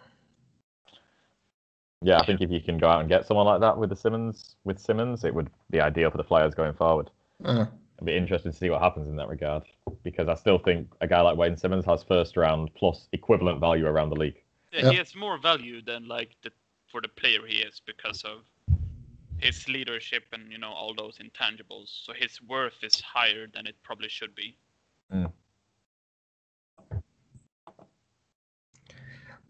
[2.02, 3.96] Yeah, I think if you can go out and get someone like that with the
[3.96, 7.10] Simmonds with Simmonds, it would be ideal for the Flyers going forward.
[7.44, 7.66] Uh,
[7.96, 9.64] it'll be interesting to see what happens in that regard
[10.04, 13.88] because I still think a guy like Wayne Simmonds has first round plus equivalent value
[13.88, 14.42] around the league.
[14.72, 14.92] Yeah, Yep.
[14.92, 16.52] he has more value than like the
[16.88, 18.44] for the player he is because of
[19.40, 21.88] his leadership and you know all those intangibles.
[22.06, 24.56] So his worth is higher than it probably should be.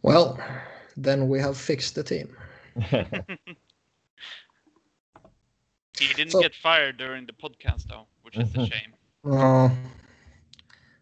[0.02, 0.40] Well,
[0.98, 2.36] then we have fixed the team.
[6.00, 8.94] He didn't So- get fired during the podcast though, which is a shame.
[9.26, 9.70] Uh,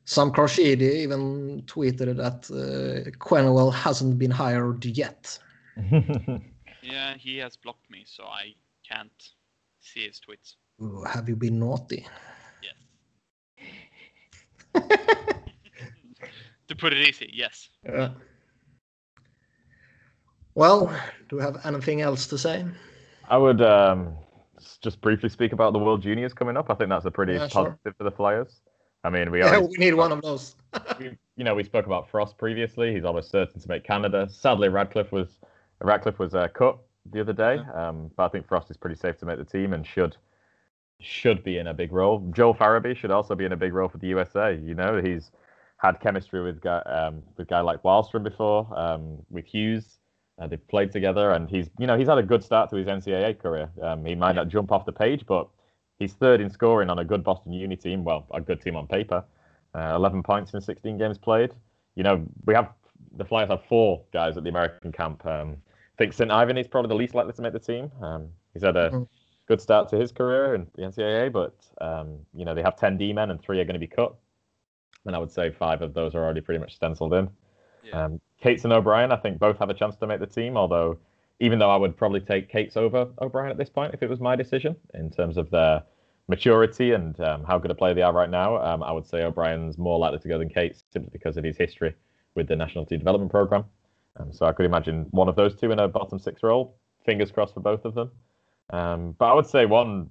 [0.06, 5.38] Sam Carchidi even tweeted that uh, Quenneville hasn't been hired yet.
[6.82, 8.54] Yeah, he has blocked me, so I
[8.88, 9.32] can't
[9.80, 10.56] see his tweets.
[10.80, 12.06] Ooh, have you been naughty?
[12.62, 12.76] Yes.
[16.68, 17.70] to put it easy, yes.
[17.84, 18.12] Yeah.
[20.56, 20.92] Well,
[21.30, 22.66] do we have anything else to say?
[23.30, 24.16] I would um,
[24.82, 26.70] just briefly speak about the World Juniors coming up.
[26.70, 27.66] I think that's a pretty Yeah, sure.
[27.66, 28.62] positive for the Flyers.
[29.04, 30.56] I mean, we Yeah, we need one of those.
[31.00, 32.94] we, you know, we spoke about Frost previously.
[32.94, 34.28] He's almost certain to make Canada.
[34.30, 35.40] Sadly, Ratcliffe was
[35.82, 36.78] Ratcliffe was uh, cut
[37.12, 39.74] the other day, um, but I think Frost is pretty safe to make the team
[39.74, 40.16] and should
[41.02, 42.20] should be in a big role.
[42.34, 44.56] Joel Farabee should also be in a big role for the USA.
[44.56, 45.32] You know, he's
[45.78, 50.00] had chemistry with guy um, with guy like Wahlstrom before, um, with Hughes.
[50.38, 52.88] Uh, they've played together, and he's you know he's had a good start to his
[52.88, 53.70] NCAA career.
[53.82, 55.48] Um, he might not jump off the page, but
[55.98, 58.04] he's third in scoring on a good Boston Uni team.
[58.04, 59.24] Well, a good team on paper.
[59.74, 61.52] Uh, 11 points in 16 games played.
[61.96, 62.74] You know, we have
[63.18, 65.26] the Flyers have four guys at the American camp.
[65.26, 66.30] Um, I think St.
[66.30, 67.90] Ivany is probably the least likely to make the team.
[68.02, 69.08] Um, he's had a Mhm.
[69.48, 72.98] good start to his career in the NCAA, but um, you know they have 10
[72.98, 74.14] D men and three are going to be cut,
[75.06, 77.30] and I would say five of those are already pretty much stenciled in.
[77.84, 78.06] Yeah.
[78.46, 80.56] Cates and O'Brien, I think both have a chance to make the team.
[80.56, 81.00] Although,
[81.40, 84.20] even though I would probably take Cates over O'Brien at this point if it was
[84.20, 85.82] my decision in terms of their
[86.28, 89.24] maturity and um, how good a player they are right now, um, I would say
[89.24, 91.96] O'Brien's more likely to go than Cates simply because of his history
[92.36, 93.66] with the National Team Development Program.
[94.18, 96.78] Um, so I could imagine one of those two in a bottom six role.
[97.04, 98.12] Fingers crossed for both of them.
[98.70, 100.08] Um, but I would say one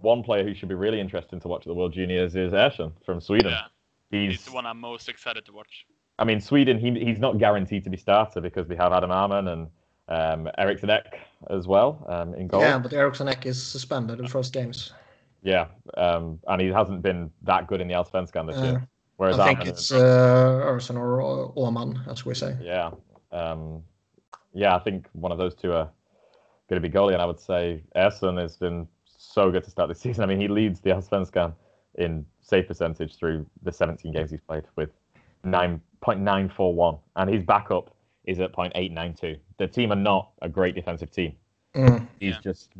[0.00, 2.92] one player who should be really interesting to watch at the World Juniors is Ersson
[3.04, 3.50] from Sweden.
[3.50, 3.66] Yeah,
[4.10, 5.84] He's, he's the one I'm most excited to watch.
[6.18, 6.78] I mean, Sweden.
[6.78, 9.68] He he's not guaranteed to be starter because they have Adam Arman and
[10.08, 11.18] um, Eriksson Ek
[11.50, 12.60] as well um, in goal.
[12.62, 14.92] Yeah, but Eriksson Ek is suspended the first games.
[15.42, 15.66] Yeah,
[15.96, 18.88] um, and he hasn't been that good in the Allsvenskan this Uh, year.
[19.16, 22.56] Whereas I think Arman it's is- uh, Ersson or O- Åman, as we say.
[22.60, 22.90] yeah,
[23.32, 23.82] um,
[24.52, 24.74] yeah.
[24.74, 25.88] I think one of those two are
[26.68, 29.88] going to be goalie, and I would say Ersson has been so good to start
[29.88, 30.24] this season.
[30.24, 31.52] I mean, he leads the Allsvenskan
[31.96, 34.90] in save percentage through the 17 games he's played with
[35.46, 37.94] 9.941, and his backup
[38.24, 39.38] is at 0.892.
[39.58, 41.32] The team are not a great defensive team.
[41.74, 42.08] Mm.
[42.20, 42.40] he's Yeah.
[42.42, 42.70] just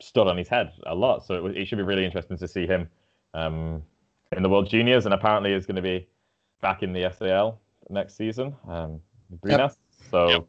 [0.00, 1.24] stood on his head a lot.
[1.26, 2.88] So it, w- it should be really interesting to see him
[3.34, 3.82] um,
[4.36, 6.06] in the World Juniors, and apparently is going to be
[6.62, 7.56] back in the SHL
[7.90, 9.00] next season um,
[9.42, 9.72] with Yep.
[10.10, 10.44] So Yep.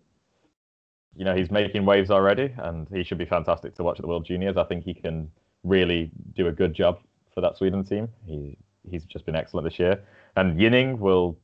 [1.15, 4.07] you know he's making waves already, and he should be fantastic to watch at the
[4.07, 4.57] World Juniors.
[4.57, 5.29] I think he can
[5.63, 6.99] really do a good job
[7.33, 8.07] for that Sweden team.
[8.25, 8.57] He
[8.89, 9.99] he's just been excellent this year,
[10.35, 11.35] and Ginning will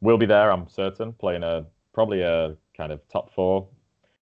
[0.00, 0.50] will be there.
[0.50, 3.66] I'm certain, playing a probably a kind of top four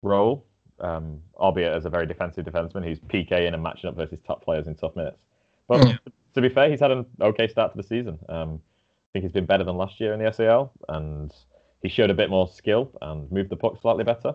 [0.02, 0.46] role
[0.80, 2.86] um, albeit as a very defensive defenseman.
[2.86, 5.18] He's PKing and matching up versus top players in tough minutes.
[5.68, 6.00] But Mm.
[6.34, 8.20] to be fair, he's had an okay start to the season.
[8.28, 11.32] Um, I think he's been better than last year in the SHL, and
[11.84, 14.34] he showed a bit more skill and moved the puck slightly better.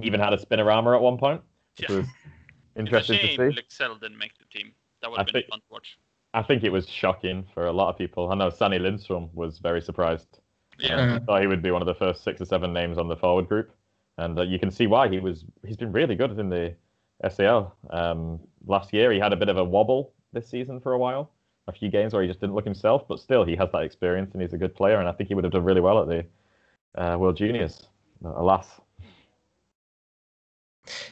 [0.00, 1.42] He even had a spinorama at one point,
[1.76, 1.96] which Yeah.
[1.98, 2.14] was It's
[2.76, 3.60] a interesting shame to see.
[3.60, 4.72] Lycksell didn't make the team.
[5.02, 5.98] That would I have been think- fun to watch.
[6.38, 8.30] I think it was shocking for a lot of people.
[8.30, 10.38] I know Sanny Lindstrom was very surprised.
[10.78, 10.96] Yeah.
[10.96, 11.14] Yeah.
[11.16, 13.16] I thought he would be one of the first six or seven names on the
[13.16, 13.72] forward group,
[14.18, 15.44] and uh, you can see why he was.
[15.66, 16.76] He's been really good in the
[17.24, 17.72] SHL.
[17.90, 21.32] Um, last year he had a bit of a wobble this season for a while,
[21.66, 24.32] a few games where he just didn't look himself, but still he has that experience
[24.32, 26.06] and he's a good player, and I think he would have done really well at
[26.06, 27.88] the uh, World Juniors.
[28.24, 28.80] Alas,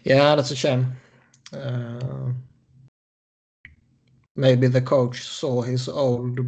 [0.05, 0.93] Yeah, that's a shame.
[1.53, 2.31] Uh,
[4.37, 6.39] maybe the coach saw his old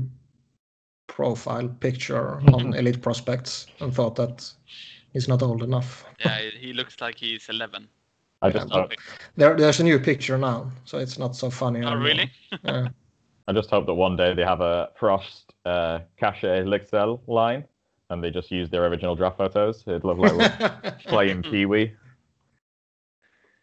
[1.07, 4.51] profile picture on Elite Prospects and thought that
[5.13, 6.05] he's not old enough.
[6.25, 7.89] Yeah, he looks like he's 11.
[8.41, 8.93] I just Yeah, hope,
[9.37, 11.81] There, there's a new picture now, so it's not so funny.
[11.81, 12.05] Oh, anymore.
[12.05, 12.31] really?
[12.65, 12.89] Yeah.
[13.49, 17.65] I just hope that one day they have a Frost uh, Kase Lycksell line,
[18.11, 19.83] and they just use their original draft photos.
[19.87, 21.95] It'd look like we're playing Pee Wee.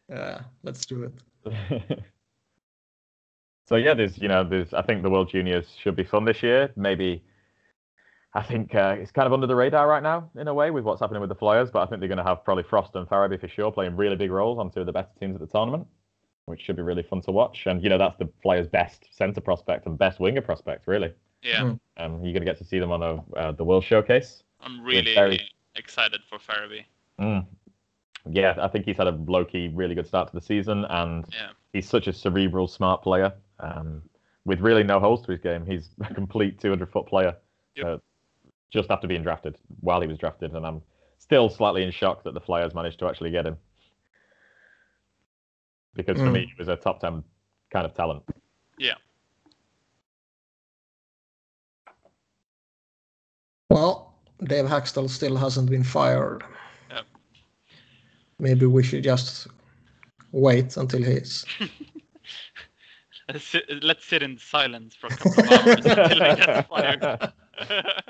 [0.09, 1.03] yeah, let's do
[1.45, 1.99] it.
[3.67, 6.41] so yeah, there's you know there's I think the World Juniors should be fun this
[6.43, 6.71] year.
[6.75, 7.23] Maybe
[8.33, 10.83] I think uh, it's kind of under the radar right now in a way with
[10.83, 13.07] what's happening with the Flyers, but I think they're going to have probably Frost and
[13.07, 15.47] Farabee for sure playing really big roles on two of the better teams at the
[15.47, 15.87] tournament.
[16.47, 17.63] which should be really fun to watch.
[17.65, 21.13] And you know that's the Flyers' best centre prospect and best winger prospect, really.
[21.41, 21.79] Yeah, Mm.
[21.97, 24.43] Um, you're going to get to see them on a uh, the World Showcase.
[24.61, 26.85] I'm really very- excited for Farabee.
[27.19, 27.45] Mm.
[28.29, 31.25] Yeah, I think he's had a low key, really good start to the season, and
[31.31, 31.49] Yeah.
[31.73, 33.33] he's such a cerebral, smart player.
[33.59, 34.01] Um,
[34.45, 37.35] with really no holes to his game, he's a complete 200 foot player.
[37.75, 37.85] Yep.
[37.85, 37.97] uh,
[38.71, 40.81] just after being drafted, while he was drafted, and I'm
[41.17, 43.57] still slightly in shock that the Flyers managed to actually get him.
[45.93, 46.33] Because for Mm.
[46.33, 47.23] me, he was a top 10
[47.69, 48.23] kind of talent.
[48.77, 48.95] Yeah.
[53.69, 54.13] Well,
[54.43, 56.43] Dave Hakstol still hasn't been fired.
[56.89, 57.05] Yep.
[58.39, 59.47] Maybe we should just
[60.31, 61.45] wait until he is.
[61.59, 61.71] Let's
[63.33, 67.31] sit, let's sit in silence for a couple of hours until he gets fired.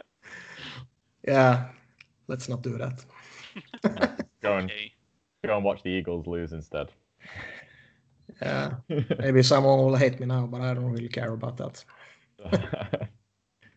[1.28, 1.70] Yeah,
[2.28, 3.04] let's not do that.
[4.42, 4.94] Go and okay.
[5.44, 6.92] go and watch the Eagles lose instead.
[8.42, 8.76] Yeah,
[9.20, 11.84] maybe someone will hate me now, but I don't really care about that.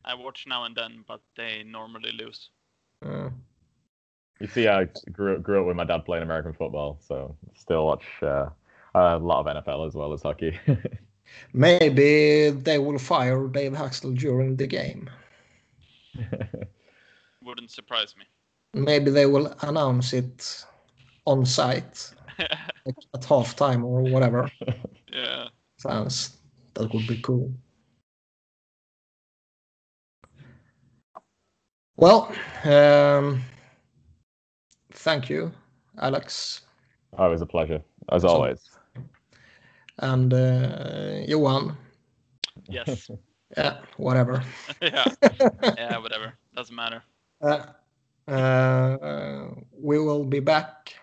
[0.04, 2.50] I watch now and then, but they normally lose.
[3.04, 3.30] Uh,
[4.40, 7.86] You see, I grew up, grew up with my dad playing American football, so still
[7.86, 8.48] watch uh,
[8.94, 10.58] a lot of NFL as well as hockey.
[11.52, 15.08] Maybe they will fire Dave Hakstol during the game.
[17.44, 18.24] Wouldn't surprise me.
[18.74, 20.64] Maybe they will announce it
[21.26, 24.50] on site like at halftime or whatever.
[25.12, 25.48] yeah.
[25.78, 26.36] Sounds
[26.74, 27.52] that would be cool.
[31.96, 32.32] Well,
[32.64, 33.42] um,
[34.92, 35.52] thank you,
[36.00, 36.60] Alex,
[37.16, 37.82] oh, it was a pleasure,
[38.12, 38.70] as So- always.
[39.98, 41.76] And uh, Johan.
[42.68, 43.10] Yes.
[43.56, 44.44] Yeah, whatever.
[44.82, 45.06] yeah.
[45.62, 45.96] Yeah.
[45.98, 46.34] Whatever.
[46.54, 47.02] Doesn't matter.
[47.40, 50.94] Uh, uh, we will be back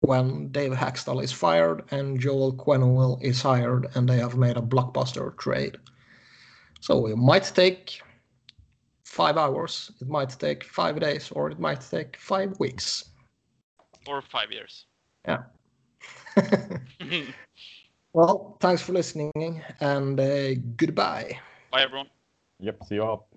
[0.00, 4.60] when Dave Hakstol is fired and Joel Quenneville is hired, and they have made a
[4.60, 5.76] blockbuster trade.
[6.80, 8.02] So it might take
[9.04, 13.04] five hours, it might take five days, or it might take five weeks.
[14.06, 14.86] Or five years.
[18.12, 21.38] Well, thanks for listening, and uh, goodbye.
[21.70, 22.08] Bye, everyone.
[22.60, 23.28] Yep, see you all.